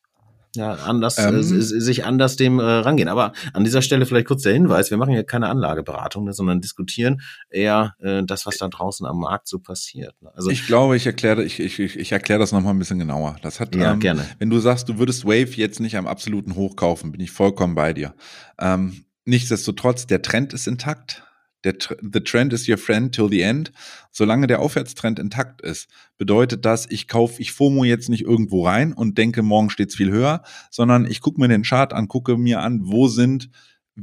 ja, 0.56 0.74
anders, 0.74 1.18
ähm, 1.18 1.36
äh, 1.36 1.42
sich 1.42 2.04
anders 2.04 2.36
dem 2.36 2.58
äh, 2.58 2.62
rangehen. 2.62 3.08
Aber 3.08 3.32
an 3.52 3.64
dieser 3.64 3.82
Stelle 3.82 4.04
vielleicht 4.06 4.26
kurz 4.26 4.42
der 4.42 4.52
Hinweis, 4.52 4.90
wir 4.90 4.98
machen 4.98 5.14
ja 5.14 5.22
keine 5.22 5.48
Anlageberatung, 5.48 6.24
ne, 6.24 6.32
sondern 6.32 6.60
diskutieren 6.60 7.20
eher 7.50 7.94
äh, 8.00 8.22
das, 8.24 8.46
was 8.46 8.58
da 8.58 8.68
draußen 8.68 9.06
am 9.06 9.20
Markt 9.20 9.48
so 9.48 9.58
passiert. 9.58 10.14
Ne? 10.20 10.30
Also 10.34 10.50
ich 10.50 10.66
glaube, 10.66 10.96
ich 10.96 11.06
erkläre 11.06 11.44
ich, 11.44 11.60
ich, 11.60 11.78
ich 11.78 12.12
erkläre 12.12 12.40
das 12.40 12.52
nochmal 12.52 12.74
ein 12.74 12.78
bisschen 12.78 12.98
genauer. 12.98 13.36
Das 13.42 13.60
hat, 13.60 13.74
ja, 13.76 13.92
ähm, 13.92 14.00
gerne. 14.00 14.26
wenn 14.38 14.50
du 14.50 14.58
sagst, 14.58 14.88
du 14.88 14.98
würdest 14.98 15.24
Wave 15.24 15.56
jetzt 15.56 15.80
nicht 15.80 15.96
am 15.96 16.06
absoluten 16.06 16.56
Hoch 16.56 16.74
kaufen, 16.76 17.12
bin 17.12 17.20
ich 17.20 17.30
vollkommen 17.30 17.74
bei 17.74 17.92
dir. 17.92 18.14
Ähm, 18.58 19.04
nichtsdestotrotz, 19.24 20.06
der 20.06 20.22
Trend 20.22 20.52
ist 20.52 20.66
intakt 20.66 21.22
der, 21.64 21.74
the 22.00 22.20
trend 22.20 22.52
is 22.52 22.68
your 22.68 22.78
friend 22.78 23.14
till 23.14 23.28
the 23.28 23.42
end. 23.42 23.72
Solange 24.10 24.46
der 24.46 24.60
Aufwärtstrend 24.60 25.18
intakt 25.18 25.60
ist, 25.60 25.88
bedeutet 26.16 26.64
das, 26.64 26.86
ich 26.90 27.08
kaufe, 27.08 27.40
ich 27.40 27.52
FOMO 27.52 27.84
jetzt 27.84 28.08
nicht 28.08 28.22
irgendwo 28.22 28.66
rein 28.66 28.92
und 28.92 29.18
denke, 29.18 29.42
morgen 29.42 29.70
steht's 29.70 29.94
viel 29.94 30.10
höher, 30.10 30.42
sondern 30.70 31.06
ich 31.06 31.20
gucke 31.20 31.40
mir 31.40 31.48
den 31.48 31.62
Chart 31.62 31.92
an, 31.92 32.08
gucke 32.08 32.36
mir 32.36 32.60
an, 32.60 32.80
wo 32.84 33.08
sind 33.08 33.50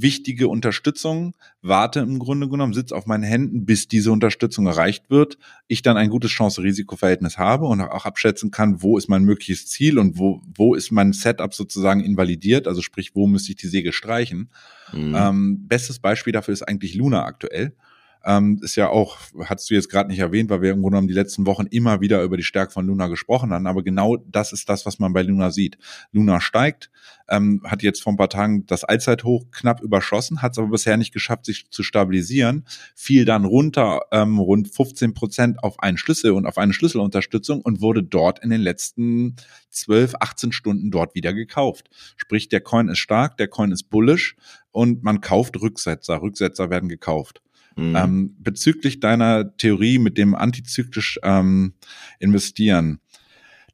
wichtige 0.02 0.48
Unterstützung, 0.48 1.36
warte 1.62 2.00
im 2.00 2.20
Grunde 2.20 2.48
genommen, 2.50 2.74
sitze 2.74 2.96
auf 2.96 3.06
meinen 3.06 3.24
Händen, 3.24 3.66
bis 3.66 3.88
diese 3.88 4.12
Unterstützung 4.12 4.68
erreicht 4.68 5.10
wird, 5.10 5.38
ich 5.68 5.82
dann 5.82 5.98
ein 5.98 6.10
gutes 6.10 6.32
Chance-Risiko-Verhältnis 6.32 7.38
habe 7.38 7.66
und 7.66 7.82
auch 7.82 8.06
abschätzen 8.06 8.52
kann, 8.52 8.82
wo 8.82 8.98
ist 8.98 9.10
mein 9.10 9.24
mögliches 9.24 9.68
Ziel 9.68 10.00
und 10.00 10.18
wo, 10.18 10.42
wo 10.56 10.76
ist 10.76 10.92
mein 10.92 11.14
Setup 11.14 11.54
sozusagen 11.54 12.02
invalidiert, 12.02 12.68
also 12.68 12.82
sprich, 12.82 13.16
wo 13.16 13.28
müsste 13.28 13.52
ich 13.52 13.58
die 13.58 13.68
Säge 13.68 13.94
streichen. 13.94 14.50
Mhm. 14.94 15.16
Ähm, 15.16 15.68
bestes 15.68 16.00
Beispiel 16.00 16.34
dafür 16.34 16.54
ist 16.54 16.64
eigentlich 16.64 16.96
Luna 16.96 17.26
aktuell. 17.26 17.74
Ähm, 18.28 18.60
ist 18.62 18.76
ja 18.76 18.90
auch, 18.90 19.18
hast 19.46 19.70
du 19.70 19.74
jetzt 19.74 19.90
gerade 19.90 20.10
nicht 20.10 20.20
erwähnt, 20.20 20.50
weil 20.50 20.62
wir 20.62 20.72
im 20.72 20.82
Grunde 20.82 20.96
genommen 20.96 21.08
die 21.08 21.14
letzten 21.14 21.46
Wochen 21.46 21.66
immer 21.68 22.02
wieder 22.02 22.22
über 22.24 22.36
die 22.36 22.44
Stärke 22.44 22.74
von 22.74 22.86
Luna 22.86 23.08
gesprochen 23.08 23.54
haben. 23.54 23.68
Aber 23.68 23.84
genau 23.84 24.18
das 24.18 24.52
ist 24.52 24.68
das, 24.68 24.86
was 24.86 25.00
man 25.00 25.14
bei 25.14 25.22
Luna 25.22 25.50
sieht. 25.50 25.78
Luna 26.12 26.42
steigt, 26.42 26.92
ähm, 27.30 27.62
hat 27.64 27.84
jetzt 27.84 28.04
vor 28.04 28.12
ein 28.12 28.18
paar 28.18 28.28
Tagen 28.28 28.66
das 28.66 28.84
Allzeithoch 28.84 29.46
knapp 29.52 29.82
überschossen, 29.82 30.42
hat 30.42 30.52
es 30.52 30.58
aber 30.58 30.68
bisher 30.68 30.98
nicht 30.98 31.14
geschafft, 31.14 31.46
sich 31.46 31.70
zu 31.72 31.84
stabilisieren, 31.84 32.66
fiel 32.96 33.24
dann 33.24 33.46
runter 33.46 34.02
ähm, 34.12 34.40
rund 34.40 34.76
15 34.76 35.14
Prozent 35.14 35.64
auf 35.64 35.80
einen 35.80 35.98
Schlüssel 35.98 36.32
und 36.32 36.46
auf 36.46 36.58
eine 36.58 36.74
Schlüsselunterstützung 36.74 37.62
und 37.62 37.80
wurde 37.80 38.04
dort 38.04 38.40
in 38.40 38.50
den 38.50 38.62
letzten 38.62 39.38
12, 39.70 40.16
18 40.20 40.52
Stunden 40.52 40.92
dort 40.92 41.16
wieder 41.16 41.34
gekauft. 41.34 41.90
Sprich, 42.18 42.50
der 42.50 42.60
Coin 42.60 42.90
ist 42.90 43.00
stark, 43.00 43.38
der 43.38 43.48
Coin 43.48 43.72
ist 43.72 43.90
bullish 43.90 44.36
und 44.72 45.02
man 45.04 45.22
kauft 45.22 45.62
Rücksetzer. 45.62 46.22
Rücksetzer 46.22 46.70
werden 46.70 46.90
gekauft. 46.90 47.42
Mhm. 47.78 47.96
Ähm, 47.96 48.36
bezüglich 48.40 49.00
deiner 49.00 49.56
Theorie 49.56 50.00
mit 50.00 50.18
dem 50.18 50.36
antizyklisch 50.36 51.20
ähm, 51.24 51.74
investieren, 52.20 53.00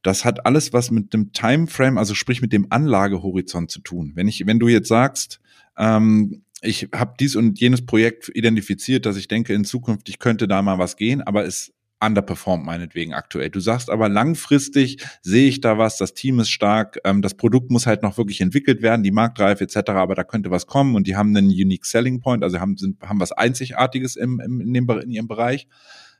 das 0.01 0.25
hat 0.25 0.45
alles 0.45 0.73
was 0.73 0.91
mit 0.91 1.13
dem 1.13 1.31
Timeframe, 1.31 1.97
also 1.97 2.13
sprich 2.13 2.41
mit 2.41 2.51
dem 2.51 2.67
Anlagehorizont 2.69 3.71
zu 3.71 3.79
tun. 3.79 4.11
Wenn 4.15 4.27
ich, 4.27 4.45
wenn 4.45 4.59
du 4.59 4.67
jetzt 4.67 4.89
sagst, 4.89 5.39
ähm, 5.77 6.43
ich 6.61 6.89
habe 6.93 7.15
dies 7.19 7.35
und 7.37 7.59
jenes 7.59 7.85
Projekt 7.85 8.29
identifiziert, 8.33 9.05
dass 9.05 9.17
ich 9.17 9.29
denke, 9.29 9.53
in 9.53 9.63
Zukunft 9.65 10.09
ich 10.09 10.19
könnte 10.19 10.47
da 10.47 10.61
mal 10.61 10.77
was 10.77 10.97
gehen, 10.97 11.21
aber 11.21 11.45
es 11.45 11.73
underperformt 12.05 12.65
meinetwegen 12.65 13.13
aktuell. 13.13 13.49
Du 13.49 13.59
sagst 13.59 13.89
aber 13.89 14.09
langfristig 14.09 15.05
sehe 15.21 15.47
ich 15.47 15.61
da 15.61 15.77
was, 15.77 15.97
das 15.97 16.13
Team 16.13 16.39
ist 16.39 16.49
stark, 16.49 16.99
ähm, 17.03 17.21
das 17.21 17.35
Produkt 17.35 17.71
muss 17.71 17.87
halt 17.87 18.03
noch 18.03 18.17
wirklich 18.17 18.41
entwickelt 18.41 18.81
werden, 18.81 19.03
die 19.03 19.11
Marktreife 19.11 19.63
etc., 19.63 19.89
aber 19.89 20.15
da 20.15 20.23
könnte 20.23 20.51
was 20.51 20.67
kommen 20.67 20.95
und 20.95 21.07
die 21.07 21.15
haben 21.15 21.35
einen 21.35 21.47
unique 21.47 21.85
selling 21.85 22.19
point, 22.19 22.43
also 22.43 22.59
haben, 22.59 22.77
sind, 22.77 23.01
haben 23.01 23.19
was 23.19 23.31
Einzigartiges 23.31 24.15
im, 24.15 24.39
im, 24.39 24.61
in, 24.61 24.73
dem, 24.73 24.89
in 24.89 25.11
ihrem 25.11 25.27
Bereich. 25.27 25.67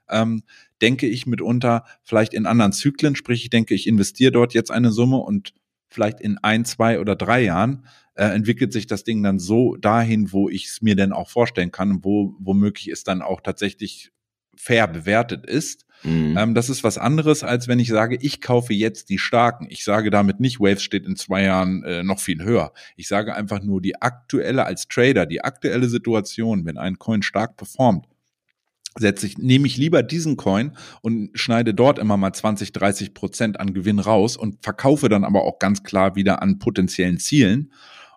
Ähm, 0.10 0.44
denke 0.82 1.08
ich 1.08 1.26
mitunter 1.26 1.86
vielleicht 2.04 2.34
in 2.34 2.46
anderen 2.46 2.74
Zyklen, 2.74 3.16
sprich 3.16 3.44
ich 3.44 3.50
denke, 3.50 3.74
ich 3.74 3.88
investiere 3.88 4.32
dort 4.32 4.54
jetzt 4.54 4.70
eine 4.70 4.92
Summe 4.92 5.18
und 5.18 5.54
vielleicht 5.90 6.20
in 6.20 6.38
ein, 6.40 6.66
zwei 6.66 7.00
oder 7.00 7.16
drei 7.16 7.42
Jahren 7.42 7.86
äh, 8.16 8.26
entwickelt 8.26 8.74
sich 8.74 8.88
das 8.88 9.04
Ding 9.04 9.24
dann 9.24 9.40
so 9.40 9.76
dahin, 9.76 10.32
wo 10.32 10.50
ich 10.50 10.66
es 10.66 10.82
mir 10.82 10.96
denn 10.96 11.14
auch 11.14 11.30
vorstellen 11.30 11.72
kann 11.72 12.04
wo 12.04 12.36
womöglich 12.40 12.90
es 12.90 13.04
dann 13.04 13.22
auch 13.22 13.42
tatsächlich 13.42 14.12
fair 14.56 14.88
bewertet 14.88 15.46
ist. 15.46 15.86
Mhm. 16.04 16.38
Ähm, 16.38 16.54
das 16.54 16.70
ist 16.70 16.84
was 16.84 16.98
anderes, 16.98 17.44
als 17.44 17.68
wenn 17.68 17.80
ich 17.80 17.88
sage, 17.88 18.18
ich 18.20 18.42
kaufe 18.42 18.74
jetzt 18.74 19.10
die 19.10 19.18
Starken. 19.18 19.68
Ich 19.70 19.84
sage 19.84 20.10
damit 20.10 20.40
nicht, 20.40 20.60
Waves 20.60 20.84
steht 20.84 21.06
in 21.06 21.16
zwei 21.16 21.44
Jahren 21.44 21.84
äh, 21.84 22.04
noch 22.04 22.20
viel 22.20 22.44
höher. 22.44 22.74
Ich 22.98 23.08
sage 23.08 23.36
einfach 23.36 23.62
nur 23.62 23.82
die 23.82 24.02
aktuelle 24.02 24.66
als 24.66 24.88
Trader, 24.88 25.26
die 25.26 25.44
aktuelle 25.44 25.88
Situation, 25.88 26.66
wenn 26.66 26.78
ein 26.78 27.00
Coin 27.00 27.22
stark 27.22 27.56
performt, 27.56 28.06
setze 28.98 29.26
ich, 29.26 29.38
nehme 29.38 29.66
ich 29.66 29.78
lieber 29.78 30.04
diesen 30.04 30.38
Coin 30.38 30.74
und 31.02 31.32
schneide 31.34 31.74
dort 31.74 32.00
immer 32.00 32.18
mal 32.18 32.34
20, 32.34 32.74
30 32.74 33.14
Prozent 33.14 33.60
an 33.60 33.74
Gewinn 33.74 34.00
raus 34.00 34.38
und 34.38 34.64
verkaufe 34.64 35.10
dann 35.10 35.24
aber 35.24 35.44
auch 35.44 35.58
ganz 35.58 35.84
klar 35.84 36.16
wieder 36.16 36.42
an 36.42 36.60
potenziellen 36.60 37.18
Zielen 37.18 37.72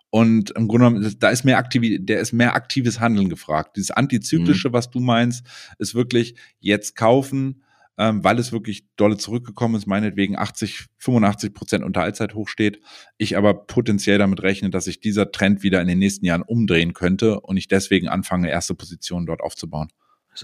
und 0.09 0.51
im 0.51 0.67
Grunde 0.67 0.87
genommen, 0.87 1.15
da 1.19 1.29
ist 1.29 1.43
mehr 1.43 1.57
aktiv, 1.57 1.97
der 1.99 2.19
ist 2.19 2.33
mehr 2.33 2.55
aktives 2.55 2.99
Handeln 2.99 3.29
gefragt. 3.29 3.75
Dieses 3.75 3.91
Antizyklische, 3.91 4.69
mhm. 4.69 4.73
was 4.73 4.89
du 4.89 4.99
meinst, 4.99 5.45
ist 5.79 5.95
wirklich 5.95 6.35
jetzt 6.59 6.95
kaufen, 6.95 7.63
ähm, 7.97 8.23
weil 8.23 8.39
es 8.39 8.51
wirklich 8.51 8.85
dolle 8.95 9.17
zurückgekommen 9.17 9.75
ist, 9.75 9.87
meinetwegen 9.87 10.37
80, 10.37 10.85
85 10.99 11.53
Prozent 11.53 11.83
unter 11.83 12.03
Allzeithoch 12.03 12.47
steht. 12.47 12.79
Ich 13.17 13.35
aber 13.35 13.65
potenziell 13.65 14.17
damit 14.17 14.43
rechne, 14.43 14.69
dass 14.69 14.85
sich 14.85 14.99
dieser 14.99 15.31
Trend 15.31 15.63
wieder 15.63 15.81
in 15.81 15.87
den 15.87 15.99
nächsten 15.99 16.25
Jahren 16.25 16.43
umdrehen 16.43 16.93
könnte 16.93 17.41
und 17.41 17.57
ich 17.57 17.67
deswegen 17.67 18.07
anfange, 18.07 18.49
erste 18.49 18.75
Positionen 18.75 19.25
dort 19.25 19.41
aufzubauen. 19.41 19.89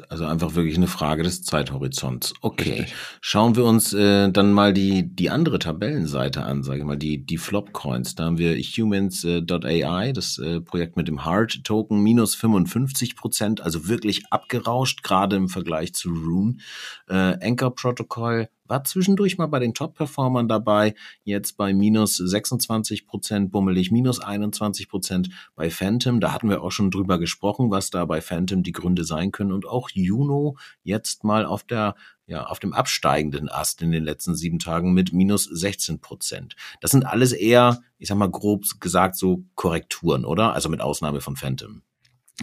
Also 0.10 0.26
einfach 0.26 0.56
wirklich 0.56 0.78
eine 0.78 0.88
Frage 0.88 1.24
des 1.24 1.44
Zeithorizonts. 1.44 2.34
Okay. 2.42 2.82
Richtig. 2.82 2.96
Schauen 3.22 3.56
wir 3.56 3.66
uns 3.66 3.94
äh, 3.94 4.30
dann 4.32 4.52
mal 4.52 4.74
die, 4.74 5.14
die 5.16 5.30
andere 5.30 5.60
Tabellenseite 5.60 6.44
an, 6.44 6.64
sage 6.64 6.80
ich 6.80 6.86
mal, 6.86 6.98
die, 6.98 7.26
die 7.26 7.38
Flop-Coins. 7.38 8.16
Da 8.16 8.26
haben 8.26 8.38
wir 8.38 8.56
Humans.ai, 8.56 10.12
das 10.14 10.38
äh, 10.40 10.62
Projekt 10.62 10.98
mit 10.98 11.08
dem 11.08 11.26
Hard-Token, 11.26 12.02
minus 12.02 12.36
55 12.36 13.16
Prozent, 13.16 13.62
also 13.62 13.88
wirklich 13.88 14.24
abgerauscht, 14.30 15.04
gerade 15.04 15.36
im 15.36 15.50
Vergleich 15.50 15.94
zu 15.94 16.10
Rune. 16.10 16.58
Äh, 17.08 17.38
Anchor 17.42 17.76
Protocol 17.76 18.50
war 18.66 18.84
zwischendurch 18.84 19.38
mal 19.38 19.48
bei 19.48 19.60
den 19.60 19.74
Top-Performern 19.74 20.48
dabei, 20.48 20.96
jetzt 21.24 21.58
bei 21.58 21.74
minus 21.74 22.18
26 22.18 23.06
Prozent, 23.06 23.52
bummelig 23.52 23.92
minus 23.92 24.20
21 24.20 24.90
Prozent 24.90 25.30
bei 25.56 25.70
Phantom. 25.70 26.20
Da 26.20 26.34
hatten 26.34 26.50
wir 26.50 26.62
auch 26.62 26.72
schon 26.72 26.92
drüber 26.92 27.20
gesprochen, 27.20 27.72
was 27.72 27.90
da 27.90 28.06
bei 28.06 28.22
Phantom 28.22 28.64
die 28.64 28.72
Gründe 28.72 29.04
sein 29.04 29.32
können. 29.32 29.52
Und 29.52 29.66
auch 29.66 29.90
Juno 29.92 30.58
jetzt 30.84 31.24
mal 31.24 31.46
auf 31.46 31.64
der 31.64 31.96
ja, 32.26 32.46
auf 32.46 32.60
dem 32.60 32.74
absteigenden 32.74 33.50
Ast 33.50 33.82
in 33.82 33.92
den 33.92 34.04
letzten 34.04 34.34
sieben 34.34 34.60
Tagen 34.60 34.94
mit 34.94 35.12
minus 35.12 35.44
16 35.44 36.00
Prozent. 36.00 36.56
Das 36.80 36.92
sind 36.92 37.06
alles 37.06 37.34
eher, 37.34 37.82
ich 37.98 38.08
sag 38.08 38.18
mal 38.18 38.32
grob 38.32 38.64
gesagt, 38.80 39.18
so 39.18 39.44
Korrekturen, 39.56 40.24
oder? 40.24 40.54
Also 40.54 40.70
mit 40.70 40.80
Ausnahme 40.80 41.20
von 41.20 41.36
Phantom. 41.36 41.82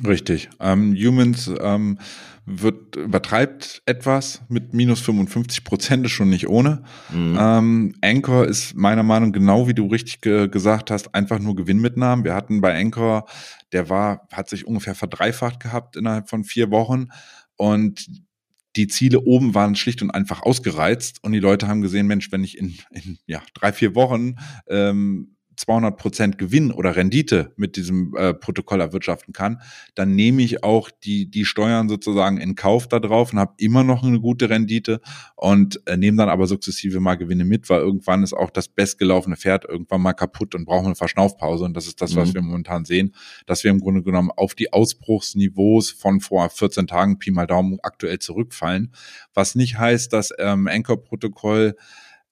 Richtig. 0.06 0.48
Ähm, 0.60 0.94
Humans 0.94 1.50
ähm, 1.60 1.98
wird, 2.46 2.96
übertreibt 2.96 3.82
etwas 3.86 4.42
mit 4.48 4.72
minus 4.72 5.00
55 5.00 5.64
Prozent, 5.64 6.06
ist 6.06 6.12
schon 6.12 6.30
nicht 6.30 6.48
ohne. 6.48 6.84
Mhm. 7.12 7.36
Ähm, 7.38 7.94
Anchor 8.00 8.46
ist 8.46 8.74
meiner 8.74 9.02
Meinung 9.02 9.32
genau 9.32 9.68
wie 9.68 9.74
du 9.74 9.86
richtig 9.86 10.20
ge 10.20 10.48
gesagt 10.48 10.90
hast, 10.90 11.14
einfach 11.14 11.38
nur 11.38 11.56
Gewinnmitnahmen. 11.56 12.24
Wir 12.24 12.34
hatten 12.34 12.60
bei 12.60 12.78
Anchor, 12.78 13.26
der 13.72 13.88
war, 13.88 14.28
hat 14.32 14.48
sich 14.48 14.66
ungefähr 14.66 14.94
verdreifacht 14.94 15.60
gehabt 15.60 15.96
innerhalb 15.96 16.28
von 16.28 16.44
vier 16.44 16.70
Wochen 16.70 17.08
und 17.56 18.06
die 18.76 18.86
Ziele 18.86 19.20
oben 19.20 19.54
waren 19.54 19.74
schlicht 19.74 20.00
und 20.02 20.12
einfach 20.12 20.42
ausgereizt 20.42 21.22
und 21.22 21.32
die 21.32 21.40
Leute 21.40 21.66
haben 21.66 21.82
gesehen, 21.82 22.06
Mensch, 22.06 22.30
wenn 22.30 22.44
ich 22.44 22.56
in, 22.56 22.78
in 22.92 23.18
ja, 23.26 23.42
drei, 23.54 23.72
vier 23.72 23.96
Wochen 23.96 24.36
ähm, 24.68 25.36
200 25.60 25.98
Prozent 25.98 26.38
Gewinn 26.38 26.70
oder 26.70 26.96
Rendite 26.96 27.52
mit 27.56 27.76
diesem 27.76 28.14
äh, 28.16 28.32
Protokoll 28.32 28.80
erwirtschaften 28.80 29.34
kann, 29.34 29.60
dann 29.94 30.14
nehme 30.14 30.40
ich 30.40 30.64
auch 30.64 30.90
die, 30.90 31.30
die 31.30 31.44
Steuern 31.44 31.90
sozusagen 31.90 32.38
in 32.38 32.54
Kauf 32.54 32.88
da 32.88 32.98
drauf 32.98 33.34
und 33.34 33.38
habe 33.38 33.52
immer 33.58 33.84
noch 33.84 34.02
eine 34.02 34.20
gute 34.20 34.48
Rendite 34.48 35.02
und 35.36 35.86
äh, 35.86 35.98
nehme 35.98 36.16
dann 36.16 36.30
aber 36.30 36.46
sukzessive 36.46 37.00
mal 37.00 37.16
Gewinne 37.16 37.44
mit, 37.44 37.68
weil 37.68 37.80
irgendwann 37.80 38.22
ist 38.22 38.32
auch 38.32 38.48
das 38.48 38.68
bestgelaufene 38.68 39.36
Pferd 39.36 39.66
irgendwann 39.66 40.00
mal 40.00 40.14
kaputt 40.14 40.54
und 40.54 40.64
brauchen 40.64 40.86
eine 40.86 40.94
Verschnaufpause 40.94 41.64
und 41.64 41.74
das 41.74 41.86
ist 41.86 42.00
das, 42.00 42.14
mhm. 42.14 42.20
was 42.20 42.32
wir 42.32 42.40
momentan 42.40 42.86
sehen, 42.86 43.14
dass 43.44 43.62
wir 43.62 43.70
im 43.70 43.80
Grunde 43.80 44.02
genommen 44.02 44.30
auf 44.34 44.54
die 44.54 44.72
Ausbruchsniveaus 44.72 45.90
von 45.90 46.20
vor 46.20 46.48
14 46.48 46.86
Tagen 46.86 47.18
Pi 47.18 47.32
mal 47.32 47.46
Daumen 47.46 47.78
aktuell 47.82 48.18
zurückfallen, 48.18 48.94
was 49.34 49.54
nicht 49.54 49.78
heißt, 49.78 50.10
dass 50.10 50.30
ähm, 50.38 50.66
Anchor-Protokoll 50.68 51.76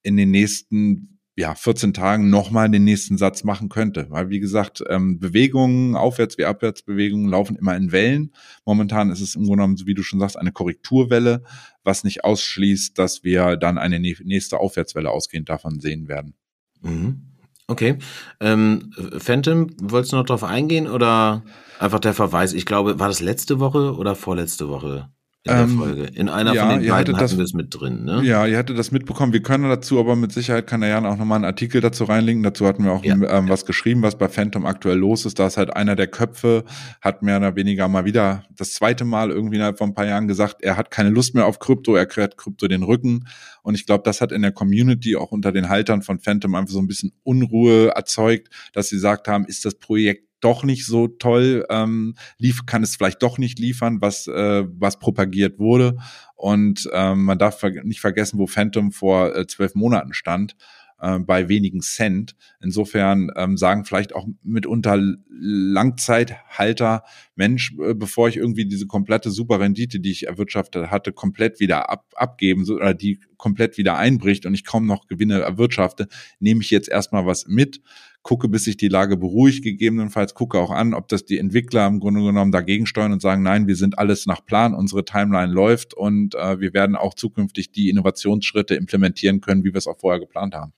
in 0.03 0.17
den 0.17 0.31
nächsten 0.31 1.18
ja, 1.39 1.55
14 1.55 1.95
Tagen 1.95 2.31
nochmal 2.31 2.69
den 2.69 2.83
nächsten 2.83 3.17
Satz 3.17 3.45
machen 3.45 3.69
könnte. 3.69 4.07
Weil, 4.11 4.29
wie 4.29 4.41
gesagt, 4.41 4.83
ähm, 4.89 5.21
Bewegungen, 5.21 5.95
Aufwärts- 5.95 6.37
wie 6.37 6.45
Abwärtsbewegungen 6.45 7.31
laufen 7.31 7.55
immer 7.55 7.77
in 7.77 7.93
Wellen. 7.93 8.33
Momentan 8.65 9.11
ist 9.13 9.21
es 9.21 9.37
im 9.37 9.43
Grunde 9.45 9.59
genommen, 9.59 9.87
wie 9.87 9.95
du 9.95 10.03
schon 10.03 10.19
sagst, 10.19 10.37
eine 10.37 10.51
Korrekturwelle, 10.51 11.45
was 11.85 12.03
nicht 12.03 12.25
ausschließt, 12.25 12.99
dass 12.99 13.23
wir 13.23 13.57
dann 13.57 13.79
eine 13.79 14.01
nächste 14.01 14.59
Aufwärtswelle 14.59 15.11
ausgehend 15.11 15.49
davon 15.49 15.79
sehen 15.79 16.09
werden. 16.09 16.35
Mhm. 16.83 17.23
Okay. 17.69 17.99
Ähm, 18.41 18.91
Phantom, 19.19 19.69
wolltest 19.81 20.13
du 20.13 20.17
noch 20.17 20.27
drauf 20.27 20.43
eingehen 20.43 20.89
oder 20.89 21.45
einfach 21.79 22.01
der 22.01 22.15
Verweis? 22.15 22.53
Ich 22.53 22.67
glaube, 22.67 22.99
war 22.99 23.07
das 23.07 23.21
letzte 23.21 23.61
Woche 23.61 23.95
oder 23.95 24.17
vorletzte 24.17 24.69
Woche? 24.69 25.09
In 25.49 25.57
der 25.57 25.65
ähm, 25.65 25.79
Folge. 25.79 26.03
In 26.15 26.29
einer 26.29 26.55
ja, 26.55 26.69
von 26.69 26.81
den 26.81 26.89
beiden 26.89 27.17
hatten 27.17 27.37
wir 27.37 27.45
es 27.45 27.55
mit 27.55 27.75
drin, 27.75 28.05
ne? 28.05 28.23
Ja, 28.23 28.47
ihr 28.47 28.59
hattet 28.59 28.79
das 28.79 28.93
mitbekommen. 28.93 29.33
Wir 29.33 29.43
können 29.43 29.69
dazu, 29.69 29.99
aber 29.99 30.17
mit 30.17 30.33
Sicherheit 30.33 30.67
kann 30.67 30.81
der 30.81 30.91
Jan 30.91 31.07
auch 31.07 31.17
nochmal 31.17 31.37
einen 31.37 31.45
Artikel 31.45 31.81
dazu 31.81 32.05
reinlinken. 32.05 32.43
Dazu 32.43 32.67
hatten 32.67 32.85
wir 32.85 32.93
auch 32.93 33.05
ja, 33.05 33.15
ähm, 33.15 33.23
ja. 33.23 33.49
was 33.49 33.67
geschrieben, 33.67 34.03
was 34.03 34.19
bei 34.19 34.29
Phantom 34.29 34.67
aktuell 34.67 34.99
los 34.99 35.25
ist. 35.25 35.39
Da 35.39 35.47
ist 35.47 35.57
halt 35.57 35.75
einer 35.75 35.97
der 35.97 36.07
Köpfe, 36.07 36.65
hat 37.01 37.23
mehr 37.23 37.39
oder 37.39 37.57
weniger 37.57 37.89
mal 37.89 38.05
wieder 38.05 38.45
das 38.57 38.75
zweite 38.75 39.05
Mal 39.05 39.31
irgendwie 39.31 39.57
innerhalb 39.57 39.79
von 39.79 39.91
ein 39.91 39.95
paar 39.95 40.07
Jahren 40.07 40.29
gesagt, 40.29 40.63
er 40.63 40.77
hat 40.77 40.91
keine 40.91 41.11
Lust 41.11 41.35
mehr 41.35 41.47
auf 41.47 41.59
Krypto, 41.59 41.97
er 41.97 42.07
kehrt 42.07 42.37
Krypto 42.37 42.69
den 42.69 42.83
Rücken. 42.83 43.27
Und 43.63 43.75
ich 43.75 43.87
glaube, 43.87 44.03
das 44.05 44.21
hat 44.21 44.33
in 44.33 44.43
der 44.43 44.53
Community 44.53 45.17
auch 45.17 45.33
unter 45.33 45.53
den 45.53 45.69
Haltern 45.69 46.03
von 46.03 46.19
Phantom 46.19 46.55
einfach 46.55 46.73
so 46.73 46.79
ein 46.79 46.87
bisschen 46.87 47.13
Unruhe 47.23 47.89
erzeugt, 47.89 48.49
dass 48.73 48.89
sie 48.89 48.97
gesagt 48.97 49.29
haben, 49.29 49.45
ist 49.45 49.65
das 49.65 49.75
Projekt 49.75 50.28
doch 50.41 50.65
nicht 50.65 50.87
so 50.87 51.09
toll, 51.09 51.67
ähm, 51.71 52.15
lief, 52.39 52.67
kann 52.67 52.83
es 52.83 52.97
vielleicht 52.97 53.23
doch 53.23 53.39
nicht 53.39 53.59
liefern, 53.59 54.01
was, 54.01 54.27
äh, 54.27 54.65
was 54.69 54.99
propagiert 54.99 55.59
wurde. 55.59 55.97
Und 56.37 56.89
ähm, 56.93 57.25
man 57.25 57.39
darf 57.39 57.63
nicht 57.83 58.01
vergessen, 58.01 58.39
wo 58.39 58.47
Phantom 58.47 58.93
vor 58.93 59.35
äh, 59.35 59.47
zwölf 59.47 59.75
Monaten 59.75 60.15
stand 60.15 60.57
äh, 61.01 61.19
bei 61.19 61.49
wenigen 61.49 61.81
Cent. 61.81 62.35
Insofern 62.61 63.31
ähm, 63.37 63.57
sagen 63.57 63.85
vielleicht 63.85 64.15
auch 64.15 64.27
mitunter 64.43 65.01
Langzeithalter, 65.31 67.05
Mensch, 67.37 67.75
äh, 67.81 67.95
bevor 67.95 68.29
ich 68.29 68.37
irgendwie 68.37 68.67
diese 68.67 68.87
komplette 68.87 69.31
super 69.31 69.61
Rendite, 69.61 70.01
die 70.01 70.11
ich 70.11 70.27
erwirtschaftet 70.27 70.91
hatte, 70.91 71.13
komplett 71.13 71.61
wieder 71.61 71.91
ab, 71.91 72.07
abgeben 72.17 72.69
oder 72.69 72.95
die 72.95 73.21
komplett 73.37 73.79
wieder 73.79 73.97
einbricht 73.97 74.47
und 74.47 74.55
ich 74.55 74.65
kaum 74.65 74.87
noch 74.87 75.07
Gewinne 75.07 75.41
erwirtschafte, 75.41 76.09
nehme 76.41 76.61
ich 76.63 76.71
jetzt 76.71 76.89
erstmal 76.89 77.27
was 77.27 77.47
mit 77.47 77.81
gucke, 78.29 78.47
bis 78.51 78.65
sich 78.65 78.77
die 78.77 78.89
Lage 78.89 79.17
beruhigt, 79.17 79.65
gegebenenfalls 79.65 80.35
gucke 80.35 80.59
auch 80.59 80.71
an, 80.71 80.93
ob 80.93 81.09
das 81.09 81.25
die 81.25 81.39
Entwickler 81.39 81.87
im 81.87 81.99
Grunde 81.99 82.23
genommen 82.23 82.53
dagegen 82.53 82.85
steuern 82.85 83.13
und 83.15 83.23
sagen, 83.23 83.43
nein, 83.43 83.67
wir 83.67 83.75
sind 83.75 83.99
alles 83.99 84.27
nach 84.27 84.45
Plan, 84.45 84.75
unsere 84.75 85.07
Timeline 85.07 85.51
läuft 85.51 85.95
und 85.95 86.35
äh, 86.35 86.61
wir 86.61 86.75
werden 86.75 86.95
auch 86.95 87.15
zukünftig 87.15 87.73
die 87.73 87.89
Innovationsschritte 87.89 88.75
implementieren 88.75 89.41
können, 89.41 89.65
wie 89.65 89.73
wir 89.73 89.79
es 89.79 89.87
auch 89.87 89.97
vorher 89.99 90.21
geplant 90.21 90.55
haben. 90.55 90.75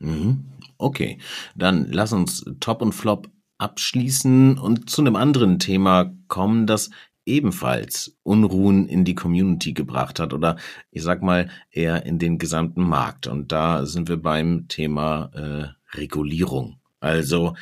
Mhm. 0.00 0.46
Okay, 0.76 1.18
dann 1.54 1.86
lass 1.92 2.12
uns 2.12 2.44
Top 2.58 2.82
und 2.82 2.92
Flop 2.92 3.30
abschließen 3.58 4.58
und 4.58 4.90
zu 4.90 5.00
einem 5.00 5.14
anderen 5.14 5.60
Thema 5.60 6.12
kommen, 6.26 6.66
das 6.66 6.90
ebenfalls 7.24 8.18
Unruhen 8.24 8.88
in 8.88 9.04
die 9.04 9.14
Community 9.14 9.72
gebracht 9.72 10.18
hat 10.18 10.32
oder 10.32 10.56
ich 10.90 11.04
sag 11.04 11.22
mal 11.22 11.48
eher 11.70 12.04
in 12.06 12.18
den 12.18 12.38
gesamten 12.38 12.82
Markt. 12.82 13.28
Und 13.28 13.52
da 13.52 13.86
sind 13.86 14.08
wir 14.08 14.16
beim 14.16 14.66
Thema 14.66 15.30
äh, 15.32 15.96
Regulierung. 15.96 16.77
Also 17.00 17.54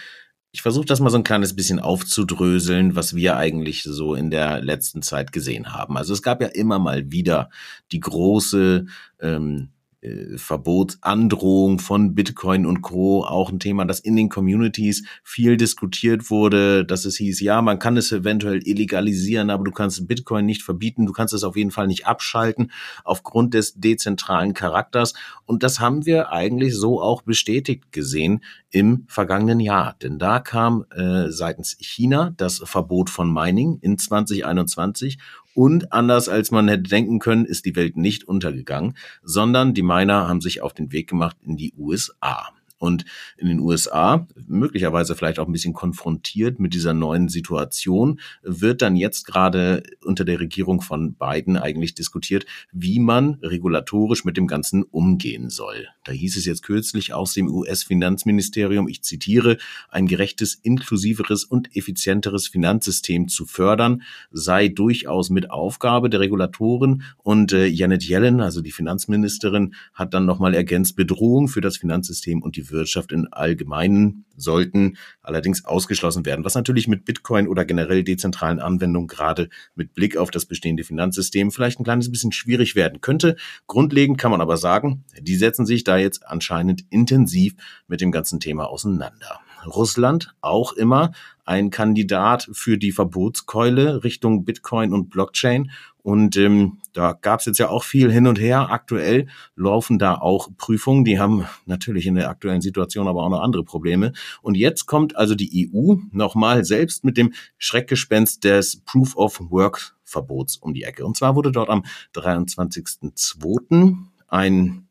ich 0.53 0.63
versuche 0.63 0.87
das 0.87 1.01
mal 1.01 1.11
so 1.11 1.19
ein 1.19 1.25
kleines 1.25 1.55
bisschen 1.55 1.81
aufzudröseln, 1.81 2.97
was 2.97 3.15
wir 3.15 3.37
eigentlich 3.37 3.83
so 3.83 4.15
in 4.15 4.31
der 4.31 4.63
letzten 4.63 5.03
Zeit 5.03 5.31
gesehen 5.31 5.75
haben. 5.75 5.99
Also 5.99 6.15
es 6.15 6.23
gab 6.23 6.41
ja 6.41 6.49
immer 6.49 6.79
mal 6.79 7.13
wieder 7.13 7.51
die 7.93 8.01
große 8.01 8.87
ähm, 9.21 9.69
äh, 10.07 10.39
Verbotsandrohung 10.39 11.79
von 11.79 12.15
Bitcoin 12.15 12.67
und 12.67 12.83
Co. 12.83 13.25
auch 13.25 13.51
ein 13.51 13.59
Thema, 13.59 13.85
das 13.85 14.01
in 14.01 14.17
den 14.17 14.29
Communities 14.29 15.05
viel 15.25 15.57
diskutiert 15.57 16.31
wurde, 16.31 16.85
dass 16.85 17.05
es 17.05 17.17
hieß, 17.17 17.41
ja, 17.41 17.61
man 17.63 17.79
kann 17.79 17.97
es 17.97 18.13
eventuell 18.13 18.67
illegalisieren, 18.67 19.51
aber 19.51 19.65
du 19.65 19.73
kannst 19.73 20.07
Bitcoin 20.07 20.47
nicht 20.47 20.63
verbieten, 20.63 21.07
du 21.07 21.13
kannst 21.13 21.35
es 21.35 21.45
auf 21.45 21.57
jeden 21.57 21.71
Fall 21.71 21.87
nicht 21.87 22.07
abschalten 22.07 22.71
aufgrund 23.05 23.55
des 23.55 23.75
dezentralen 23.75 24.55
Charakters. 24.55 25.15
Und 25.45 25.63
das 25.63 25.81
haben 25.81 26.07
wir 26.07 26.33
eigentlich 26.33 26.75
so 26.75 27.01
auch 27.01 27.23
bestätigt 27.23 27.93
gesehen 27.93 28.43
im 28.71 29.05
vergangenen 29.09 29.61
Jahr. 29.61 29.97
Denn 30.03 30.19
da 30.19 30.39
kam 30.39 30.85
äh, 30.95 31.31
seitens 31.31 31.77
China 31.81 32.33
das 32.37 32.63
Verbot 32.65 33.11
von 33.11 33.33
Mining 33.33 33.79
in 33.81 33.99
2021 33.99 35.19
und 35.57 35.91
anders 35.91 36.29
als 36.29 36.51
man 36.51 36.69
hätte 36.69 36.83
denken 36.83 37.19
können, 37.19 37.47
ist 37.47 37.65
die 37.65 37.77
Welt 37.77 37.97
nicht 37.97 38.25
untergegangen, 38.25 38.95
sondern 39.23 39.73
die 39.73 39.83
Miner 39.83 40.29
haben 40.29 40.43
sich 40.43 40.61
auf 40.61 40.75
den 40.75 40.93
Weg 40.93 41.09
gemacht 41.09 41.39
in 41.43 41.57
die 41.57 41.73
USA. 41.79 42.51
Und 42.79 43.05
in 43.39 43.49
den 43.49 43.61
USA, 43.61 44.27
möglicherweise 44.47 45.15
vielleicht 45.15 45.39
auch 45.39 45.47
ein 45.47 45.53
bisschen 45.53 45.73
konfrontiert 45.73 46.61
mit 46.61 46.75
dieser 46.75 46.93
neuen 46.93 47.29
Situation, 47.29 48.21
wird 48.43 48.83
dann 48.83 48.97
jetzt 48.97 49.27
gerade 49.27 49.83
unter 50.05 50.25
der 50.25 50.41
Regierung 50.41 50.83
von 50.83 51.15
Biden 51.15 51.57
eigentlich 51.57 51.95
diskutiert, 51.95 52.45
wie 52.73 52.99
man 52.99 53.39
regulatorisch 53.43 54.25
mit 54.25 54.37
dem 54.37 54.47
Ganzen 54.47 54.83
umgehen 54.83 55.49
soll. 55.49 55.89
Da 56.05 56.13
hieß 56.13 56.37
es 56.37 56.45
jetzt 56.45 56.63
kürzlich 56.63 57.15
aus 57.15 57.33
dem 57.33 57.49
US-Finanzministerium, 57.49 58.89
ich 58.89 59.03
zitiere, 59.03 59.57
ein 59.89 60.07
gerechtes, 60.07 60.55
inklusiveres 60.55 61.45
und 61.45 61.75
effizienteres 61.75 62.47
Finanzsystem 62.49 63.29
zu 63.29 63.47
fördern, 63.47 64.03
sei 64.31 64.69
durchaus 64.69 65.31
mit 65.31 65.51
Aufgabe 65.51 66.11
der 66.11 66.21
Regulatoren. 66.21 67.03
Und 67.23 67.53
äh, 67.53 67.67
Janet 67.67 68.05
Yellen, 68.05 68.41
also 68.41 68.61
die 68.61 68.73
Finanzministerin, 68.73 69.75
hat 69.95 70.15
dann 70.15 70.27
nochmal 70.27 70.55
ergänzt, 70.55 70.97
Bedrohung 70.97 71.49
für 71.49 71.61
das 71.61 71.79
Finanzsystem 71.79 72.43
und 72.43 72.57
die 72.57 72.66
Wirtschaft 72.71 73.13
in 73.13 73.33
Allgemeinen 73.33 74.25
sollten 74.37 74.97
allerdings 75.23 75.65
ausgeschlossen 75.65 76.27
werden, 76.27 76.45
was 76.45 76.55
natürlich 76.55 76.89
mit 76.89 77.05
Bitcoin 77.05 77.49
oder 77.49 77.65
generell 77.65 78.05
dezentralen 78.05 78.61
Anwendungen 78.61 79.09
gerade 79.09 79.49
mit 79.75 79.95
Blick 79.95 80.17
auf 80.17 80.31
das 80.31 80.47
bestehende 80.47 80.85
Finanzsystem 80.85 81.51
vielleicht 81.51 81.81
ein 81.81 81.85
kleines 81.85 82.11
bisschen 82.11 82.33
schwierig 82.33 82.75
werden 82.75 83.01
könnte. 83.01 83.37
Grundlegend 83.67 84.19
kann 84.19 84.31
man 84.31 84.41
aber 84.41 84.57
sagen, 84.57 85.05
die 85.21 85.37
setzen 85.37 85.67
sich 85.67 85.85
da 85.85 85.97
jetzt 85.97 86.27
anscheinend 86.27 86.85
intensiv 86.91 87.55
mit 87.89 88.01
dem 88.01 88.13
ganzen 88.13 88.41
Thema 88.41 88.69
auseinander. 88.69 89.41
Russland 89.67 90.35
auch 90.41 90.73
immer 90.73 91.13
ein 91.45 91.71
Kandidat 91.71 92.49
für 92.53 92.77
die 92.77 92.93
Verbotskeule 92.93 94.05
Richtung 94.05 94.45
Bitcoin 94.45 94.93
und 94.93 95.11
Blockchain. 95.11 95.71
Und 96.03 96.37
ähm, 96.37 96.79
da 96.93 97.13
gab 97.13 97.41
es 97.41 97.47
jetzt 97.47 97.59
ja 97.59 97.69
auch 97.69 97.83
viel 97.83 98.13
hin 98.13 98.27
und 98.27 98.39
her. 98.39 98.71
Aktuell 98.71 99.27
laufen 99.57 99.99
da 99.99 100.15
auch 100.15 100.49
Prüfungen. 100.57 101.05
Die 101.05 101.19
haben 101.19 101.47
natürlich 101.67 102.07
in 102.07 102.15
der 102.15 102.31
aktuellen 102.31 102.61
Situation 102.61 103.09
aber 103.09 103.23
auch 103.25 103.31
noch 103.31 103.43
andere 103.43 103.65
Probleme. 103.65 104.13
Und 104.43 104.57
jetzt 104.57 104.87
kommt 104.87 105.17
also 105.17 105.35
die 105.35 105.69
EU 105.73 105.97
nochmal 106.13 106.65
selbst 106.65 107.05
mit 107.05 107.17
dem 107.17 107.33
Schreckgespenst 107.59 108.45
des 108.45 108.83
Proof 108.85 109.17
of 109.17 109.41
Work 109.51 109.97
Verbots 110.05 110.57
um 110.57 110.75
die 110.75 110.85
Ecke. 110.85 111.05
Und 111.05 111.17
zwar 111.17 111.35
wurde 111.35 111.51
dort 111.51 111.69
am 111.69 111.85
23.02. 112.15 113.97
ein 114.29 114.86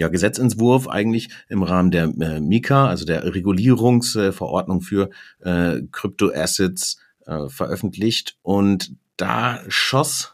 ja, 0.00 0.08
Gesetzentwurf 0.08 0.88
eigentlich 0.88 1.28
im 1.50 1.62
Rahmen 1.62 1.90
der 1.90 2.04
äh, 2.04 2.40
Mika, 2.40 2.86
also 2.88 3.04
der 3.04 3.34
Regulierungsverordnung 3.34 4.80
für 4.80 5.10
äh, 5.40 5.82
Kryptoassets, 5.92 6.98
äh, 7.26 7.50
veröffentlicht. 7.50 8.38
Und 8.40 8.94
da 9.18 9.60
schoss 9.68 10.32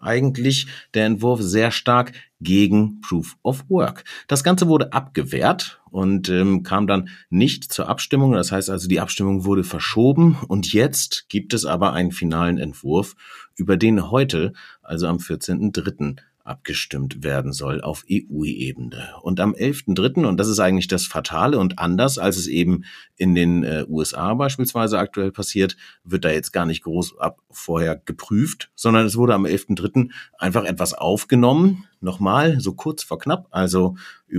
eigentlich 0.00 0.66
der 0.94 1.04
Entwurf 1.04 1.42
sehr 1.42 1.72
stark 1.72 2.12
gegen 2.40 3.02
Proof 3.02 3.36
of 3.42 3.66
Work. 3.68 4.04
Das 4.28 4.42
Ganze 4.42 4.66
wurde 4.66 4.94
abgewehrt 4.94 5.82
und 5.90 6.30
ähm, 6.30 6.62
kam 6.62 6.86
dann 6.86 7.10
nicht 7.28 7.70
zur 7.70 7.90
Abstimmung. 7.90 8.32
Das 8.32 8.50
heißt 8.50 8.70
also, 8.70 8.88
die 8.88 9.00
Abstimmung 9.00 9.44
wurde 9.44 9.62
verschoben 9.62 10.38
und 10.48 10.72
jetzt 10.72 11.26
gibt 11.28 11.52
es 11.52 11.66
aber 11.66 11.92
einen 11.92 12.12
finalen 12.12 12.56
Entwurf, 12.56 13.14
über 13.56 13.76
den 13.76 14.10
heute, 14.10 14.54
also 14.80 15.06
am 15.06 15.18
14.03 15.18 16.16
abgestimmt 16.44 17.22
werden 17.22 17.52
soll 17.52 17.80
auf 17.80 18.04
EU-Ebene. 18.10 19.14
Und 19.22 19.40
am 19.40 19.52
11.3., 19.54 20.26
und 20.26 20.38
das 20.38 20.48
ist 20.48 20.58
eigentlich 20.58 20.88
das 20.88 21.06
Fatale 21.06 21.58
und 21.58 21.78
anders, 21.78 22.18
als 22.18 22.36
es 22.36 22.46
eben 22.46 22.84
in 23.16 23.34
den 23.34 23.62
äh, 23.62 23.84
USA 23.88 24.34
beispielsweise 24.34 24.98
aktuell 24.98 25.32
passiert, 25.32 25.76
wird 26.04 26.24
da 26.24 26.30
jetzt 26.30 26.52
gar 26.52 26.66
nicht 26.66 26.82
groß 26.82 27.18
ab 27.18 27.40
vorher 27.50 27.96
geprüft, 27.96 28.70
sondern 28.74 29.06
es 29.06 29.16
wurde 29.16 29.34
am 29.34 29.44
11.3. 29.44 30.10
einfach 30.38 30.64
etwas 30.64 30.94
aufgenommen, 30.94 31.86
nochmal, 32.02 32.60
so 32.60 32.74
kurz 32.74 33.02
vor 33.02 33.18
knapp, 33.18 33.46
also 33.50 33.96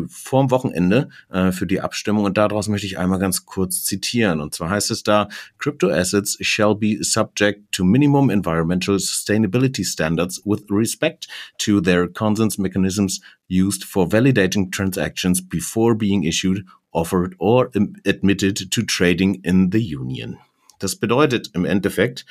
vorm 0.07 0.51
Wochenende 0.51 1.09
äh, 1.29 1.51
für 1.51 1.67
die 1.67 1.81
Abstimmung. 1.81 2.25
Und 2.25 2.37
daraus 2.37 2.67
möchte 2.67 2.87
ich 2.87 2.97
einmal 2.97 3.19
ganz 3.19 3.45
kurz 3.45 3.83
zitieren. 3.83 4.41
Und 4.41 4.53
zwar 4.53 4.69
heißt 4.69 4.91
es 4.91 5.03
da, 5.03 5.29
Crypto 5.57 5.89
assets 5.89 6.37
shall 6.41 6.75
be 6.75 6.97
subject 7.01 7.71
to 7.71 7.83
minimum 7.83 8.29
environmental 8.29 8.95
sustainability 8.95 9.85
standards 9.85 10.41
with 10.45 10.63
respect 10.69 11.27
to 11.59 11.81
their 11.81 12.07
consent 12.07 12.57
mechanisms 12.57 13.21
used 13.49 13.83
for 13.83 14.11
validating 14.11 14.71
transactions 14.71 15.41
before 15.41 15.95
being 15.95 16.23
issued, 16.23 16.65
offered 16.91 17.35
or 17.39 17.69
admitted 18.05 18.71
to 18.71 18.81
trading 18.83 19.41
in 19.43 19.71
the 19.71 19.95
union. 19.95 20.37
Das 20.79 20.95
bedeutet 20.95 21.51
im 21.53 21.65
Endeffekt, 21.65 22.25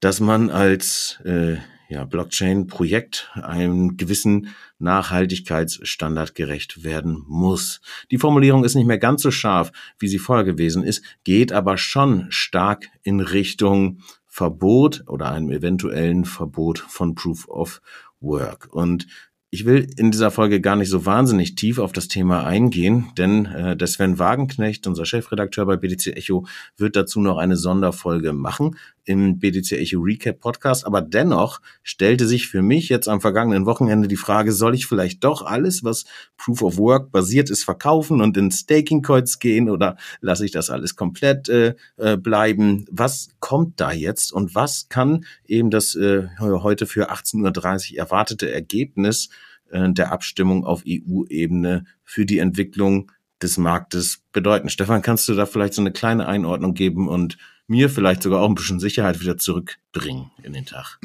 dass 0.00 0.20
man 0.20 0.50
als 0.50 1.20
äh, 1.24 1.56
ja, 1.94 2.04
Blockchain-Projekt 2.04 3.30
einem 3.34 3.96
gewissen 3.96 4.48
Nachhaltigkeitsstandard 4.78 6.34
gerecht 6.34 6.82
werden 6.82 7.24
muss. 7.28 7.80
Die 8.10 8.18
Formulierung 8.18 8.64
ist 8.64 8.74
nicht 8.74 8.86
mehr 8.86 8.98
ganz 8.98 9.22
so 9.22 9.30
scharf, 9.30 9.70
wie 9.98 10.08
sie 10.08 10.18
vorher 10.18 10.44
gewesen 10.44 10.82
ist, 10.82 11.04
geht 11.22 11.52
aber 11.52 11.78
schon 11.78 12.26
stark 12.30 12.88
in 13.02 13.20
Richtung 13.20 14.00
Verbot 14.26 15.04
oder 15.06 15.30
einem 15.30 15.50
eventuellen 15.52 16.24
Verbot 16.24 16.80
von 16.80 17.14
Proof 17.14 17.48
of 17.48 17.80
Work. 18.18 18.68
Und 18.72 19.06
Ich 19.54 19.66
will 19.66 19.86
in 19.96 20.10
dieser 20.10 20.32
Folge 20.32 20.60
gar 20.60 20.74
nicht 20.74 20.90
so 20.90 21.06
wahnsinnig 21.06 21.54
tief 21.54 21.78
auf 21.78 21.92
das 21.92 22.08
Thema 22.08 22.44
eingehen, 22.44 23.12
denn 23.16 23.46
äh, 23.46 23.76
der 23.76 23.86
Sven 23.86 24.18
Wagenknecht, 24.18 24.88
unser 24.88 25.06
Chefredakteur 25.06 25.64
bei 25.64 25.76
BTC 25.76 26.08
Echo, 26.08 26.44
wird 26.76 26.96
dazu 26.96 27.20
noch 27.20 27.38
eine 27.38 27.56
Sonderfolge 27.56 28.32
machen 28.32 28.76
im 29.04 29.38
BTC 29.38 29.72
Echo 29.72 30.00
Recap 30.00 30.40
Podcast. 30.40 30.84
Aber 30.84 31.00
dennoch 31.02 31.60
stellte 31.84 32.26
sich 32.26 32.48
für 32.48 32.62
mich 32.62 32.88
jetzt 32.88 33.06
am 33.06 33.20
vergangenen 33.20 33.64
Wochenende 33.64 34.08
die 34.08 34.16
Frage, 34.16 34.50
soll 34.50 34.74
ich 34.74 34.86
vielleicht 34.86 35.22
doch 35.22 35.42
alles, 35.42 35.84
was 35.84 36.04
Proof 36.36 36.62
of 36.62 36.78
Work 36.78 37.12
basiert 37.12 37.48
ist, 37.48 37.62
verkaufen 37.62 38.20
und 38.20 38.36
in 38.36 38.50
Staking 38.50 39.02
Coins 39.02 39.38
gehen 39.38 39.70
oder 39.70 39.96
lasse 40.20 40.44
ich 40.44 40.50
das 40.50 40.68
alles 40.68 40.96
komplett 40.96 41.48
äh, 41.48 41.76
äh, 41.96 42.16
bleiben? 42.16 42.86
Was 42.90 43.28
kommt 43.38 43.78
da 43.78 43.92
jetzt 43.92 44.32
und 44.32 44.56
was 44.56 44.88
kann 44.88 45.24
eben 45.46 45.70
das 45.70 45.94
äh, 45.94 46.26
heute 46.40 46.86
für 46.86 47.12
18.30 47.12 47.92
Uhr 47.92 47.98
erwartete 47.98 48.50
Ergebnis 48.50 49.28
äh, 49.74 49.92
der 49.92 50.12
Abstimmung 50.12 50.64
auf 50.64 50.84
EU-Ebene 50.86 51.84
für 52.04 52.24
die 52.24 52.38
Entwicklung 52.38 53.10
des 53.42 53.58
Marktes 53.58 54.22
bedeuten. 54.32 54.68
Stefan, 54.68 55.02
kannst 55.02 55.28
du 55.28 55.34
da 55.34 55.46
vielleicht 55.46 55.74
so 55.74 55.82
eine 55.82 55.92
kleine 55.92 56.26
Einordnung 56.26 56.74
geben 56.74 57.08
und 57.08 57.36
mir 57.66 57.90
vielleicht 57.90 58.22
sogar 58.22 58.40
auch 58.40 58.48
ein 58.48 58.54
bisschen 58.54 58.80
Sicherheit 58.80 59.20
wieder 59.20 59.36
zurückbringen 59.36 60.30
in 60.42 60.52
den 60.52 60.64
Tag? 60.64 60.98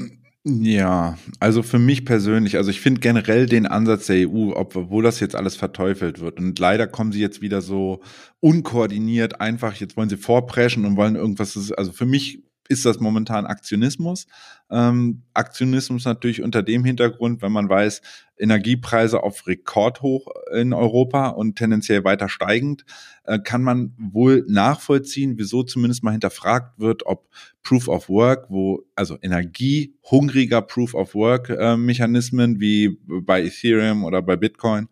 Ja, 0.46 1.18
also 1.40 1.64
für 1.64 1.80
mich 1.80 2.06
persönlich, 2.06 2.56
also 2.56 2.70
ich 2.70 2.80
finde 2.80 3.02
generell 3.02 3.46
den 3.46 3.66
Ansatz 3.66 4.06
der 4.08 4.30
EU, 4.30 4.54
obwohl 4.56 5.04
das 5.04 5.20
jetzt 5.20 5.36
alles 5.36 5.56
verteufelt 5.56 6.22
wird. 6.22 6.40
Und 6.40 6.58
leider 6.60 6.88
kommen 6.88 7.12
sie 7.12 7.20
jetzt 7.20 7.42
wieder 7.42 7.62
so 7.62 8.02
unkoordiniert, 8.40 9.42
einfach, 9.42 9.76
jetzt 9.76 9.98
wollen 9.98 10.10
sie 10.10 10.18
vorpreschen 10.18 10.86
und 10.86 10.96
wollen 10.96 11.16
irgendwas, 11.16 11.72
also 11.74 11.92
für 11.92 12.06
mich 12.06 12.44
ist 12.70 12.86
das 12.86 13.00
momentan 13.00 13.48
Aktionismus. 13.48 14.28
Ähm, 14.70 15.24
Aktionismus 15.34 16.06
natürlich 16.06 16.42
unter 16.44 16.62
dem 16.62 16.86
Hintergrund, 16.86 17.42
wenn 17.42 17.52
man 17.52 17.68
weiß, 17.68 18.02
Energiepreise 18.38 19.24
auf 19.24 19.48
Rekordhoch 19.48 20.28
in 20.54 20.72
Europa 20.72 21.30
und 21.30 21.58
tendenziell 21.58 22.04
weiter 22.04 22.30
steigend, 22.30 22.86
äh, 23.26 23.40
kann 23.40 23.64
man 23.64 23.94
wohl 23.98 24.46
nachvollziehen, 24.48 25.34
wieso 25.38 25.64
zumindest 25.64 26.04
mal 26.04 26.12
hinterfragt 26.12 26.80
wird, 26.80 27.06
ob 27.08 27.28
Proof 27.64 27.88
of 27.88 28.08
Work, 28.08 28.46
wo 28.50 28.86
also 28.96 29.18
energiehungriger 29.22 30.62
Proof 30.62 30.94
of 30.94 31.16
Work 31.16 31.50
äh, 31.50 31.76
Mechanismen 31.76 32.60
wie 32.60 33.00
bei 33.06 33.44
Ethereum 33.44 34.04
oder 34.04 34.22
bei 34.22 34.36
Bitcoin 34.36 34.88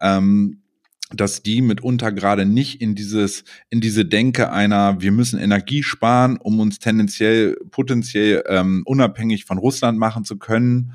ähm, 0.00 0.62
dass 1.10 1.42
die 1.42 1.62
mitunter 1.62 2.10
gerade 2.10 2.44
nicht 2.46 2.80
in 2.80 2.94
dieses, 2.94 3.44
in 3.70 3.80
diese 3.80 4.04
Denke 4.04 4.50
einer, 4.50 5.00
wir 5.00 5.12
müssen 5.12 5.38
Energie 5.38 5.82
sparen, 5.82 6.36
um 6.36 6.58
uns 6.58 6.78
tendenziell, 6.80 7.56
potenziell 7.70 8.42
ähm, 8.48 8.82
unabhängig 8.86 9.44
von 9.44 9.58
Russland 9.58 9.98
machen 9.98 10.24
zu 10.24 10.36
können, 10.36 10.94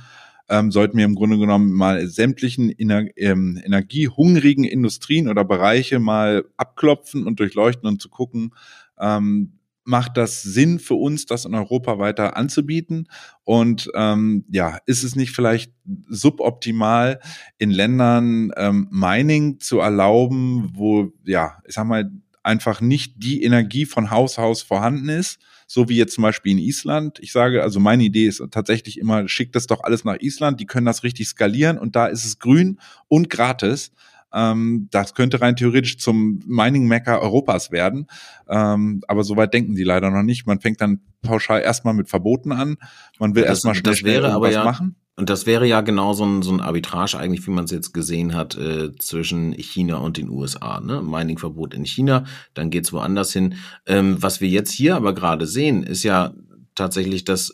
ähm, 0.50 0.70
sollten 0.70 0.98
wir 0.98 1.06
im 1.06 1.16
Grunde 1.16 1.38
genommen 1.38 1.72
mal 1.72 2.06
sämtlichen 2.08 2.70
Ener 2.78 3.06
ähm, 3.16 3.62
energiehungrigen 3.64 4.66
Industrien 4.66 5.30
oder 5.30 5.46
Bereiche 5.46 6.00
mal 6.00 6.44
abklopfen 6.58 7.26
und 7.26 7.40
durchleuchten 7.40 7.88
und 7.88 8.02
zu 8.02 8.10
gucken, 8.10 8.54
ähm, 9.00 9.54
macht 9.84 10.18
das 10.18 10.42
Sinn 10.42 10.80
für 10.80 10.96
uns, 10.96 11.26
das 11.26 11.46
in 11.46 11.56
Europa 11.56 12.00
weiter 12.00 12.38
anzubieten? 12.38 13.08
Und 13.44 13.90
ähm, 13.96 14.46
ja, 14.50 14.78
ist 14.86 15.04
es 15.04 15.16
nicht 15.16 15.32
vielleicht 15.32 15.72
suboptimal, 16.08 17.20
in 17.58 17.72
Ländern 17.72 18.52
ähm, 18.58 18.88
Mining 18.92 19.60
zu 19.60 19.80
erlauben, 19.80 20.72
wo, 20.74 21.12
ja, 21.26 21.58
ich 21.68 21.74
sag 21.74 21.86
mal, 21.86 22.12
einfach 22.44 22.82
nicht 22.82 23.16
die 23.18 23.44
Energie 23.44 23.86
von 23.86 24.10
Haus 24.10 24.40
aus 24.40 24.62
vorhanden 24.62 25.10
ist, 25.10 25.40
so 25.68 25.90
wie 25.90 25.98
jetzt 25.98 26.16
zum 26.16 26.24
Beispiel 26.24 26.54
in 26.54 26.58
Island. 26.58 27.20
Ich 27.20 27.32
sage, 27.32 27.62
also 27.62 27.80
meine 27.80 28.04
Idee 28.04 28.26
ist 28.26 28.44
tatsächlich 28.52 28.98
immer, 28.98 29.28
schickt 29.28 29.56
das 29.56 29.68
doch 29.68 29.84
alles 29.84 30.04
nach 30.04 30.18
Island, 30.20 30.60
die 30.60 30.66
können 30.66 30.86
das 30.86 31.04
richtig 31.04 31.28
skalieren 31.28 31.78
und 31.78 31.96
da 31.96 32.08
ist 32.08 32.26
es 32.26 32.40
grün 32.40 32.80
und 33.08 33.30
gratis. 33.30 33.92
Ähm, 34.34 34.88
das 34.92 35.14
könnte 35.14 35.42
rein 35.42 35.56
theoretisch 35.56 35.98
zum 35.98 36.42
Mining-Mecker 36.46 37.22
Europas 37.22 37.72
werden. 37.72 38.08
Ähm, 38.48 39.02
aber 39.08 39.24
soweit 39.24 39.54
denken 39.54 39.76
die 39.76 39.84
leider 39.84 40.10
noch 40.10 40.24
nicht. 40.24 40.46
Man 40.48 40.60
fängt 40.60 40.82
dann 40.82 41.02
pauschal 41.22 41.62
erstmal 41.62 41.94
mit 41.94 42.10
Verboten 42.10 42.52
an. 42.52 42.78
Man 43.20 43.36
will 43.36 43.44
erstmal 43.44 43.76
schnell, 43.76 43.96
schnell 43.96 44.24
irgendwas 44.24 44.54
ja, 44.54 44.64
machen. 44.64 44.96
Und 45.16 45.30
das 45.30 45.46
wäre 45.46 45.68
ja 45.68 45.82
genau 45.82 46.14
so 46.14 46.26
ein, 46.26 46.42
so 46.42 46.52
ein 46.52 46.62
Arbitrage 46.62 47.18
eigentlich, 47.18 47.46
wie 47.46 47.52
man 47.52 47.66
es 47.66 47.72
jetzt 47.72 47.94
gesehen 47.94 48.34
hat, 48.34 48.58
äh, 48.58 48.96
zwischen 48.96 49.54
China 49.54 49.98
und 49.98 50.18
den 50.18 50.30
USA. 50.30 50.80
Ne? 50.80 51.02
Mining-Verbot 51.02 51.74
in 51.74 51.86
China, 51.86 52.26
dann 52.54 52.70
geht's 52.70 52.94
woanders 52.94 53.34
hin. 53.34 53.56
Ähm, 53.86 54.18
was 54.20 54.42
wir 54.42 54.48
jetzt 54.48 54.72
hier 54.72 54.96
aber 54.96 55.14
gerade 55.14 55.46
sehen, 55.46 55.84
ist 55.84 56.04
ja 56.04 56.34
tatsächlich, 56.76 57.26
dass 57.26 57.54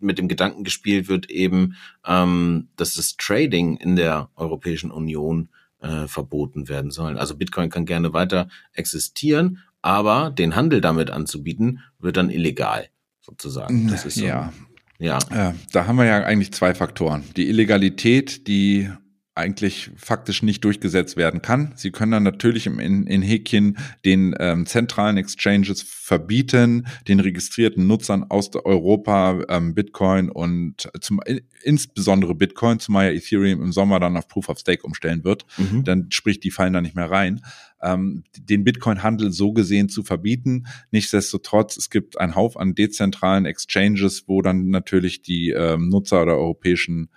mit 0.00 0.18
dem 0.18 0.28
Gedanken 0.28 0.64
gespielt 0.64 1.08
wird, 1.08 1.30
eben, 1.30 1.76
ähm, 2.06 2.68
dass 2.76 2.94
das 2.94 3.16
Trading 3.16 3.76
in 3.76 3.96
der 3.96 4.28
Europäischen 4.36 4.90
Union 4.90 5.48
äh, 5.80 6.06
verboten 6.06 6.68
werden 6.68 6.90
sollen. 6.90 7.18
Also 7.18 7.36
Bitcoin 7.36 7.70
kann 7.70 7.86
gerne 7.86 8.12
weiter 8.12 8.48
existieren, 8.72 9.62
aber 9.82 10.30
den 10.30 10.56
Handel 10.56 10.80
damit 10.80 11.10
anzubieten, 11.10 11.80
wird 11.98 12.16
dann 12.16 12.30
illegal, 12.30 12.88
sozusagen. 13.20 13.88
Das 13.88 14.04
ist 14.04 14.16
so 14.16 14.26
ja. 14.26 14.52
Ja. 14.98 15.18
Äh, 15.30 15.52
da 15.72 15.86
haben 15.86 15.96
wir 15.96 16.06
ja 16.06 16.24
eigentlich 16.24 16.52
zwei 16.52 16.74
Faktoren. 16.74 17.24
Die 17.36 17.48
Illegalität, 17.48 18.48
die 18.48 18.90
eigentlich 19.36 19.90
faktisch 19.96 20.42
nicht 20.42 20.64
durchgesetzt 20.64 21.16
werden 21.18 21.42
kann. 21.42 21.72
Sie 21.76 21.90
können 21.90 22.12
dann 22.12 22.22
natürlich 22.22 22.66
im, 22.66 22.78
in, 22.78 23.06
in 23.06 23.20
Häkchen 23.20 23.76
den 24.04 24.34
ähm, 24.38 24.64
zentralen 24.64 25.18
Exchanges 25.18 25.82
verbieten, 25.82 26.86
den 27.06 27.20
registrierten 27.20 27.86
Nutzern 27.86 28.24
aus 28.30 28.50
Europa 28.54 29.42
ähm, 29.50 29.74
Bitcoin 29.74 30.30
und 30.30 30.90
zum, 31.00 31.20
insbesondere 31.62 32.34
Bitcoin, 32.34 32.80
zumal 32.80 33.06
ja 33.06 33.12
Ethereum 33.12 33.62
im 33.62 33.72
Sommer 33.72 34.00
dann 34.00 34.16
auf 34.16 34.26
Proof 34.26 34.48
of 34.48 34.58
Stake 34.58 34.84
umstellen 34.84 35.22
wird. 35.22 35.44
Mhm. 35.58 35.84
Dann 35.84 36.06
sprich, 36.10 36.40
die 36.40 36.50
fallen 36.50 36.72
da 36.72 36.80
nicht 36.80 36.96
mehr 36.96 37.10
rein. 37.10 37.42
Ähm, 37.82 38.24
den 38.38 38.64
Bitcoin-Handel 38.64 39.32
so 39.32 39.52
gesehen 39.52 39.90
zu 39.90 40.02
verbieten. 40.02 40.66
Nichtsdestotrotz, 40.92 41.76
es 41.76 41.90
gibt 41.90 42.18
einen 42.18 42.34
Haufen 42.34 42.60
an 42.60 42.74
dezentralen 42.74 43.44
Exchanges, 43.44 44.24
wo 44.26 44.40
dann 44.40 44.70
natürlich 44.70 45.20
die 45.20 45.50
ähm, 45.50 45.90
Nutzer 45.90 46.24
der 46.24 46.36
europäischen 46.36 47.10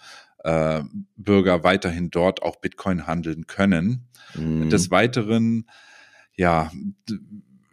äh, 0.43 0.82
Bürger 1.17 1.63
weiterhin 1.63 2.10
dort 2.10 2.41
auch 2.41 2.58
Bitcoin 2.58 3.08
handeln 3.08 3.47
können. 3.47 4.08
Mhm. 4.36 4.69
Des 4.69 4.91
Weiteren, 4.91 5.69
ja, 6.36 6.71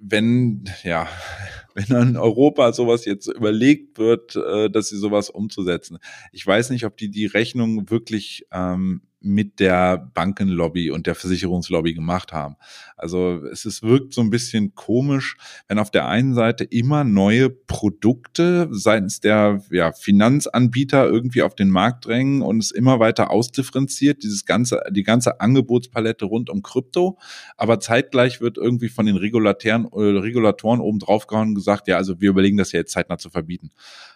wenn, 0.00 0.64
ja, 0.82 1.08
wenn 1.74 2.08
in 2.08 2.16
Europa 2.16 2.72
sowas 2.72 3.04
jetzt 3.04 3.28
überlegt 3.28 3.98
wird, 3.98 4.36
äh, 4.36 4.70
dass 4.70 4.88
sie 4.88 4.98
sowas 4.98 5.30
umzusetzen. 5.30 5.98
Ich 6.32 6.46
weiß 6.46 6.70
nicht, 6.70 6.84
ob 6.84 6.96
die 6.96 7.10
die 7.10 7.26
Rechnung 7.26 7.90
wirklich 7.90 8.46
ähm, 8.52 9.02
mit 9.20 9.60
der 9.60 10.10
Bankenlobby 10.14 10.90
und 10.90 11.06
der 11.06 11.14
Versicherungslobby 11.14 11.94
gemacht 11.94 12.32
haben. 12.32 12.56
Also 12.96 13.42
es 13.50 13.64
ist, 13.64 13.82
wirkt 13.82 14.12
so 14.12 14.20
ein 14.20 14.30
bisschen 14.30 14.74
komisch, 14.74 15.36
wenn 15.68 15.78
auf 15.78 15.90
der 15.90 16.06
einen 16.06 16.34
Seite 16.34 16.64
immer 16.64 17.02
neue 17.02 17.50
Produkte 17.50 18.68
seitens 18.70 19.20
der 19.20 19.62
ja, 19.70 19.92
Finanzanbieter 19.92 21.06
irgendwie 21.06 21.42
auf 21.42 21.54
den 21.54 21.70
Markt 21.70 22.06
drängen 22.06 22.42
und 22.42 22.62
es 22.62 22.70
immer 22.70 23.00
weiter 23.00 23.30
ausdifferenziert, 23.30 24.22
dieses 24.22 24.44
ganze, 24.44 24.82
die 24.90 25.02
ganze 25.02 25.40
Angebotspalette 25.40 26.26
rund 26.26 26.50
um 26.50 26.62
Krypto, 26.62 27.18
aber 27.56 27.80
zeitgleich 27.80 28.40
wird 28.40 28.58
irgendwie 28.58 28.88
von 28.88 29.06
den 29.06 29.16
Regulatoren, 29.16 29.86
äh, 29.92 30.18
Regulatoren 30.18 30.80
oben 30.80 30.98
drauf 30.98 31.26
gehauen 31.26 31.48
und 31.48 31.54
gesagt, 31.54 31.88
ja, 31.88 31.96
also 31.96 32.20
wir 32.20 32.30
überlegen 32.30 32.56
das 32.56 32.72
ja 32.72 32.80
jetzt 32.80 32.92
zeitnah 32.92 33.18
zu 33.18 33.30
verbieten. 33.30 33.70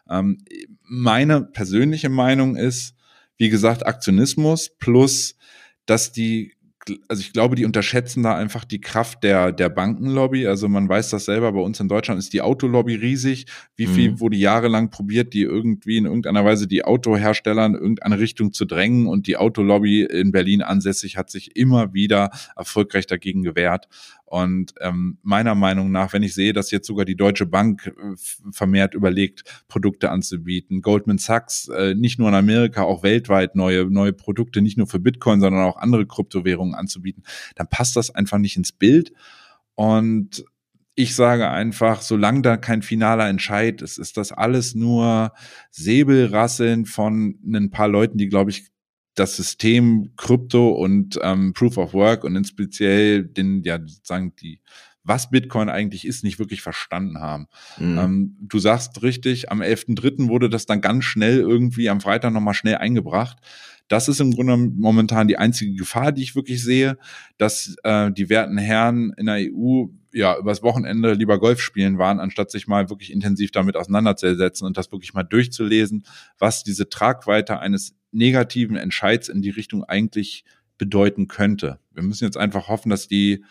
Ähm, 0.09 0.39
meine 0.83 1.43
persönliche 1.43 2.09
Meinung 2.09 2.57
ist, 2.57 2.95
wie 3.41 3.49
gesagt, 3.49 3.87
Aktionismus 3.87 4.69
plus, 4.79 5.35
dass 5.87 6.13
die 6.13 6.53
also 7.09 7.21
ich 7.21 7.33
glaube, 7.33 7.57
die 7.57 7.67
unterschätzen 7.67 8.23
da 8.23 8.37
einfach 8.37 8.65
die 8.65 8.81
Kraft 8.81 9.23
der, 9.23 9.53
der 9.53 9.69
Bankenlobby. 9.69 10.47
Also 10.47 10.69
man 10.69 10.89
weiß 10.89 11.11
das 11.11 11.27
selber, 11.27 11.53
bei 11.53 11.61
uns 11.61 11.79
in 11.79 11.89
Deutschland 11.89 12.19
ist 12.19 12.33
die 12.33 12.41
Autolobby 12.41 12.95
riesig. 12.95 13.47
Wie 13.77 13.87
viel 13.87 14.13
mhm. 14.13 14.21
wurde 14.21 14.37
jahrelang 14.37 14.91
probiert, 14.91 15.35
die 15.35 15.43
irgendwie 15.43 15.99
in 15.99 16.07
irgendeiner 16.07 16.45
Weise 16.45 16.67
die 16.67 16.85
Autohersteller 16.85 17.67
in 17.67 17.75
irgendeine 17.75 18.19
Richtung 18.19 18.53
zu 18.53 18.65
drängen 18.65 19.07
und 19.07 19.27
die 19.27 19.37
Autolobby 19.37 20.03
in 20.03 20.33
Berlin 20.33 20.63
ansässig 20.63 21.17
hat 21.17 21.31
sich 21.31 21.55
immer 21.55 21.93
wieder 21.93 22.31
erfolgreich 22.57 23.07
dagegen 23.07 23.43
gewehrt. 23.43 23.87
Und 24.31 24.75
ähm, 24.81 25.19
meiner 25.23 25.57
Meinung 25.57 25.91
nach, 25.91 26.13
wenn 26.13 26.23
ich 26.23 26.35
sehe, 26.35 26.53
dass 26.53 26.71
jetzt 26.71 26.87
sogar 26.87 27.05
die 27.05 27.17
Deutsche 27.17 27.47
Bank 27.47 27.89
äh, 27.89 28.15
vermehrt 28.53 28.95
überlegt, 28.95 29.43
Produkte 29.67 30.09
anzubieten, 30.09 30.83
Goldman 30.83 31.19
Sachs 31.19 31.67
äh, 31.67 31.97
nicht 31.97 32.21
nur 32.21 32.29
in 32.29 32.37
Amerika, 32.37 32.83
auch 32.83 33.03
weltweit 33.03 33.57
neue, 33.57 33.87
neue 33.87 34.13
Produkte, 34.13 34.63
nicht 34.63 34.79
nur 34.79 34.87
für 34.87 35.01
Bitcoin, 35.01 35.41
sondern 35.41 35.65
auch 35.65 35.79
andere 35.79 36.07
Kryptowährungen 36.07 36.77
anzubieten, 36.77 37.25
dann 37.57 37.67
passt 37.69 37.97
das 37.97 38.15
einfach 38.15 38.39
nicht 38.39 38.57
ins 38.57 38.71
Bild. 38.71 39.13
Und 39.75 40.45
ich 40.95 41.17
sage 41.17 41.51
einfach, 41.51 42.01
solange 42.01 42.43
da 42.43 42.57
kein 42.57 42.83
finaler 42.83 43.29
Entscheid 43.29 43.83
ist, 43.83 43.99
ist 43.99 44.17
das 44.17 44.31
alles 44.31 44.77
nur 44.77 45.33
Säbelrasseln 45.73 46.87
von 46.87 47.37
ein 47.45 47.71
paar 47.71 47.89
Leuten, 47.89 48.17
die, 48.17 48.29
glaube 48.29 48.53
ich, 48.53 48.71
das 49.21 49.37
System 49.37 50.13
Krypto 50.17 50.71
und 50.71 51.19
ähm, 51.23 51.53
Proof 51.53 51.77
of 51.77 51.93
Work 51.93 52.25
und 52.25 52.43
speziell 52.47 53.25
den, 53.25 53.63
ja, 53.63 53.79
sozusagen 53.79 54.35
die, 54.37 54.61
was 55.05 55.31
Bitcoin 55.31 55.69
eigentlich 55.69 56.07
ist, 56.07 56.25
nicht 56.25 56.39
wirklich 56.39 56.63
verstanden 56.63 57.21
haben. 57.21 57.47
Mhm. 57.79 57.99
Ähm, 57.99 58.37
du 58.41 58.59
sagst 58.59 59.03
richtig, 59.03 59.51
am 59.51 59.61
11.3. 59.61 60.29
wurde 60.29 60.49
das 60.49 60.67
dann 60.67 60.81
ganz 60.81 61.05
schnell 61.05 61.39
irgendwie 61.39 61.91
am 61.91 62.01
Freitag 62.01 62.33
nochmal 62.33 62.55
schnell 62.55 62.77
eingebracht. 62.77 63.39
Das 63.91 64.07
ist 64.07 64.21
im 64.21 64.31
Grunde 64.31 64.57
momentan 64.57 65.27
die 65.27 65.37
einzige 65.37 65.75
Gefahr, 65.75 66.13
die 66.13 66.23
ich 66.23 66.37
wirklich 66.37 66.63
sehe, 66.63 66.97
dass 67.39 67.75
äh, 67.83 68.13
die 68.13 68.29
werten 68.29 68.57
Herren 68.57 69.13
in 69.17 69.27
der 69.27 69.41
EU 69.53 69.87
ja 70.13 70.39
übers 70.39 70.63
Wochenende 70.63 71.15
lieber 71.15 71.41
Golf 71.41 71.61
spielen 71.61 71.99
waren, 71.99 72.21
anstatt 72.21 72.53
sich 72.53 72.69
mal 72.69 72.89
wirklich 72.89 73.11
intensiv 73.11 73.51
damit 73.51 73.77
auseinanderzusetzen 73.77 74.65
und 74.65 74.77
das 74.77 74.93
wirklich 74.93 75.13
mal 75.13 75.25
durchzulesen, 75.25 76.05
was 76.39 76.63
diese 76.63 76.89
Tragweite 76.89 77.59
eines 77.59 77.97
negativen 78.13 78.77
Entscheids 78.77 79.29
in 79.29 79.43
die 79.43 79.51
Richtung 79.51 79.83
eigentlich 79.83 80.45
bedeuten 80.79 81.27
könnte. 81.27 81.81
Wir 81.93 82.05
müssen 82.05 82.23
jetzt 82.23 82.37
einfach 82.37 82.69
hoffen, 82.69 82.91
dass 82.91 83.09
die, 83.09 83.45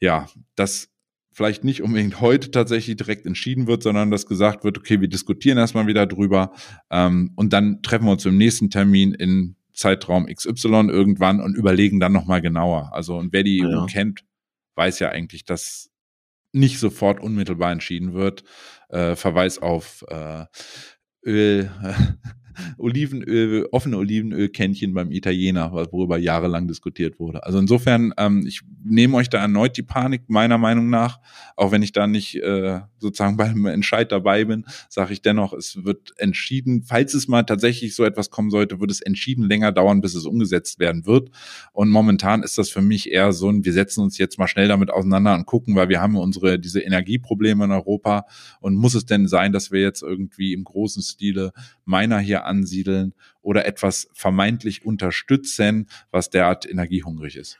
ja, 0.00 0.26
das 0.56 0.88
vielleicht 1.30 1.62
nicht 1.62 1.84
unbedingt 1.84 2.20
heute 2.20 2.50
tatsächlich 2.50 2.96
direkt 2.96 3.26
entschieden 3.26 3.68
wird, 3.68 3.84
sondern 3.84 4.10
dass 4.10 4.26
gesagt 4.26 4.64
wird, 4.64 4.76
okay, 4.76 5.00
wir 5.00 5.06
diskutieren 5.06 5.56
erstmal 5.56 5.86
wieder 5.86 6.04
drüber 6.04 6.50
ähm, 6.90 7.30
und 7.36 7.52
dann 7.52 7.80
treffen 7.82 8.06
wir 8.06 8.12
uns 8.12 8.26
im 8.26 8.36
nächsten 8.36 8.70
Termin 8.70 9.14
in 9.14 9.54
Zeitraum 9.78 10.26
XY 10.26 10.88
irgendwann 10.88 11.40
und 11.40 11.56
überlegen 11.56 12.00
dann 12.00 12.12
nochmal 12.12 12.42
genauer. 12.42 12.90
Also, 12.92 13.16
und 13.16 13.32
wer 13.32 13.44
die 13.44 13.58
ja. 13.58 13.68
EU 13.68 13.86
kennt, 13.86 14.24
weiß 14.74 14.98
ja 14.98 15.10
eigentlich, 15.10 15.44
dass 15.44 15.90
nicht 16.52 16.78
sofort 16.78 17.20
unmittelbar 17.20 17.72
entschieden 17.72 18.12
wird. 18.12 18.42
Äh, 18.88 19.16
Verweis 19.16 19.58
auf 19.58 20.04
äh, 20.08 20.46
Öl, 21.24 21.70
Olivenöl, 22.76 23.68
offene 23.72 23.98
Olivenölkännchen 23.98 24.94
beim 24.94 25.10
Italiener, 25.10 25.72
worüber 25.72 26.18
jahrelang 26.18 26.68
diskutiert 26.68 27.18
wurde. 27.18 27.44
Also 27.44 27.58
insofern, 27.58 28.12
ähm, 28.16 28.44
ich 28.46 28.62
nehme 28.84 29.16
euch 29.16 29.28
da 29.28 29.38
erneut 29.38 29.76
die 29.76 29.82
Panik, 29.82 30.22
meiner 30.28 30.58
Meinung 30.58 30.90
nach, 30.90 31.20
auch 31.56 31.72
wenn 31.72 31.82
ich 31.82 31.92
da 31.92 32.06
nicht 32.06 32.36
äh, 32.36 32.80
sozusagen 32.98 33.36
beim 33.36 33.66
Entscheid 33.66 34.10
dabei 34.12 34.44
bin, 34.44 34.64
sage 34.88 35.12
ich 35.12 35.22
dennoch, 35.22 35.52
es 35.52 35.84
wird 35.84 36.12
entschieden, 36.16 36.82
falls 36.82 37.14
es 37.14 37.28
mal 37.28 37.42
tatsächlich 37.42 37.94
so 37.94 38.04
etwas 38.04 38.30
kommen 38.30 38.50
sollte, 38.50 38.80
wird 38.80 38.90
es 38.90 39.00
entschieden 39.00 39.44
länger 39.44 39.72
dauern, 39.72 40.00
bis 40.00 40.14
es 40.14 40.26
umgesetzt 40.26 40.78
werden 40.78 41.06
wird. 41.06 41.30
Und 41.72 41.90
momentan 41.90 42.42
ist 42.42 42.58
das 42.58 42.70
für 42.70 42.82
mich 42.82 43.10
eher 43.10 43.32
so 43.32 43.50
ein, 43.50 43.64
wir 43.64 43.72
setzen 43.72 44.02
uns 44.02 44.18
jetzt 44.18 44.38
mal 44.38 44.48
schnell 44.48 44.68
damit 44.68 44.90
auseinander 44.90 45.34
und 45.34 45.46
gucken, 45.46 45.74
weil 45.76 45.88
wir 45.88 46.00
haben 46.00 46.16
unsere, 46.16 46.58
diese 46.58 46.80
Energieprobleme 46.80 47.64
in 47.64 47.72
Europa 47.72 48.26
und 48.60 48.74
muss 48.74 48.94
es 48.94 49.06
denn 49.06 49.28
sein, 49.28 49.52
dass 49.52 49.70
wir 49.70 49.80
jetzt 49.80 50.02
irgendwie 50.02 50.52
im 50.52 50.64
großen 50.64 51.02
Stile 51.02 51.52
Miner 51.84 52.18
hier 52.18 52.44
ansiedeln 52.48 53.14
oder 53.42 53.66
etwas 53.66 54.08
vermeintlich 54.12 54.84
unterstützen, 54.84 55.88
was 56.10 56.30
derart 56.30 56.68
energiehungrig 56.68 57.36
ist. 57.36 57.58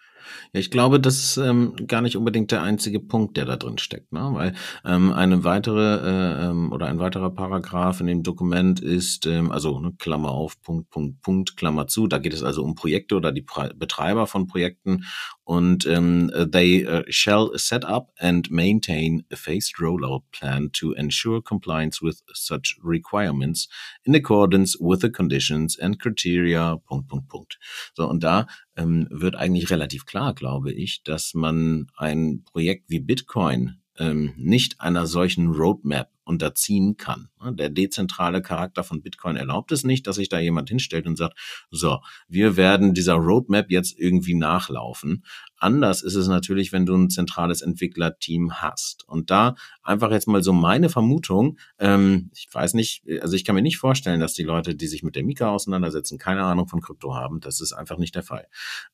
Ja, 0.53 0.61
ich 0.61 0.70
glaube, 0.70 1.01
das 1.01 1.16
ist 1.18 1.37
ähm, 1.37 1.74
gar 1.87 2.01
nicht 2.01 2.16
unbedingt 2.16 2.51
der 2.51 2.62
einzige 2.62 3.01
Punkt, 3.01 3.37
der 3.37 3.44
da 3.44 3.57
drin 3.57 3.79
steckt, 3.79 4.12
ne? 4.12 4.29
weil 4.33 4.55
ähm, 4.85 5.12
eine 5.12 5.44
weitere 5.44 5.96
äh, 5.96 6.48
ähm, 6.48 6.72
oder 6.72 6.87
ein 6.87 6.98
weiterer 6.98 7.31
Paragraph 7.31 8.01
in 8.01 8.07
dem 8.07 8.22
Dokument 8.22 8.81
ist, 8.81 9.27
ähm, 9.27 9.51
also 9.51 9.81
ne, 9.81 9.94
Klammer 9.98 10.31
auf, 10.31 10.61
Punkt, 10.62 10.90
Punkt, 10.90 11.22
Punkt, 11.22 11.57
Klammer 11.57 11.87
zu, 11.87 12.07
da 12.07 12.18
geht 12.18 12.35
es 12.35 12.42
also 12.42 12.62
um 12.62 12.74
Projekte 12.74 13.16
oder 13.16 13.33
die 13.33 13.42
Pre 13.42 13.72
Betreiber 13.74 14.27
von 14.27 14.46
Projekten 14.46 15.05
und 15.49 15.87
ähm, 15.87 16.31
they 16.53 16.87
uh, 16.87 17.05
shall 17.09 17.57
set 17.57 17.83
up 17.83 18.13
and 18.19 18.51
maintain 18.51 19.25
a 19.33 19.37
phased 19.37 19.77
rollout 19.81 20.25
plan 20.31 20.69
to 20.73 20.93
ensure 20.93 21.41
compliance 21.41 22.03
with 22.03 22.23
such 22.35 22.77
requirements 22.83 23.67
in 24.05 24.15
accordance 24.15 24.77
with 24.79 25.01
the 25.01 25.09
conditions 25.09 25.79
and 25.79 25.99
criteria, 25.99 26.77
Punkt, 26.87 27.09
Punkt, 27.09 27.31
Punkt. 27.31 27.59
So, 27.95 28.07
und 28.07 28.23
da 28.23 28.47
ähm, 28.77 29.09
wird 29.11 29.37
eigentlich 29.37 29.71
relativ 29.71 30.05
klar, 30.05 30.35
glaube 30.35 30.71
ich, 30.71 31.03
dass 31.03 31.33
man 31.33 31.87
ein 31.97 32.45
Projekt 32.45 32.91
wie 32.91 33.01
Bitcoin 33.01 33.81
ähm, 33.99 34.33
nicht 34.37 34.81
einer 34.81 35.07
solchen 35.07 35.49
Roadmap 35.49 36.11
unterziehen 36.25 36.97
kann. 36.97 37.29
Der 37.43 37.71
dezentrale 37.71 38.43
Charakter 38.43 38.85
von 38.85 39.03
Bitcoin 39.03 39.37
erlaubt 39.37 39.73
es 39.73 39.83
nicht, 39.83 40.07
dass 40.07 40.17
sich 40.17 40.29
da 40.29 40.39
jemand 40.39 40.69
hinstellt 40.69 41.07
und 41.07 41.17
sagt, 41.17 41.39
so, 41.71 42.01
wir 42.29 42.57
werden 42.57 42.95
dieser 42.95 43.15
Roadmap 43.15 43.71
jetzt 43.71 43.99
irgendwie 43.99 44.35
nachlaufen. 44.35 45.25
Anders 45.59 46.03
ist 46.03 46.14
es 46.14 46.29
natürlich, 46.29 46.73
wenn 46.73 46.87
du 46.87 46.94
ein 46.97 47.11
zentrales 47.11 47.62
Entwicklerteam 47.62 48.55
hast. 48.55 49.07
Und 49.09 49.31
da 49.31 49.55
einfach 49.83 50.11
jetzt 50.11 50.29
mal 50.29 50.42
so 50.42 50.53
meine 50.53 50.88
Vermutung, 50.88 51.59
ähm, 51.79 52.31
ich 52.35 52.49
weiß 52.53 52.75
nicht, 52.75 53.05
also 53.21 53.35
ich 53.35 53.44
kann 53.44 53.55
mir 53.55 53.62
nicht 53.62 53.79
vorstellen, 53.79 54.21
dass 54.21 54.35
die 54.35 54.42
Leute, 54.42 54.75
die 54.75 54.87
sich 54.87 55.03
mit 55.03 55.16
der 55.16 55.25
Mika 55.25 55.51
auseinandersetzen, 55.51 56.18
keine 56.18 56.44
Ahnung 56.44 56.68
von 56.68 56.81
Krypto 56.81 57.14
haben. 57.14 57.40
Das 57.40 57.61
ist 57.61 57.73
einfach 57.73 57.99
nicht 57.99 58.14
der 58.14 58.23
Fall. 58.23 58.47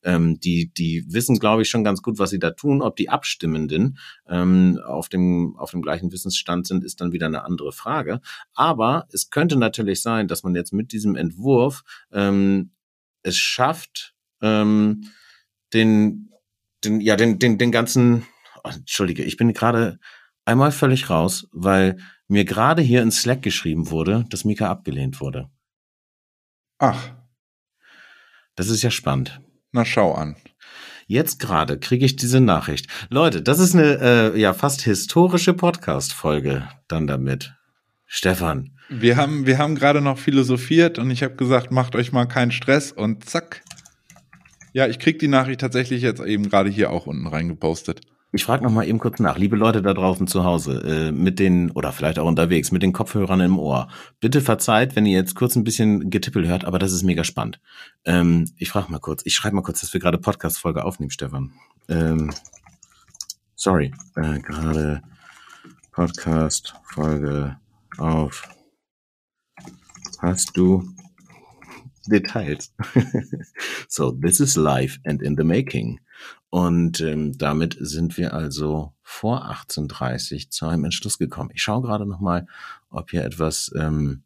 Ähm, 0.03 0.39
die, 0.39 0.71
die 0.73 1.05
wissen, 1.07 1.39
glaube 1.39 1.61
ich, 1.61 1.69
schon 1.69 1.83
ganz 1.83 2.01
gut, 2.01 2.19
was 2.19 2.31
sie 2.31 2.39
da 2.39 2.51
tun. 2.51 2.81
Ob 2.81 2.95
die 2.95 3.09
Abstimmenden 3.09 3.97
ähm, 4.27 4.79
auf, 4.85 5.09
dem, 5.09 5.55
auf 5.57 5.71
dem 5.71 5.81
gleichen 5.81 6.11
Wissensstand 6.11 6.67
sind, 6.67 6.83
ist 6.83 7.01
dann 7.01 7.11
wieder 7.11 7.27
eine 7.27 7.45
andere 7.45 7.71
Frage. 7.71 8.21
Aber 8.53 9.07
es 9.11 9.29
könnte 9.29 9.55
natürlich 9.55 10.01
sein, 10.01 10.27
dass 10.27 10.43
man 10.43 10.55
jetzt 10.55 10.73
mit 10.73 10.91
diesem 10.91 11.15
Entwurf 11.15 11.83
ähm, 12.11 12.71
es 13.23 13.37
schafft, 13.37 14.15
ähm, 14.41 15.09
den, 15.73 16.31
den, 16.85 17.01
ja, 17.01 17.15
den, 17.15 17.39
den, 17.39 17.57
den 17.57 17.71
ganzen, 17.71 18.25
oh, 18.63 18.69
entschuldige, 18.69 19.23
ich 19.23 19.37
bin 19.37 19.53
gerade 19.53 19.99
einmal 20.45 20.71
völlig 20.71 21.09
raus, 21.09 21.47
weil 21.51 21.97
mir 22.27 22.45
gerade 22.45 22.81
hier 22.81 23.01
in 23.01 23.11
Slack 23.11 23.41
geschrieben 23.41 23.89
wurde, 23.89 24.25
dass 24.29 24.45
Mika 24.45 24.69
abgelehnt 24.69 25.19
wurde. 25.19 25.49
Ach. 26.79 27.11
Das 28.55 28.69
ist 28.69 28.83
ja 28.83 28.91
spannend. 28.91 29.41
Na, 29.71 29.85
schau 29.85 30.13
an. 30.13 30.35
Jetzt 31.07 31.39
gerade 31.39 31.77
kriege 31.77 32.05
ich 32.05 32.15
diese 32.15 32.39
Nachricht. 32.39 32.87
Leute, 33.09 33.41
das 33.41 33.59
ist 33.59 33.75
eine 33.75 33.99
äh, 34.33 34.39
ja 34.39 34.53
fast 34.53 34.81
historische 34.81 35.53
Podcast-Folge 35.53 36.67
dann 36.87 37.05
damit. 37.05 37.53
Stefan. 38.07 38.71
Wir 38.89 39.17
haben, 39.17 39.45
wir 39.45 39.57
haben 39.57 39.75
gerade 39.75 40.01
noch 40.01 40.17
philosophiert 40.17 40.99
und 40.99 41.11
ich 41.11 41.23
habe 41.23 41.35
gesagt, 41.35 41.71
macht 41.71 41.95
euch 41.95 42.11
mal 42.11 42.25
keinen 42.25 42.51
Stress 42.51 42.91
und 42.91 43.25
zack. 43.25 43.64
Ja, 44.75 44.87
ich 44.87 44.99
krieg 44.99 45.19
die 45.19 45.29
Nachricht 45.29 45.61
tatsächlich 45.61 46.01
jetzt 46.01 46.19
eben 46.19 46.49
gerade 46.49 46.69
hier 46.69 46.91
auch 46.91 47.07
unten 47.07 47.27
reingepostet. 47.27 48.01
Ich 48.33 48.43
frage 48.43 48.61
noch 48.61 48.71
mal 48.71 48.85
eben 48.85 48.99
kurz 48.99 49.21
nach, 49.21 49.37
liebe 49.37 49.55
Leute 49.55 49.81
da 49.81 49.93
draußen 49.93 50.27
zu 50.27 50.43
Hause, 50.43 50.81
äh, 50.85 51.11
mit 51.13 51.39
den 51.39 51.71
oder 51.71 51.93
vielleicht 51.93 52.19
auch 52.19 52.27
unterwegs 52.27 52.73
mit 52.73 52.83
den 52.83 52.91
Kopfhörern 52.91 53.39
im 53.39 53.57
Ohr. 53.57 53.87
Bitte 54.19 54.41
verzeiht, 54.41 54.97
wenn 54.97 55.05
ihr 55.05 55.17
jetzt 55.17 55.33
kurz 55.33 55.55
ein 55.55 55.63
bisschen 55.63 56.09
Getippel 56.09 56.45
hört, 56.45 56.65
aber 56.65 56.77
das 56.77 56.91
ist 56.91 57.03
mega 57.03 57.23
spannend. 57.23 57.61
Ähm, 58.03 58.51
ich 58.57 58.69
frage 58.69 58.91
mal 58.91 58.99
kurz, 58.99 59.21
ich 59.25 59.33
schreibe 59.33 59.55
mal 59.55 59.61
kurz, 59.61 59.79
dass 59.79 59.93
wir 59.93 60.01
gerade 60.01 60.17
Podcast-Folge 60.17 60.83
aufnehmen, 60.83 61.11
Stefan. 61.11 61.53
Ähm, 61.87 62.33
sorry, 63.55 63.93
äh, 64.17 64.39
gerade 64.39 65.01
Podcast-Folge 65.93 67.55
auf. 67.97 68.49
Hast 70.19 70.57
du 70.57 70.94
Details? 72.05 72.73
so, 73.87 74.11
this 74.11 74.39
is 74.39 74.55
live 74.55 74.99
and 75.05 75.21
in 75.21 75.35
the 75.37 75.43
making. 75.43 75.99
Und 76.49 77.01
ähm, 77.01 77.37
damit 77.37 77.77
sind 77.79 78.17
wir 78.17 78.33
also 78.33 78.93
vor 79.01 79.49
18.30 79.49 80.49
zu 80.49 80.67
einem 80.67 80.85
Entschluss 80.85 81.17
gekommen. 81.17 81.49
Ich 81.53 81.61
schaue 81.61 81.81
gerade 81.81 82.05
noch 82.05 82.21
mal, 82.21 82.47
ob 82.89 83.11
hier 83.11 83.25
etwas 83.25 83.71
ähm, 83.77 84.23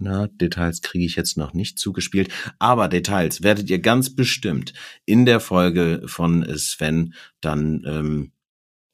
na, 0.00 0.28
Details 0.28 0.80
kriege 0.80 1.04
ich 1.04 1.14
jetzt 1.14 1.36
noch 1.36 1.52
nicht 1.52 1.78
zugespielt, 1.78 2.32
aber 2.58 2.88
Details 2.88 3.42
werdet 3.42 3.68
ihr 3.68 3.80
ganz 3.80 4.14
bestimmt 4.14 4.72
in 5.04 5.26
der 5.26 5.40
Folge 5.40 6.02
von 6.06 6.46
Sven 6.56 7.14
dann 7.40 7.84
ähm, 7.86 8.32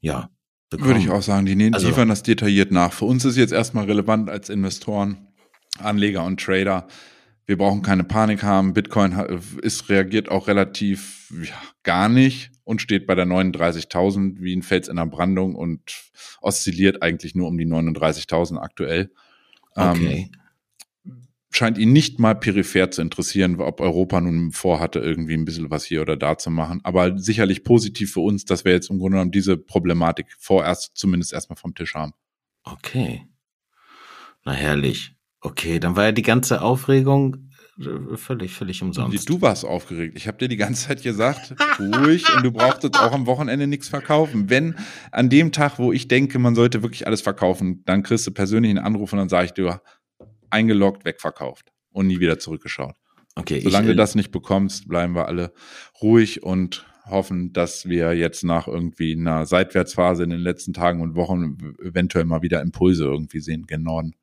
ja 0.01 0.31
bekommen. 0.69 0.91
Würde 0.91 1.01
ich 1.01 1.11
auch 1.11 1.23
sagen, 1.23 1.47
die 1.47 1.55
nehmen, 1.55 1.75
also, 1.75 1.87
liefern 1.89 2.09
das 2.09 2.23
detailliert 2.23 2.73
nach. 2.73 2.93
Für 2.93 3.05
uns 3.05 3.25
ist 3.25 3.37
jetzt 3.37 3.53
erstmal 3.53 3.85
relevant 3.85 4.29
als 4.29 4.49
Investoren, 4.51 5.29
Anleger 5.79 6.25
und 6.25 6.41
Trader. 6.41 6.89
Wir 7.47 7.57
brauchen 7.57 7.83
keine 7.83 8.05
Panik 8.05 8.43
haben. 8.43 8.75
Bitcoin 8.75 9.13
ist 9.63 9.89
reagiert 9.89 10.29
auch 10.29 10.49
relativ 10.49 11.33
ja, 11.43 11.55
gar 11.85 12.09
nicht 12.09 12.51
und 12.65 12.83
steht 12.83 13.07
bei 13.07 13.15
der 13.15 13.27
39.000 13.27 14.41
wie 14.41 14.55
ein 14.55 14.63
Fels 14.63 14.89
in 14.89 14.97
der 14.97 15.07
Brandung 15.07 15.55
und 15.55 16.11
oszilliert 16.41 17.03
eigentlich 17.03 17.37
nur 17.37 17.47
um 17.47 17.57
die 17.57 17.67
39.000 17.67 18.59
aktuell. 18.59 19.13
Okay. 19.77 20.31
Ähm, 20.33 21.13
scheint 21.57 21.79
ihn 21.79 21.93
nicht 21.93 22.19
mal 22.19 22.35
peripher 22.35 22.91
zu 22.91 23.01
interessieren, 23.01 23.61
ob 23.61 23.81
Europa 23.81 24.21
nun 24.21 24.53
vorhatte, 24.53 24.99
irgendwie 24.99 25.35
ein 25.35 25.45
bisschen 25.45 25.71
was 25.71 25.85
hier 25.85 26.03
oder 26.03 26.17
da 26.17 26.37
zu 26.37 26.51
machen. 26.51 26.81
Aber 26.83 27.19
sicherlich 27.19 27.65
positiv 27.65 28.13
für 28.13 28.21
uns, 28.21 28.45
dass 28.45 28.65
wir 28.65 28.73
jetzt 28.73 28.91
im 28.91 28.99
Grunde 28.99 29.17
genommen 29.17 29.31
diese 29.31 29.57
Problematik 29.57 30.27
vorerst 30.39 30.97
zumindest 30.97 31.33
erstmal 31.33 31.57
vom 31.57 31.75
Tisch 31.75 31.95
haben. 31.95 32.13
Okay. 32.65 33.27
Na 34.45 34.53
herrlich. 34.53 35.16
Okay, 35.47 35.79
dann 35.79 35.95
war 35.95 36.07
ja 36.07 36.13
die 36.13 36.23
ganze 36.23 36.61
Aufregung 36.61 37.37
äh, 37.79 38.17
völlig, 38.17 38.53
völlig 38.53 38.83
umsonst. 38.83 39.29
Du 39.29 39.41
warst 39.41 39.65
aufgeregt. 39.65 40.15
Ich 40.17 40.27
habe 40.27 40.39
dir 40.39 40.49
die 40.49 40.57
ganze 40.57 40.89
Zeit 40.89 41.05
gesagt, 41.05 41.55
ruhig 41.79 42.25
und 42.35 42.45
du 42.45 42.51
brauchtest 42.51 42.99
auch 42.99 43.13
am 43.13 43.27
Wochenende 43.27 43.69
nichts 43.69 43.89
verkaufen. 43.89 44.51
Wenn 44.51 44.75
an 45.13 45.29
dem 45.29 45.53
Tag, 45.53 45.79
wo 45.79 45.93
ich 45.93 46.09
denke, 46.09 46.41
man 46.41 46.57
sollte 46.57 46.83
wirklich 46.83 47.07
alles 47.07 47.21
verkaufen, 47.21 47.85
dann 47.85 48.03
kriegst 48.03 48.27
du 48.27 48.33
persönlich 48.33 48.71
einen 48.71 48.85
Anruf 48.85 49.13
und 49.13 49.21
dann 49.21 49.29
sage 49.29 49.47
ich 49.47 49.53
dir, 49.53 49.83
eingeloggt, 50.51 51.05
wegverkauft 51.05 51.73
und 51.93 52.09
nie 52.09 52.19
wieder 52.19 52.41
zurückgeschaut. 52.41 52.97
Okay, 53.37 53.61
Solange 53.61 53.87
ich, 53.87 53.93
du 53.93 53.97
das 53.97 54.17
nicht 54.17 54.33
bekommst, 54.33 54.89
bleiben 54.89 55.15
wir 55.15 55.29
alle 55.29 55.53
ruhig 56.03 56.43
und 56.43 56.87
hoffen, 57.05 57.53
dass 57.53 57.89
wir 57.89 58.15
jetzt 58.15 58.43
nach 58.43 58.67
irgendwie 58.67 59.13
einer 59.13 59.47
Seitwärtsphase 59.47 60.25
in 60.25 60.31
den 60.31 60.41
letzten 60.41 60.73
Tagen 60.73 61.03
und 61.03 61.15
Wochen 61.15 61.57
eventuell 61.81 62.25
mal 62.25 62.43
wieder 62.43 62.63
Impulse 62.63 63.05
irgendwie 63.05 63.39
sehen 63.39 63.67
gen 63.69 63.85
Norden. 63.85 64.17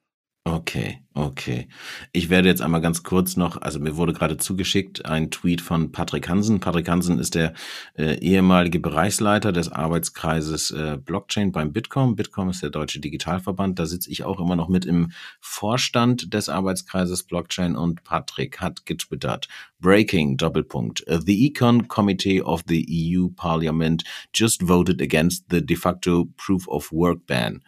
Okay, 0.46 1.00
okay. 1.14 1.70
Ich 2.12 2.30
werde 2.30 2.50
jetzt 2.50 2.62
einmal 2.62 2.82
ganz 2.82 3.02
kurz 3.04 3.38
noch, 3.38 3.62
also 3.62 3.80
mir 3.80 3.96
wurde 3.96 4.12
gerade 4.12 4.36
zugeschickt 4.36 5.06
ein 5.06 5.32
Tweet 5.32 5.62
von 5.62 5.94
Patrick 5.94 6.28
Hansen. 6.28 6.60
Patrick 6.60 6.90
Hansen 6.90 7.18
ist 7.18 7.36
der 7.36 7.54
äh, 7.98 8.20
ehemalige 8.20 8.82
Bereichsleiter 8.82 9.54
des 9.54 9.72
Arbeitskreises 9.72 10.72
äh, 10.72 10.98
Blockchain 10.98 11.54
beim 11.54 11.72
Bitkom. 11.72 12.18
Bitkom 12.18 12.50
ist 12.50 12.62
der 12.62 12.72
deutsche 12.72 13.00
Digitalverband. 13.00 13.80
Da 13.80 13.86
sitze 13.86 14.12
ich 14.12 14.26
auch 14.26 14.42
immer 14.42 14.58
noch 14.58 14.68
mit 14.68 14.84
im 14.84 15.14
Vorstand 15.40 16.34
des 16.34 16.50
Arbeitskreises 16.50 17.24
Blockchain 17.24 17.78
und 17.78 18.04
Patrick 18.04 18.60
hat 18.60 18.86
getwittert. 18.86 19.48
Breaking, 19.80 20.36
Doppelpunkt. 20.36 21.06
The 21.08 21.48
Econ 21.48 21.88
Committee 21.88 22.42
of 22.42 22.66
the 22.68 22.86
EU 22.86 23.30
Parliament 23.30 24.04
just 24.34 24.62
voted 24.62 25.02
against 25.02 25.46
the 25.50 25.66
de 25.66 25.78
facto 25.78 26.26
Proof 26.36 26.68
of 26.68 26.92
Work 26.92 27.28
ban. 27.28 27.64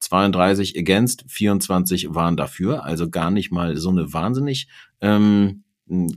32 0.00 0.78
against, 0.78 1.24
24 1.28 2.14
waren 2.14 2.36
dafür. 2.36 2.84
Also 2.84 3.10
gar 3.10 3.30
nicht 3.30 3.50
mal 3.50 3.76
so 3.76 3.90
eine 3.90 4.12
wahnsinnig 4.12 4.68
ähm, 5.00 5.64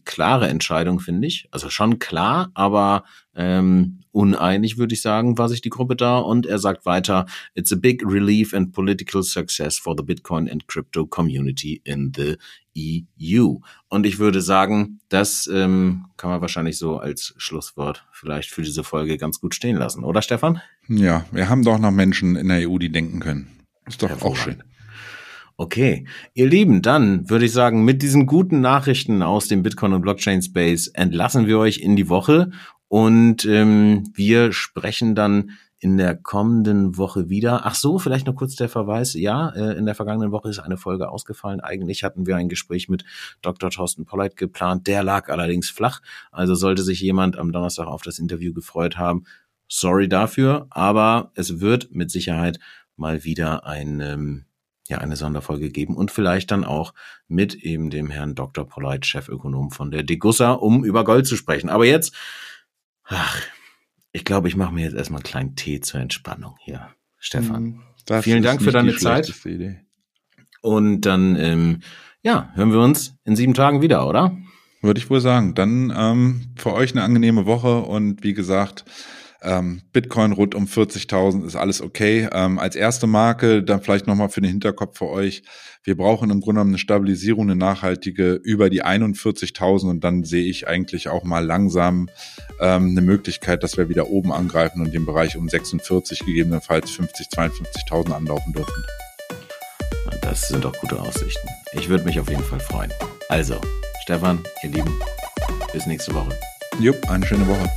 klare 0.05 0.47
Entscheidung, 0.47 0.99
finde 0.99 1.27
ich. 1.27 1.47
Also 1.51 1.69
schon 1.69 1.99
klar, 1.99 2.51
aber 2.53 3.03
ähm, 3.36 4.01
uneinig, 4.11 4.77
würde 4.77 4.93
ich 4.93 5.01
sagen, 5.01 5.38
war 5.38 5.47
sich 5.47 5.61
die 5.61 5.69
Gruppe 5.69 5.95
da. 5.95 6.17
Und 6.17 6.45
er 6.45 6.59
sagt 6.59 6.86
weiter, 6.86 7.25
it's 7.55 7.71
a 7.71 7.77
big 7.77 8.03
relief 8.05 8.53
and 8.53 8.73
political 8.73 9.23
success 9.23 9.77
for 9.77 9.95
the 9.97 10.03
Bitcoin 10.03 10.49
and 10.49 10.67
crypto 10.67 11.05
community 11.05 11.82
in 11.86 12.11
the 12.15 12.38
EU. 12.77 13.55
Und 13.88 14.05
ich 14.05 14.19
würde 14.19 14.41
sagen, 14.41 14.99
das 15.09 15.49
ähm, 15.51 16.05
kann 16.17 16.29
man 16.29 16.41
wahrscheinlich 16.41 16.77
so 16.77 16.97
als 16.97 17.34
Schlusswort 17.38 18.05
vielleicht 18.11 18.49
für 18.51 18.61
diese 18.61 18.84
Folge 18.84 19.17
ganz 19.17 19.39
gut 19.39 19.55
stehen 19.55 19.77
lassen, 19.77 20.03
oder 20.03 20.21
Stefan? 20.21 20.61
Ja, 20.88 21.25
wir 21.32 21.49
haben 21.49 21.63
doch 21.63 21.79
noch 21.79 21.91
Menschen 21.91 22.36
in 22.36 22.49
der 22.49 22.69
EU, 22.69 22.77
die 22.77 22.91
denken 22.91 23.19
können. 23.19 23.61
Ist 23.91 24.01
doch 24.01 24.21
auch 24.21 24.37
schön. 24.37 24.63
Okay, 25.57 26.07
ihr 26.33 26.47
Lieben, 26.47 26.81
dann 26.81 27.29
würde 27.29 27.45
ich 27.45 27.51
sagen, 27.51 27.83
mit 27.83 28.01
diesen 28.01 28.25
guten 28.25 28.61
Nachrichten 28.61 29.21
aus 29.21 29.49
dem 29.49 29.63
Bitcoin 29.63 29.91
und 29.91 30.01
Blockchain 30.01 30.41
Space 30.41 30.87
entlassen 30.87 31.45
wir 31.45 31.59
euch 31.59 31.79
in 31.79 31.97
die 31.97 32.07
Woche 32.07 32.51
und 32.87 33.45
ähm, 33.45 34.05
wir 34.15 34.53
sprechen 34.53 35.13
dann 35.13 35.51
in 35.77 35.97
der 35.97 36.15
kommenden 36.15 36.97
Woche 36.97 37.29
wieder. 37.29 37.65
Ach 37.65 37.75
so, 37.75 37.99
vielleicht 37.99 38.27
noch 38.27 38.35
kurz 38.35 38.55
der 38.55 38.69
Verweis. 38.69 39.13
Ja, 39.13 39.49
äh, 39.49 39.77
in 39.77 39.85
der 39.85 39.95
vergangenen 39.95 40.31
Woche 40.31 40.47
ist 40.47 40.59
eine 40.59 40.77
Folge 40.77 41.09
ausgefallen. 41.09 41.59
Eigentlich 41.59 42.03
hatten 42.03 42.25
wir 42.25 42.37
ein 42.37 42.49
Gespräch 42.49 42.87
mit 42.87 43.03
Dr. 43.41 43.71
Thorsten 43.71 44.05
Polleit 44.05 44.37
geplant. 44.37 44.87
Der 44.87 45.03
lag 45.03 45.27
allerdings 45.27 45.69
flach. 45.69 46.01
Also 46.31 46.55
sollte 46.55 46.83
sich 46.83 47.01
jemand 47.01 47.37
am 47.37 47.51
Donnerstag 47.51 47.87
auf 47.87 48.03
das 48.03 48.19
Interview 48.19 48.53
gefreut 48.53 48.97
haben. 48.97 49.25
Sorry 49.67 50.09
dafür, 50.09 50.67
aber 50.69 51.31
es 51.33 51.61
wird 51.61 51.91
mit 51.91 52.11
Sicherheit 52.11 52.59
mal 53.01 53.25
wieder 53.25 53.65
ein, 53.65 53.99
ähm, 53.99 54.45
ja, 54.87 54.99
eine 54.99 55.17
Sonderfolge 55.17 55.69
geben 55.69 55.97
und 55.97 56.11
vielleicht 56.11 56.51
dann 56.51 56.63
auch 56.63 56.93
mit 57.27 57.55
eben 57.55 57.89
dem 57.89 58.09
Herrn 58.09 58.35
Dr. 58.35 58.65
Polleit, 58.65 59.05
Chefökonom 59.05 59.71
von 59.71 59.91
der 59.91 60.03
Degussa, 60.03 60.53
um 60.53 60.85
über 60.85 61.03
Gold 61.03 61.27
zu 61.27 61.35
sprechen. 61.35 61.69
Aber 61.69 61.85
jetzt, 61.85 62.15
ach, 63.03 63.41
ich 64.13 64.23
glaube, 64.23 64.47
ich 64.47 64.55
mache 64.55 64.73
mir 64.73 64.85
jetzt 64.85 64.95
erstmal 64.95 65.19
einen 65.19 65.29
kleinen 65.29 65.55
Tee 65.55 65.81
zur 65.81 65.99
Entspannung 65.99 66.55
hier, 66.61 66.89
Stefan. 67.17 67.55
Hm, 67.55 67.81
das 68.05 68.23
Vielen 68.23 68.43
Dank 68.43 68.61
für 68.61 68.71
deine 68.71 68.95
Zeit. 68.95 69.29
Idee. 69.45 69.81
Und 70.61 71.01
dann, 71.01 71.35
ähm, 71.35 71.79
ja, 72.21 72.51
hören 72.53 72.71
wir 72.71 72.79
uns 72.79 73.15
in 73.25 73.35
sieben 73.35 73.53
Tagen 73.53 73.81
wieder, 73.81 74.07
oder? 74.07 74.37
Würde 74.81 74.99
ich 74.99 75.09
wohl 75.09 75.21
sagen. 75.21 75.55
Dann 75.55 75.93
ähm, 75.95 76.53
für 76.55 76.73
euch 76.73 76.91
eine 76.91 77.03
angenehme 77.03 77.45
Woche 77.45 77.79
und 77.81 78.23
wie 78.23 78.33
gesagt, 78.33 78.85
ähm, 79.43 79.81
Bitcoin 79.91 80.33
rund 80.33 80.53
um 80.53 80.65
40.000 80.65 81.45
ist 81.45 81.55
alles 81.55 81.81
okay. 81.81 82.27
Ähm, 82.31 82.59
als 82.59 82.75
erste 82.75 83.07
Marke, 83.07 83.63
dann 83.63 83.81
vielleicht 83.81 84.05
nochmal 84.05 84.29
für 84.29 84.41
den 84.41 84.51
Hinterkopf 84.51 84.99
für 84.99 85.07
euch. 85.07 85.43
Wir 85.83 85.97
brauchen 85.97 86.29
im 86.29 86.41
Grunde 86.41 86.59
genommen 86.59 86.71
eine 86.71 86.77
Stabilisierung, 86.77 87.45
eine 87.45 87.55
nachhaltige 87.55 88.33
über 88.33 88.69
die 88.69 88.83
41.000 88.83 89.89
und 89.89 90.03
dann 90.03 90.23
sehe 90.23 90.45
ich 90.45 90.67
eigentlich 90.67 91.09
auch 91.09 91.23
mal 91.23 91.43
langsam 91.43 92.07
ähm, 92.59 92.89
eine 92.89 93.01
Möglichkeit, 93.01 93.63
dass 93.63 93.77
wir 93.77 93.89
wieder 93.89 94.09
oben 94.09 94.31
angreifen 94.31 94.81
und 94.81 94.93
den 94.93 95.05
Bereich 95.05 95.35
um 95.37 95.49
46 95.49 96.19
gegebenenfalls 96.19 96.91
50, 96.91 97.27
52.000 97.27 98.11
anlaufen 98.11 98.53
dürfen. 98.53 98.83
Das 100.21 100.47
sind 100.49 100.63
doch 100.63 100.77
gute 100.79 100.99
Aussichten. 100.99 101.47
Ich 101.73 101.89
würde 101.89 102.05
mich 102.05 102.19
auf 102.19 102.29
jeden 102.29 102.43
Fall 102.43 102.59
freuen. 102.59 102.91
Also, 103.29 103.59
Stefan, 104.03 104.39
ihr 104.61 104.69
Lieben, 104.69 104.93
bis 105.73 105.87
nächste 105.87 106.13
Woche. 106.13 106.37
Jupp, 106.79 107.09
eine 107.09 107.25
schöne 107.25 107.47
Woche. 107.47 107.69